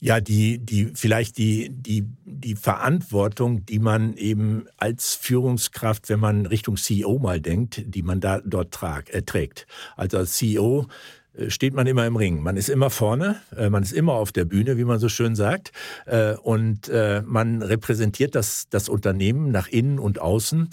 Ja, 0.00 0.20
die, 0.20 0.58
die, 0.58 0.90
vielleicht 0.94 1.38
die, 1.38 1.68
die, 1.70 2.04
die 2.24 2.56
Verantwortung, 2.56 3.64
die 3.64 3.78
man 3.78 4.14
eben 4.14 4.66
als 4.76 5.14
Führungskraft, 5.14 6.08
wenn 6.08 6.18
man 6.18 6.46
Richtung 6.46 6.78
CEO 6.78 7.20
mal 7.20 7.40
denkt, 7.40 7.82
die 7.86 8.02
man 8.02 8.18
da 8.18 8.40
dort 8.40 8.74
trag, 8.74 9.14
äh, 9.14 9.22
trägt. 9.22 9.68
Also 9.96 10.18
als 10.18 10.32
CEO 10.32 10.88
steht 11.49 11.74
man 11.74 11.87
immer 11.87 12.07
im 12.07 12.16
Ring. 12.16 12.43
Man 12.43 12.57
ist 12.57 12.68
immer 12.68 12.91
vorne, 12.91 13.37
äh, 13.57 13.70
man 13.70 13.83
ist 13.83 13.93
immer 13.93 14.14
auf 14.14 14.33
der 14.33 14.45
Bühne, 14.45 14.76
wie 14.76 14.85
man 14.85 14.99
so 14.99 15.09
schön 15.09 15.35
sagt. 15.35 15.72
Äh, 16.07 16.35
und 16.35 16.91
man 17.24 17.62
repräsentiert 17.62 18.35
das, 18.35 18.66
das 18.70 18.89
Unternehmen 18.89 19.51
nach 19.51 19.68
innen 19.68 19.99
und 19.99 20.20
außen. 20.20 20.70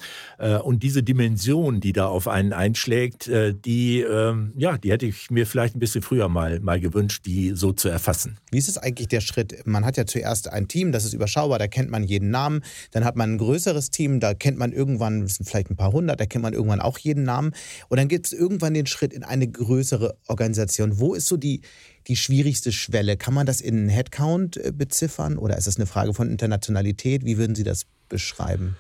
Und 0.64 0.84
diese 0.84 1.04
Dimension, 1.04 1.80
die 1.80 1.94
da 1.94 2.08
auf 2.08 2.28
einen 2.28 2.54
einschlägt, 2.54 3.30
die, 3.66 4.02
ähm, 4.02 4.54
ja, 4.56 4.78
die 4.78 4.92
hätte 4.92 5.06
ich 5.06 5.30
mir 5.30 5.46
vielleicht 5.46 5.76
ein 5.76 5.80
bisschen 5.80 6.02
früher 6.02 6.30
mal, 6.30 6.60
mal 6.60 6.80
gewünscht, 6.80 7.26
die 7.26 7.52
so 7.54 7.72
zu 7.72 7.90
erfassen. 7.90 8.38
Wie 8.52 8.58
ist 8.58 8.70
es 8.70 8.78
eigentlich 8.78 9.08
der 9.08 9.22
Schritt? 9.22 9.66
Man 9.66 9.86
hat 9.86 9.98
ja 9.98 10.06
zuerst 10.06 10.52
ein 10.52 10.68
Team, 10.68 10.92
das 10.92 11.06
ist 11.06 11.14
überschaubar, 11.14 11.60
da 11.60 11.68
kennt 11.68 11.90
man 11.90 12.04
jeden 12.04 12.30
Namen. 12.30 12.62
Dann 12.92 13.06
hat 13.06 13.16
man 13.16 13.34
ein 13.34 13.38
größeres 13.38 13.92
Team, 13.92 14.20
da 14.20 14.34
kennt 14.34 14.58
man 14.58 14.72
irgendwann, 14.72 15.22
das 15.22 15.36
sind 15.36 15.48
vielleicht 15.48 15.70
ein 15.70 15.76
paar 15.76 15.92
hundert, 15.92 16.20
da 16.20 16.26
kennt 16.26 16.44
man 16.44 16.54
irgendwann 16.54 16.82
auch 16.82 16.98
jeden 16.98 17.24
Namen. 17.24 17.52
Und 17.90 17.98
dann 17.98 18.08
gibt 18.08 18.28
es 18.28 18.34
irgendwann 18.34 18.74
den 18.74 18.88
Schritt 18.88 19.14
in 19.14 19.24
eine 19.24 19.48
größere 19.48 20.18
Organisation. 20.28 20.47
Organisation. 20.48 21.00
Wo 21.00 21.14
ist 21.14 21.28
so 21.28 21.38
die, 21.38 21.62
die 22.08 22.16
schwierigste 22.16 22.72
Schwelle? 22.72 23.18
Kann 23.18 23.34
man 23.34 23.46
das 23.46 23.62
in 23.62 23.90
Headcount 23.90 24.58
äh, 24.58 24.72
beziffern 24.72 25.38
oder 25.38 25.58
ist 25.58 25.68
das 25.68 25.78
eine 25.78 25.86
Frage 25.86 26.14
von 26.14 26.30
Internationalität? 26.30 27.26
Wie 27.26 27.38
würden 27.38 27.56
Sie 27.56 27.64
das 27.64 27.86
beschreiben? 28.10 28.78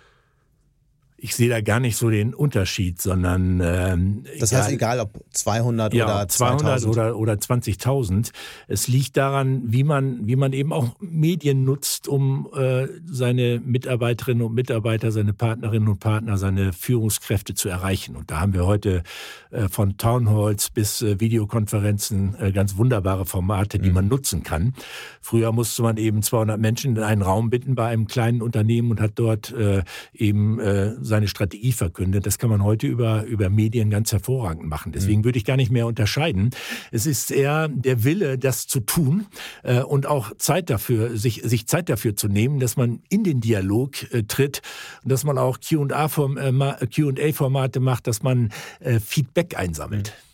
Ich 1.19 1.35
sehe 1.35 1.49
da 1.49 1.61
gar 1.61 1.79
nicht 1.79 1.97
so 1.97 2.11
den 2.11 2.35
Unterschied, 2.35 3.01
sondern 3.01 3.59
ähm, 3.59 4.23
das 4.39 4.53
heißt, 4.53 4.71
egal 4.71 4.99
ob 4.99 5.19
200 5.31 5.93
ja, 5.95 6.05
oder 6.05 6.27
200 6.27 6.79
2000. 6.79 6.91
oder 6.91 7.17
oder 7.17 7.33
20.000, 7.33 8.31
es 8.67 8.87
liegt 8.87 9.17
daran, 9.17 9.63
wie 9.65 9.83
man 9.83 10.27
wie 10.27 10.35
man 10.35 10.53
eben 10.53 10.71
auch 10.71 10.95
Medien 10.99 11.63
nutzt, 11.63 12.07
um 12.07 12.47
äh, 12.55 12.87
seine 13.05 13.59
Mitarbeiterinnen 13.65 14.45
und 14.45 14.53
Mitarbeiter, 14.53 15.11
seine 15.11 15.33
Partnerinnen 15.33 15.89
und 15.89 15.99
Partner, 15.99 16.37
seine 16.37 16.71
Führungskräfte 16.71 17.55
zu 17.55 17.67
erreichen. 17.67 18.15
Und 18.15 18.29
da 18.29 18.39
haben 18.39 18.53
wir 18.53 18.67
heute 18.67 19.01
äh, 19.49 19.69
von 19.69 19.97
Townhalls 19.97 20.69
bis 20.69 21.01
äh, 21.01 21.19
Videokonferenzen 21.19 22.35
äh, 22.39 22.51
ganz 22.51 22.77
wunderbare 22.77 23.25
Formate, 23.25 23.79
die 23.79 23.89
mhm. 23.89 23.95
man 23.95 24.07
nutzen 24.07 24.43
kann. 24.43 24.75
Früher 25.21 25.51
musste 25.51 25.81
man 25.81 25.97
eben 25.97 26.21
200 26.21 26.59
Menschen 26.59 26.95
in 26.95 27.01
einen 27.01 27.23
Raum 27.23 27.49
bitten 27.49 27.73
bei 27.73 27.87
einem 27.87 28.05
kleinen 28.05 28.43
Unternehmen 28.43 28.91
und 28.91 29.01
hat 29.01 29.13
dort 29.15 29.51
äh, 29.51 29.83
eben 30.13 30.59
äh, 30.59 30.93
seine 31.07 31.27
Strategie 31.27 31.71
verkündet. 31.71 32.25
Das 32.25 32.37
kann 32.37 32.49
man 32.49 32.63
heute 32.63 32.87
über, 32.87 33.23
über 33.23 33.49
Medien 33.49 33.89
ganz 33.89 34.11
hervorragend 34.11 34.67
machen. 34.67 34.91
Deswegen 34.91 35.21
mhm. 35.21 35.25
würde 35.25 35.37
ich 35.37 35.45
gar 35.45 35.57
nicht 35.57 35.71
mehr 35.71 35.87
unterscheiden. 35.87 36.51
Es 36.91 37.05
ist 37.05 37.31
eher 37.31 37.67
der 37.67 38.03
Wille, 38.03 38.37
das 38.37 38.67
zu 38.67 38.79
tun 38.79 39.27
äh, 39.63 39.81
und 39.81 40.05
auch 40.05 40.35
Zeit 40.37 40.69
dafür, 40.69 41.17
sich, 41.17 41.41
sich 41.43 41.67
Zeit 41.67 41.89
dafür 41.89 42.15
zu 42.15 42.27
nehmen, 42.27 42.59
dass 42.59 42.77
man 42.77 43.01
in 43.09 43.23
den 43.23 43.41
Dialog 43.41 44.11
äh, 44.13 44.23
tritt 44.23 44.61
und 45.03 45.11
dass 45.11 45.23
man 45.23 45.37
auch 45.37 45.59
Q&A-Formate 45.59 47.79
macht, 47.79 48.07
dass 48.07 48.23
man 48.23 48.49
äh, 48.79 48.99
Feedback 48.99 49.57
einsammelt. 49.57 50.09
Mhm. 50.09 50.27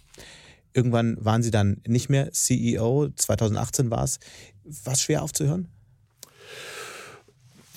Irgendwann 0.74 1.24
waren 1.24 1.44
Sie 1.44 1.52
dann 1.52 1.82
nicht 1.88 2.10
mehr 2.10 2.32
CEO, 2.32 3.10
2018 3.16 3.92
war 3.92 4.04
es. 4.04 4.20
Was 4.64 5.02
schwer 5.02 5.22
aufzuhören? 5.22 5.68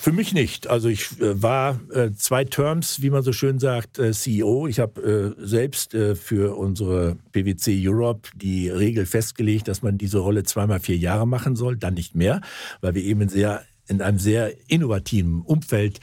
Für 0.06 0.12
mich 0.12 0.32
nicht. 0.32 0.68
Also 0.68 0.88
ich 0.88 1.20
äh, 1.20 1.42
war 1.42 1.80
äh, 1.92 2.12
zwei 2.12 2.44
Terms, 2.44 3.02
wie 3.02 3.10
man 3.10 3.24
so 3.24 3.32
schön 3.32 3.58
sagt, 3.58 3.98
äh, 3.98 4.12
CEO. 4.12 4.68
Ich 4.68 4.78
habe 4.78 5.34
selbst 5.36 5.90
für 5.90 6.56
unsere 6.56 7.16
PwC 7.32 7.76
Europe 7.84 8.28
die 8.36 8.68
Regel 8.68 9.04
festgelegt, 9.04 9.66
dass 9.66 9.82
man 9.82 9.98
diese 9.98 10.18
Rolle 10.18 10.44
zweimal 10.44 10.78
vier 10.78 10.96
Jahre 10.96 11.26
machen 11.26 11.56
soll, 11.56 11.76
dann 11.76 11.94
nicht 11.94 12.14
mehr, 12.14 12.40
weil 12.80 12.94
wir 12.94 13.02
eben 13.02 13.28
sehr 13.28 13.64
in 13.88 14.00
einem 14.00 14.20
sehr 14.20 14.52
innovativen 14.68 15.42
Umfeld 15.42 15.98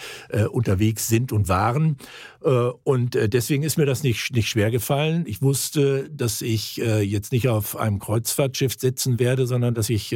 unterwegs 0.52 1.08
sind 1.08 1.32
und 1.32 1.48
waren. 1.48 1.98
Äh, 2.44 2.72
und 2.84 3.16
äh, 3.16 3.30
deswegen 3.30 3.64
ist 3.64 3.78
mir 3.78 3.86
das 3.86 4.04
nicht, 4.04 4.34
nicht 4.34 4.50
schwer 4.50 4.72
gefallen. 4.72 5.26
Ich 5.28 5.42
wusste, 5.42 6.10
dass 6.10 6.42
ich 6.42 6.82
äh, 6.82 7.02
jetzt 7.02 7.32
nicht 7.32 7.48
auf 7.48 7.76
einem 7.76 8.00
Kreuzfahrtschiff 8.00 8.76
sitzen 8.78 9.20
werde, 9.20 9.48
sondern 9.48 9.74
dass 9.74 9.90
ich 9.90 10.16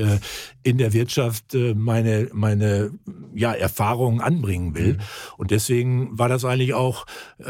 in 0.64 0.78
der 0.78 0.94
Wirtschaft 0.94 1.56
meine, 1.76 2.30
meine 2.34 2.92
ja, 3.34 3.54
Erfahrungen 3.54 4.22
anbringen 4.22 4.76
will. 4.76 4.94
Mhm. 4.94 5.00
Und 5.38 5.52
deswegen 5.52 6.18
war 6.18 6.30
das 6.30 6.46
eigentlich 6.46 6.74
auch 6.74 7.06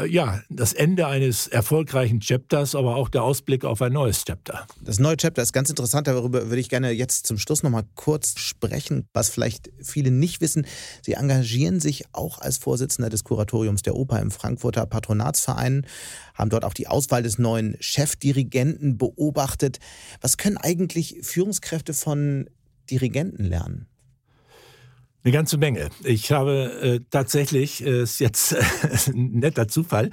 ja, 0.06 0.40
das 0.48 0.72
Ende 0.72 1.06
eines 1.06 1.46
erfolgreichen 1.46 2.20
Chapters, 2.20 2.74
aber 2.74 2.96
auch 2.96 3.08
der 3.08 3.22
Ausblick 3.22 3.64
auf 3.64 3.82
ein 3.82 3.92
neues 3.92 4.24
Chapter. 4.24 4.66
Das 4.82 4.98
neue 4.98 5.16
Chapter 5.16 5.42
ist 5.42 5.52
ganz 5.52 5.70
interessant. 5.70 6.06
Darüber 6.06 6.48
würde 6.48 6.60
ich 6.60 6.68
gerne 6.68 6.90
jetzt 6.90 7.26
zum 7.26 7.38
Schluss 7.38 7.62
noch 7.62 7.70
mal 7.70 7.84
kurz 7.94 8.38
sprechen, 8.38 9.08
was 9.12 9.28
vielleicht 9.28 9.70
viele 9.82 10.10
nicht 10.10 10.40
wissen, 10.40 10.66
Sie 11.02 11.14
engagieren 11.14 11.80
sich 11.80 12.04
auch 12.12 12.38
als 12.38 12.58
Vorsitzender 12.58 13.10
des 13.10 13.24
Kuratoriums 13.24 13.82
der 13.82 13.94
Oper 13.94 14.20
im 14.20 14.30
Frankfurter 14.68 14.86
Patronatsverein, 14.86 15.86
haben 16.34 16.50
dort 16.50 16.64
auch 16.64 16.74
die 16.74 16.88
Auswahl 16.88 17.22
des 17.22 17.38
neuen 17.38 17.76
Chefdirigenten 17.80 18.98
beobachtet. 18.98 19.78
Was 20.20 20.36
können 20.36 20.58
eigentlich 20.58 21.16
Führungskräfte 21.22 21.94
von 21.94 22.50
Dirigenten 22.90 23.44
lernen? 23.44 23.86
Eine 25.24 25.32
ganze 25.32 25.56
Menge. 25.56 25.88
Ich 26.04 26.32
habe 26.32 26.80
äh, 26.82 27.00
tatsächlich, 27.10 27.84
äh, 27.84 28.02
ist 28.02 28.20
jetzt 28.20 28.52
äh, 28.52 28.62
ein 29.08 29.38
netter 29.40 29.68
Zufall, 29.68 30.10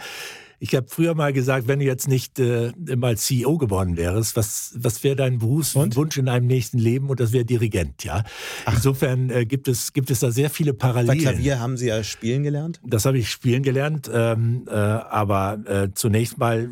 ich 0.66 0.74
habe 0.74 0.88
früher 0.90 1.14
mal 1.14 1.32
gesagt, 1.32 1.68
wenn 1.68 1.78
du 1.78 1.86
jetzt 1.86 2.08
nicht 2.08 2.40
äh, 2.40 2.72
mal 2.96 3.16
CEO 3.18 3.60
geworden 3.60 3.98
wärst, 3.98 4.36
was, 4.36 4.74
was 4.76 5.04
wäre 5.04 5.16
dein 5.16 5.38
Berufswunsch 5.38 6.18
in 6.18 6.28
einem 6.28 6.48
nächsten 6.48 6.80
Leben? 6.80 7.08
Und 7.10 7.20
das 7.20 7.34
wäre 7.34 7.46
Dirigent, 7.46 8.04
ja. 8.04 8.24
Ach. 8.66 8.74
Insofern 8.74 9.30
äh, 9.30 9.46
gibt, 9.46 9.68
es, 9.68 9.94
gibt 9.94 10.10
es 10.10 10.22
da 10.22 10.32
sehr 10.32 10.50
viele 10.50 10.74
Parallelen. 10.74 11.24
Bei 11.24 11.32
Klavier 11.32 11.60
haben 11.60 11.78
Sie 11.78 11.88
ja 11.88 12.04
spielen 12.04 12.42
gelernt? 12.42 12.82
Das 12.84 13.06
habe 13.06 13.20
ich 13.20 13.30
spielen 13.30 13.62
gelernt, 13.62 14.10
ähm, 14.12 14.66
äh, 14.68 14.72
aber 14.72 15.60
äh, 15.68 15.90
zunächst 15.94 16.40
mal 16.40 16.70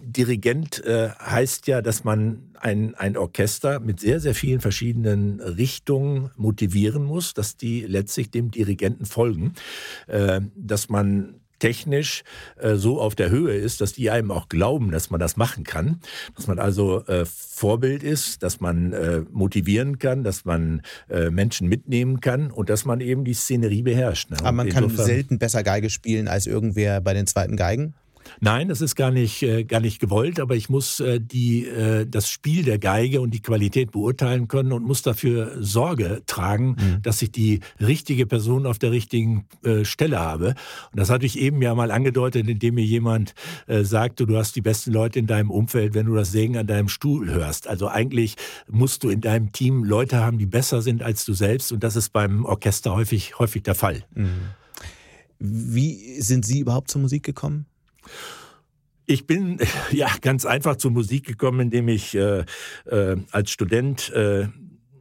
Dirigent 0.00 0.82
äh, 0.84 1.10
heißt 1.10 1.66
ja, 1.66 1.82
dass 1.82 2.04
man 2.04 2.54
ein, 2.58 2.94
ein 2.94 3.18
Orchester 3.18 3.80
mit 3.80 4.00
sehr, 4.00 4.18
sehr 4.18 4.34
vielen 4.34 4.60
verschiedenen 4.60 5.40
Richtungen 5.40 6.30
motivieren 6.36 7.04
muss, 7.04 7.34
dass 7.34 7.58
die 7.58 7.82
letztlich 7.82 8.30
dem 8.30 8.50
Dirigenten 8.50 9.04
folgen, 9.04 9.52
äh, 10.06 10.40
dass 10.54 10.88
man 10.88 11.34
technisch 11.58 12.22
äh, 12.58 12.74
so 12.74 13.00
auf 13.00 13.14
der 13.14 13.30
Höhe 13.30 13.54
ist, 13.54 13.80
dass 13.80 13.92
die 13.92 14.10
einem 14.10 14.30
auch 14.30 14.48
glauben, 14.48 14.90
dass 14.90 15.10
man 15.10 15.20
das 15.20 15.36
machen 15.36 15.64
kann, 15.64 16.00
dass 16.34 16.46
man 16.46 16.58
also 16.58 17.04
äh, 17.06 17.24
Vorbild 17.24 18.02
ist, 18.02 18.42
dass 18.42 18.60
man 18.60 18.92
äh, 18.92 19.22
motivieren 19.30 19.98
kann, 19.98 20.24
dass 20.24 20.44
man 20.44 20.82
äh, 21.08 21.30
Menschen 21.30 21.68
mitnehmen 21.68 22.20
kann 22.20 22.50
und 22.50 22.70
dass 22.70 22.84
man 22.84 23.00
eben 23.00 23.24
die 23.24 23.34
Szenerie 23.34 23.82
beherrscht. 23.82 24.30
Ne? 24.30 24.38
Aber 24.40 24.52
man 24.52 24.68
kann 24.68 24.88
selten 24.90 25.38
besser 25.38 25.62
Geige 25.62 25.90
spielen 25.90 26.28
als 26.28 26.46
irgendwer 26.46 27.00
bei 27.00 27.14
den 27.14 27.26
zweiten 27.26 27.56
Geigen? 27.56 27.94
Nein, 28.40 28.68
das 28.68 28.80
ist 28.80 28.94
gar 28.94 29.10
nicht, 29.10 29.42
äh, 29.42 29.64
gar 29.64 29.80
nicht 29.80 30.00
gewollt, 30.00 30.40
aber 30.40 30.56
ich 30.56 30.68
muss 30.68 31.00
äh, 31.00 31.20
die, 31.20 31.66
äh, 31.66 32.06
das 32.06 32.30
Spiel 32.30 32.64
der 32.64 32.78
Geige 32.78 33.20
und 33.20 33.32
die 33.32 33.42
Qualität 33.42 33.92
beurteilen 33.92 34.48
können 34.48 34.72
und 34.72 34.84
muss 34.84 35.02
dafür 35.02 35.56
Sorge 35.60 36.22
tragen, 36.26 36.76
mhm. 36.78 37.02
dass 37.02 37.22
ich 37.22 37.32
die 37.32 37.60
richtige 37.80 38.26
Person 38.26 38.66
auf 38.66 38.78
der 38.78 38.90
richtigen 38.90 39.46
äh, 39.62 39.84
Stelle 39.84 40.18
habe. 40.18 40.54
Und 40.92 41.00
das 41.00 41.10
hatte 41.10 41.26
ich 41.26 41.38
eben 41.38 41.60
ja 41.62 41.74
mal 41.74 41.90
angedeutet, 41.90 42.48
indem 42.48 42.74
mir 42.74 42.84
jemand 42.84 43.34
äh, 43.66 43.84
sagte, 43.84 44.26
du 44.26 44.36
hast 44.36 44.56
die 44.56 44.62
besten 44.62 44.92
Leute 44.92 45.18
in 45.18 45.26
deinem 45.26 45.50
Umfeld, 45.50 45.94
wenn 45.94 46.06
du 46.06 46.14
das 46.14 46.32
Sägen 46.32 46.56
an 46.56 46.66
deinem 46.66 46.88
Stuhl 46.88 47.30
hörst. 47.30 47.68
Also 47.68 47.88
eigentlich 47.88 48.36
musst 48.68 49.04
du 49.04 49.08
in 49.08 49.20
deinem 49.20 49.52
Team 49.52 49.84
Leute 49.84 50.18
haben, 50.18 50.38
die 50.38 50.46
besser 50.46 50.82
sind 50.82 51.02
als 51.02 51.24
du 51.24 51.34
selbst 51.34 51.72
und 51.72 51.82
das 51.82 51.96
ist 51.96 52.12
beim 52.12 52.44
Orchester 52.44 52.94
häufig, 52.94 53.38
häufig 53.38 53.62
der 53.62 53.74
Fall. 53.74 54.04
Mhm. 54.14 54.30
Wie 55.38 56.20
sind 56.20 56.44
Sie 56.44 56.60
überhaupt 56.60 56.90
zur 56.90 57.02
Musik 57.02 57.22
gekommen? 57.22 57.66
Ich 59.06 59.26
bin 59.26 59.58
ja 59.90 60.08
ganz 60.20 60.44
einfach 60.44 60.76
zur 60.76 60.90
Musik 60.90 61.26
gekommen, 61.26 61.60
indem 61.60 61.88
ich 61.88 62.14
äh, 62.14 62.44
äh, 62.86 63.16
als 63.30 63.50
Student 63.50 64.10
äh, 64.10 64.48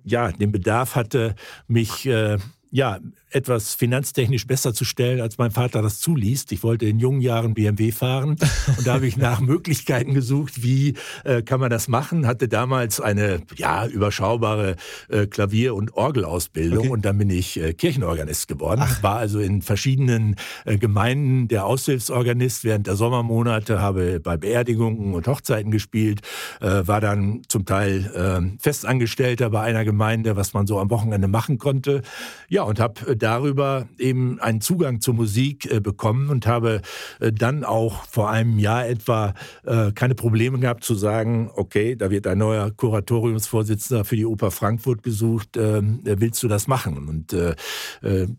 ja 0.04 0.32
den 0.32 0.52
Bedarf 0.52 0.96
hatte, 0.96 1.36
mich 1.68 2.06
äh, 2.06 2.38
ja 2.76 3.00
etwas 3.30 3.74
finanztechnisch 3.74 4.48
besser 4.48 4.74
zu 4.74 4.86
stellen, 4.86 5.22
als 5.22 5.38
mein 5.38 5.52
Vater 5.52 5.82
das 5.82 6.00
zuließ. 6.00 6.46
Ich 6.52 6.64
wollte 6.64 6.86
in 6.86 7.00
jungen 7.00 7.22
Jahren 7.22 7.54
BMW 7.54 7.92
fahren 7.92 8.38
und 8.78 8.86
da 8.86 8.94
habe 8.94 9.08
ich 9.08 9.18
nach 9.18 9.40
Möglichkeiten 9.42 10.14
gesucht, 10.14 10.64
wie 10.64 10.96
äh, 11.24 11.42
kann 11.42 11.60
man 11.60 11.70
das 11.70 11.88
machen. 11.88 12.28
Hatte 12.28 12.48
damals 12.48 13.00
eine 13.00 13.42
ja 13.56 13.88
überschaubare 13.88 14.76
äh, 15.10 15.26
Klavier- 15.28 15.76
und 15.76 15.94
Orgelausbildung 15.96 16.80
okay. 16.80 16.90
und 16.90 17.06
dann 17.06 17.18
bin 17.18 17.30
ich 17.30 17.60
äh, 17.60 17.74
Kirchenorganist 17.74 18.48
geworden. 18.48 18.82
Ach. 18.84 19.04
War 19.04 19.18
also 19.18 19.40
in 19.40 19.62
verschiedenen 19.62 20.36
äh, 20.66 20.78
Gemeinden 20.78 21.48
der 21.48 21.66
Aushilfsorganist 21.66 22.64
während 22.64 22.88
der 22.88 22.96
Sommermonate, 22.96 23.82
habe 23.82 24.20
bei 24.20 24.38
Beerdigungen 24.38 25.14
und 25.14 25.28
Hochzeiten 25.28 25.72
gespielt, 25.72 26.22
äh, 26.60 26.86
war 26.86 27.00
dann 27.00 27.42
zum 27.48 27.66
Teil 27.66 28.12
äh, 28.16 28.62
Festangestellter 28.62 29.50
bei 29.50 29.62
einer 29.62 29.86
Gemeinde, 29.86 30.36
was 30.36 30.54
man 30.54 30.68
so 30.68 30.80
am 30.80 30.90
Wochenende 30.90 31.28
machen 31.28 31.58
konnte. 31.58 32.02
Ja, 32.48 32.65
und 32.66 32.80
habe 32.80 33.16
darüber 33.16 33.88
eben 33.98 34.40
einen 34.40 34.62
Zugang 34.62 35.02
zur 35.02 35.14
Musik 35.14 35.72
äh, 35.72 35.80
bekommen 35.80 36.30
und 36.30 36.48
habe 36.48 36.82
äh, 37.20 37.32
dann 37.32 37.64
auch 37.64 38.06
vor 38.06 38.30
einem 38.30 38.60
Jahr 38.60 38.88
etwa 38.88 39.34
äh, 39.64 39.92
keine 39.92 40.16
Probleme 40.16 40.60
gehabt 40.60 40.84
zu 40.84 40.96
sagen, 40.96 41.52
okay, 41.56 41.96
da 41.96 42.10
wird 42.10 42.28
ein 42.28 42.38
neuer 42.38 42.72
Kuratoriumsvorsitzender 42.72 44.06
für 44.06 44.16
die 44.16 44.26
Oper 44.26 44.52
Frankfurt 44.52 45.04
gesucht, 45.04 45.58
ähm, 45.58 46.00
willst 46.04 46.42
du 46.44 46.48
das 46.48 46.68
machen? 46.68 47.08
Und 47.08 47.36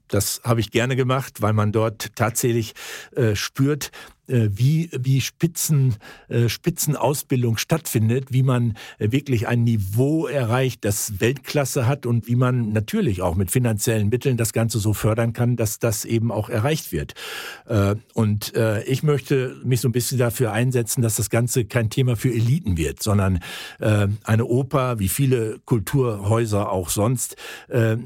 das 0.09 0.41
habe 0.45 0.61
ich 0.61 0.71
gerne 0.71 0.97
gemacht, 0.97 1.43
weil 1.43 1.53
man 1.53 1.73
dort 1.73 2.15
tatsächlich 2.17 2.75
spürt, 3.35 3.87
äh, 3.87 4.16
wie, 4.29 4.91
wie 4.93 5.21
Spitzen, 5.21 5.97
äh, 6.29 6.49
Spitzenausbildung 6.49 7.59
stattfindet, 7.59 8.33
wie 8.33 8.43
man 8.43 8.75
äh, 8.99 9.13
wirklich 9.13 9.47
ein 9.47 9.65
Niveau 9.65 10.27
erreicht, 10.27 10.85
das 10.85 11.21
Weltklasse 11.21 11.87
hat 11.87 12.07
und 12.07 12.27
wie 12.27 12.37
man 12.37 12.73
natürlich 12.73 13.23
auch 13.23 13.37
mit 13.37 13.51
finanziellen 13.51 14.09
Mitteln 14.09 14.37
das 14.37 14.53
Ganze 14.53 14.79
so 14.79 14.93
fördern 14.93 15.33
kann, 15.33 15.57
dass 15.57 15.79
das 15.79 16.05
eben 16.05 16.33
auch 16.33 16.49
erreicht 16.49 16.93
wird. 16.93 17.15
Und 18.15 18.53
ich 18.87 19.03
möchte 19.03 19.57
mich 19.65 19.81
so 19.81 19.89
ein 19.89 19.93
bisschen 19.93 20.19
dafür 20.19 20.53
einsetzen, 20.53 21.03
dass 21.03 21.17
das 21.17 21.31
Ganze 21.31 21.65
kein 21.65 21.91
Thema 21.91 22.17
für 22.17 22.31
Eliten 22.31 22.77
wird, 22.77 23.03
sondern 23.03 23.41
eine 23.79 24.45
Oper, 24.45 24.99
wie 24.99 25.09
viele 25.09 25.59
Kulturhäuser 25.65 26.71
auch 26.71 26.91
sonst, 26.91 27.37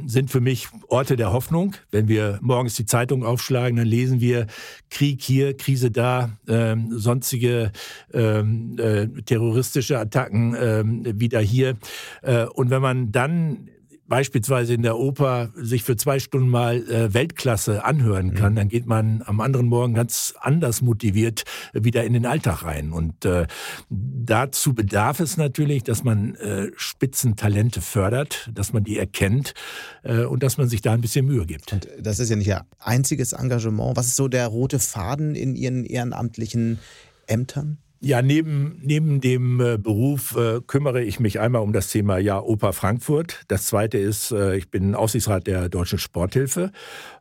sind 0.06 0.30
für 0.30 0.40
mich 0.40 0.68
Orte 0.88 1.16
der 1.16 1.32
Hoffnung. 1.32 1.76
Wenn 1.90 2.08
wir 2.08 2.38
morgens 2.42 2.74
die 2.74 2.86
Zeitung 2.86 3.24
aufschlagen, 3.24 3.76
dann 3.76 3.86
lesen 3.86 4.20
wir 4.20 4.46
Krieg 4.90 5.22
hier, 5.22 5.56
Krise 5.56 5.90
da, 5.90 6.09
ähm, 6.48 6.98
sonstige 6.98 7.72
ähm, 8.12 8.76
äh, 8.78 9.06
terroristische 9.22 9.98
Attacken 9.98 10.56
ähm, 10.58 11.20
wieder 11.20 11.40
hier. 11.40 11.76
Äh, 12.22 12.44
und 12.46 12.70
wenn 12.70 12.82
man 12.82 13.12
dann 13.12 13.68
beispielsweise 14.10 14.74
in 14.74 14.82
der 14.82 14.98
Oper 14.98 15.50
sich 15.54 15.84
für 15.84 15.96
zwei 15.96 16.18
Stunden 16.18 16.48
mal 16.48 16.82
äh, 16.90 17.14
Weltklasse 17.14 17.84
anhören 17.84 18.26
mhm. 18.26 18.34
kann, 18.34 18.52
mhm. 18.52 18.56
dann 18.56 18.68
geht 18.68 18.84
man 18.84 19.22
am 19.24 19.40
anderen 19.40 19.66
Morgen 19.66 19.94
ganz 19.94 20.34
anders 20.40 20.82
motiviert 20.82 21.44
wieder 21.72 22.04
in 22.04 22.12
den 22.12 22.26
Alltag 22.26 22.64
rein. 22.64 22.92
Und 22.92 23.24
äh, 23.24 23.46
dazu 23.88 24.74
bedarf 24.74 25.20
es 25.20 25.36
natürlich, 25.36 25.84
dass 25.84 26.04
man 26.04 26.34
äh, 26.34 26.70
Spitzentalente 26.76 27.80
fördert, 27.80 28.50
dass 28.52 28.72
man 28.72 28.82
die 28.84 28.98
erkennt 28.98 29.54
äh, 30.02 30.24
und 30.24 30.42
dass 30.42 30.58
man 30.58 30.68
sich 30.68 30.82
da 30.82 30.92
ein 30.92 31.00
bisschen 31.00 31.24
Mühe 31.24 31.46
gibt. 31.46 31.72
Und 31.72 31.88
das 31.98 32.18
ist 32.18 32.28
ja 32.28 32.36
nicht 32.36 32.48
Ihr 32.48 32.66
einziges 32.80 33.32
Engagement. 33.32 33.96
Was 33.96 34.08
ist 34.08 34.16
so 34.16 34.26
der 34.26 34.48
rote 34.48 34.80
Faden 34.80 35.36
in 35.36 35.54
Ihren 35.54 35.84
ehrenamtlichen 35.84 36.80
Ämtern? 37.28 37.78
Ja, 38.02 38.22
neben, 38.22 38.78
neben 38.82 39.20
dem 39.20 39.60
äh, 39.60 39.76
Beruf 39.76 40.34
äh, 40.34 40.62
kümmere 40.66 41.02
ich 41.02 41.20
mich 41.20 41.38
einmal 41.38 41.60
um 41.60 41.74
das 41.74 41.90
Thema 41.90 42.16
ja, 42.16 42.40
Oper 42.40 42.72
Frankfurt. 42.72 43.42
Das 43.48 43.66
zweite 43.66 43.98
ist, 43.98 44.30
äh, 44.30 44.56
ich 44.56 44.70
bin 44.70 44.94
Aufsichtsrat 44.94 45.46
der 45.46 45.68
Deutschen 45.68 45.98
Sporthilfe. 45.98 46.72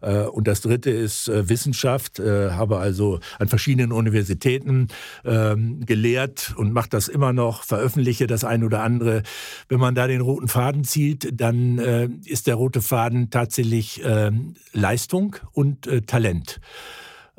Äh, 0.02 0.22
und 0.22 0.48
das 0.48 0.62
dritte 0.62 0.90
ist 0.90 1.28
äh, 1.28 1.50
Wissenschaft. 1.50 2.20
Äh, 2.20 2.52
habe 2.52 2.78
also 2.78 3.20
an 3.40 3.50
verschiedenen 3.50 3.92
Universitäten 3.92 4.88
ähm, 5.26 5.86
gelehrt 5.86 6.54
und 6.56 6.72
mache 6.72 6.88
das 6.88 7.10
immer 7.10 7.34
noch, 7.34 7.64
veröffentliche 7.64 8.26
das 8.26 8.46
ein 8.46 8.64
oder 8.64 8.82
andere. 8.82 9.24
Wenn 9.68 9.82
man 9.82 9.96
da 9.96 10.08
den 10.08 10.22
roten 10.22 10.48
Faden 10.48 10.86
zieht, 10.86 11.30
dann 11.34 12.20
ist 12.26 12.48
der 12.48 12.56
rote 12.56 12.82
Faden 12.82 13.30
tatsächlich 13.30 14.02
ähm, 14.06 14.54
Leistung 14.72 15.36
und 15.52 15.90
Talent. 16.08 16.62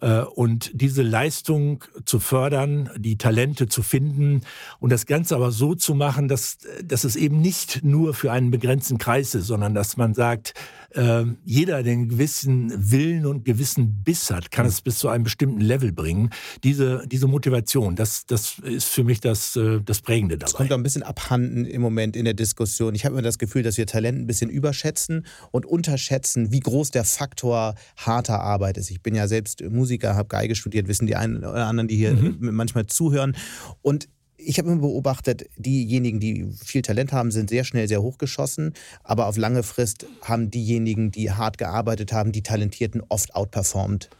Äh, 0.00 0.20
und 0.22 0.70
diese 0.74 1.02
Leistung 1.02 1.84
zu 2.04 2.20
fördern, 2.20 2.90
die 2.96 3.18
Talente 3.18 3.68
zu 3.68 3.82
finden 3.82 4.42
und 4.78 4.90
das 4.90 5.06
Ganze 5.06 5.36
aber 5.36 5.50
so 5.50 5.74
zu 5.74 5.94
machen, 5.94 6.28
dass, 6.28 6.58
dass 6.82 7.04
es 7.04 7.16
eben 7.16 7.40
nicht 7.40 7.84
nur 7.84 8.14
für 8.14 8.32
einen 8.32 8.50
begrenzten 8.50 8.98
Kreis 8.98 9.34
ist, 9.34 9.46
sondern 9.46 9.74
dass 9.74 9.96
man 9.96 10.14
sagt, 10.14 10.54
äh, 10.90 11.24
jeder, 11.44 11.82
der 11.82 11.92
einen 11.92 12.08
gewissen 12.08 12.90
Willen 12.90 13.26
und 13.26 13.44
gewissen 13.44 14.02
Biss 14.02 14.30
hat, 14.30 14.50
kann 14.50 14.66
es 14.66 14.80
bis 14.80 14.98
zu 14.98 15.08
einem 15.08 15.24
bestimmten 15.24 15.60
Level 15.60 15.92
bringen. 15.92 16.30
Diese, 16.64 17.02
diese 17.06 17.26
Motivation, 17.26 17.96
das, 17.96 18.26
das 18.26 18.58
ist 18.58 18.88
für 18.88 19.04
mich 19.04 19.20
das, 19.20 19.56
äh, 19.56 19.80
das 19.84 20.00
Prägende 20.00 20.36
dabei. 20.36 20.50
Das 20.50 20.56
kommt 20.56 20.72
ein 20.72 20.82
bisschen 20.82 21.02
abhanden 21.02 21.64
im 21.64 21.80
Moment 21.80 22.16
in 22.16 22.24
der 22.24 22.34
Diskussion. 22.34 22.94
Ich 22.94 23.04
habe 23.04 23.14
immer 23.14 23.22
das 23.22 23.38
Gefühl, 23.38 23.62
dass 23.62 23.76
wir 23.76 23.86
Talent 23.86 24.18
ein 24.18 24.26
bisschen 24.26 24.50
überschätzen 24.50 25.26
und 25.50 25.66
unterschätzen, 25.66 26.52
wie 26.52 26.60
groß 26.60 26.90
der 26.90 27.04
Faktor 27.04 27.74
harter 27.96 28.40
Arbeit 28.40 28.76
ist. 28.76 28.90
Ich 28.90 29.02
bin 29.02 29.14
ja 29.14 29.28
selbst 29.28 29.62
Musiker, 29.68 30.16
habe 30.16 30.28
Geige 30.28 30.54
studiert, 30.54 30.88
wissen 30.88 31.06
die 31.06 31.16
einen 31.16 31.38
oder 31.38 31.66
anderen, 31.66 31.88
die 31.88 31.96
hier 31.96 32.14
mhm. 32.14 32.38
manchmal 32.52 32.86
zuhören. 32.86 33.36
Und 33.82 34.08
ich 34.44 34.58
habe 34.58 34.70
immer 34.70 34.80
beobachtet, 34.80 35.48
diejenigen, 35.56 36.20
die 36.20 36.46
viel 36.64 36.82
Talent 36.82 37.12
haben, 37.12 37.30
sind 37.30 37.50
sehr 37.50 37.64
schnell 37.64 37.88
sehr 37.88 38.02
hochgeschossen, 38.02 38.74
aber 39.04 39.26
auf 39.26 39.36
lange 39.36 39.62
Frist 39.62 40.06
haben 40.22 40.50
diejenigen, 40.50 41.10
die 41.10 41.30
hart 41.30 41.58
gearbeitet 41.58 42.12
haben, 42.12 42.32
die 42.32 42.42
Talentierten 42.42 43.02
oft 43.08 43.34
outperformed. 43.34 44.10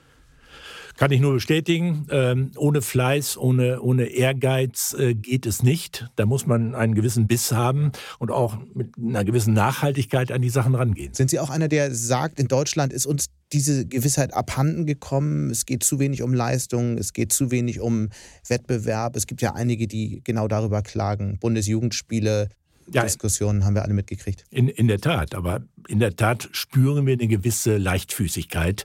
Kann 1.01 1.13
ich 1.13 1.21
nur 1.23 1.33
bestätigen. 1.33 2.07
Ähm, 2.11 2.51
ohne 2.59 2.83
Fleiß, 2.83 3.39
ohne, 3.39 3.81
ohne 3.81 4.05
Ehrgeiz 4.05 4.95
äh, 4.99 5.15
geht 5.15 5.47
es 5.47 5.63
nicht. 5.63 6.11
Da 6.17 6.27
muss 6.27 6.47
man 6.47 6.75
einen 6.75 6.95
gewissen 6.95 7.27
Biss 7.27 7.53
haben 7.53 7.93
und 8.19 8.31
auch 8.31 8.59
mit 8.75 8.99
einer 8.99 9.25
gewissen 9.25 9.55
Nachhaltigkeit 9.55 10.31
an 10.31 10.43
die 10.43 10.51
Sachen 10.51 10.75
rangehen. 10.75 11.15
Sind 11.15 11.31
Sie 11.31 11.39
auch 11.39 11.49
einer, 11.49 11.69
der 11.69 11.95
sagt, 11.95 12.39
in 12.39 12.49
Deutschland 12.49 12.93
ist 12.93 13.07
uns 13.07 13.31
diese 13.51 13.87
Gewissheit 13.87 14.35
abhanden 14.35 14.85
gekommen? 14.85 15.49
Es 15.49 15.65
geht 15.65 15.85
zu 15.85 16.01
wenig 16.01 16.21
um 16.21 16.35
Leistung, 16.35 16.99
es 16.99 17.15
geht 17.15 17.33
zu 17.33 17.51
wenig 17.51 17.81
um 17.81 18.11
Wettbewerb. 18.47 19.17
Es 19.17 19.27
gibt 19.27 19.41
ja 19.41 19.55
einige, 19.55 19.87
die 19.87 20.21
genau 20.23 20.49
darüber 20.49 20.83
klagen. 20.83 21.39
Bundesjugendspiele, 21.41 22.51
ja, 22.93 23.05
Diskussionen 23.05 23.65
haben 23.65 23.75
wir 23.75 23.83
alle 23.83 23.95
mitgekriegt. 23.95 24.45
In, 24.51 24.69
in 24.69 24.89
der 24.89 25.01
Tat, 25.01 25.35
aber 25.35 25.63
in 25.89 26.01
der 26.01 26.17
Tat 26.17 26.49
spüren 26.53 27.07
wir 27.07 27.15
eine 27.15 27.29
gewisse 27.29 27.77
Leichtfüßigkeit. 27.77 28.85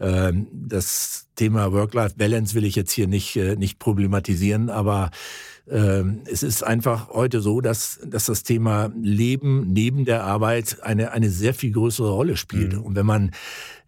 Ähm, 0.00 0.48
das 0.52 1.28
Thema 1.36 1.72
Work-Life-Balance 1.72 2.54
will 2.54 2.64
ich 2.64 2.76
jetzt 2.76 2.92
hier 2.92 3.06
nicht, 3.06 3.36
äh, 3.36 3.56
nicht 3.56 3.78
problematisieren, 3.78 4.70
aber 4.70 5.10
ähm, 5.70 6.22
es 6.30 6.42
ist 6.42 6.64
einfach 6.64 7.10
heute 7.10 7.40
so, 7.40 7.60
dass, 7.60 8.00
dass 8.04 8.26
das 8.26 8.42
Thema 8.42 8.90
Leben 9.00 9.72
neben 9.72 10.04
der 10.04 10.24
Arbeit 10.24 10.78
eine, 10.82 11.12
eine 11.12 11.30
sehr 11.30 11.54
viel 11.54 11.72
größere 11.72 12.10
Rolle 12.10 12.36
spielt. 12.36 12.74
Mhm. 12.74 12.82
Und 12.82 12.96
wenn 12.96 13.06
man 13.06 13.30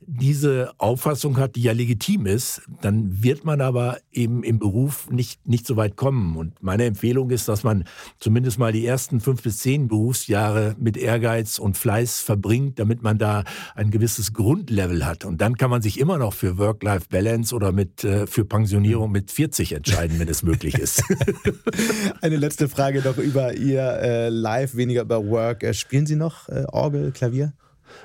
diese 0.07 0.73
Auffassung 0.79 1.37
hat, 1.39 1.57
die 1.57 1.63
ja 1.63 1.73
legitim 1.73 2.27
ist, 2.27 2.63
dann 2.81 3.23
wird 3.23 3.45
man 3.45 3.61
aber 3.61 3.99
eben 4.13 4.43
im 4.43 4.59
Beruf 4.59 5.11
nicht, 5.11 5.47
nicht 5.47 5.67
so 5.67 5.77
weit 5.77 5.97
kommen. 5.97 6.37
Und 6.37 6.63
meine 6.63 6.85
Empfehlung 6.85 7.31
ist, 7.31 7.49
dass 7.49 7.65
man 7.65 7.85
zumindest 8.19 8.59
mal 8.59 8.73
die 8.73 8.87
ersten 8.87 9.21
fünf 9.21 9.43
bis 9.43 9.59
zehn 9.59 9.89
Berufsjahre 9.89 10.77
mit 10.79 10.97
Ehrgeiz 10.97 11.59
und 11.59 11.77
Fleiß 11.77 12.21
verbringt, 12.21 12.79
damit 12.79 13.03
man 13.03 13.19
da 13.19 13.45
ein 13.75 13.91
gewisses 13.91 14.33
Grundlevel 14.33 15.07
hat. 15.07 15.25
Und 15.25 15.41
dann 15.41 15.57
kann 15.57 15.71
man 15.71 15.83
sich 15.83 15.99
immer 15.99 16.19
noch 16.19 16.33
für 16.33 16.59
Work-Life-Balance 16.59 17.55
oder 17.55 17.73
mit, 17.73 18.05
äh, 18.05 18.27
für 18.27 18.45
Pensionierung 18.45 19.11
mit 19.11 19.31
40 19.31 19.73
entscheiden, 19.73 20.19
wenn 20.19 20.29
es 20.29 20.43
möglich 20.43 20.75
ist. 20.79 21.03
Eine 22.21 22.37
letzte 22.37 22.69
Frage 22.69 23.01
noch 23.03 23.19
über 23.19 23.55
Ihr 23.55 23.83
äh, 23.83 24.29
Live, 24.29 24.77
weniger 24.77 25.03
über 25.03 25.27
Work. 25.27 25.63
Äh, 25.63 25.75
spielen 25.75 26.07
Sie 26.07 26.17
noch 26.17 26.49
äh, 26.49 26.65
Orgel, 26.71 27.13
Klavier? 27.13 27.53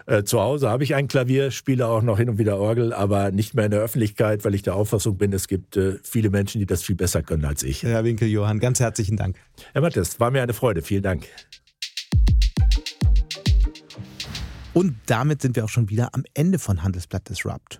Äh, 0.06 0.24
zu 0.24 0.40
Hause 0.40 0.70
habe 0.70 0.84
ich 0.84 0.96
ein 0.96 1.08
Klavier, 1.08 1.52
spiele 1.52 1.88
auch 1.88 2.02
noch 2.02 2.18
hin 2.18 2.30
und 2.30 2.38
wieder 2.38 2.58
Orgel, 2.58 2.94
aber 2.94 3.32
nicht 3.32 3.54
mehr 3.54 3.66
in 3.66 3.72
der 3.72 3.82
Öffentlichkeit, 3.82 4.46
weil 4.46 4.56
ich 4.56 4.64
der 4.64 4.76
Auffassung 4.76 5.18
bin, 5.18 5.34
es 5.34 5.48
gibt 5.48 5.78
äh, 5.78 5.98
viele 6.04 6.30
Menschen, 6.30 6.60
die 6.60 6.66
das 6.66 6.84
viel 6.84 6.96
besser 6.96 7.24
können 7.24 7.46
als 7.46 7.64
ich. 7.64 7.84
Herr 7.84 8.04
Winkel, 8.04 8.28
Johann, 8.28 8.60
ganz 8.60 8.80
herzlichen 8.80 9.18
Dank. 9.18 9.38
Herr 9.74 9.82
Mattes, 9.82 10.20
war 10.20 10.32
mir 10.32 10.42
eine 10.42 10.54
Freude. 10.54 10.82
Vielen 10.82 11.04
Dank. 11.04 11.26
Und 14.74 14.96
damit 15.08 15.42
sind 15.42 15.56
wir 15.56 15.66
auch 15.66 15.70
schon 15.70 15.90
wieder 15.90 16.14
am 16.14 16.24
Ende 16.34 16.60
von 16.60 16.84
Handelsblatt 16.84 17.28
Disrupt. 17.28 17.80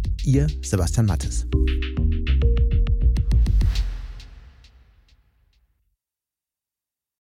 Ihr 0.23 0.47
Sebastian 0.61 1.05
Mattes. 1.07 1.47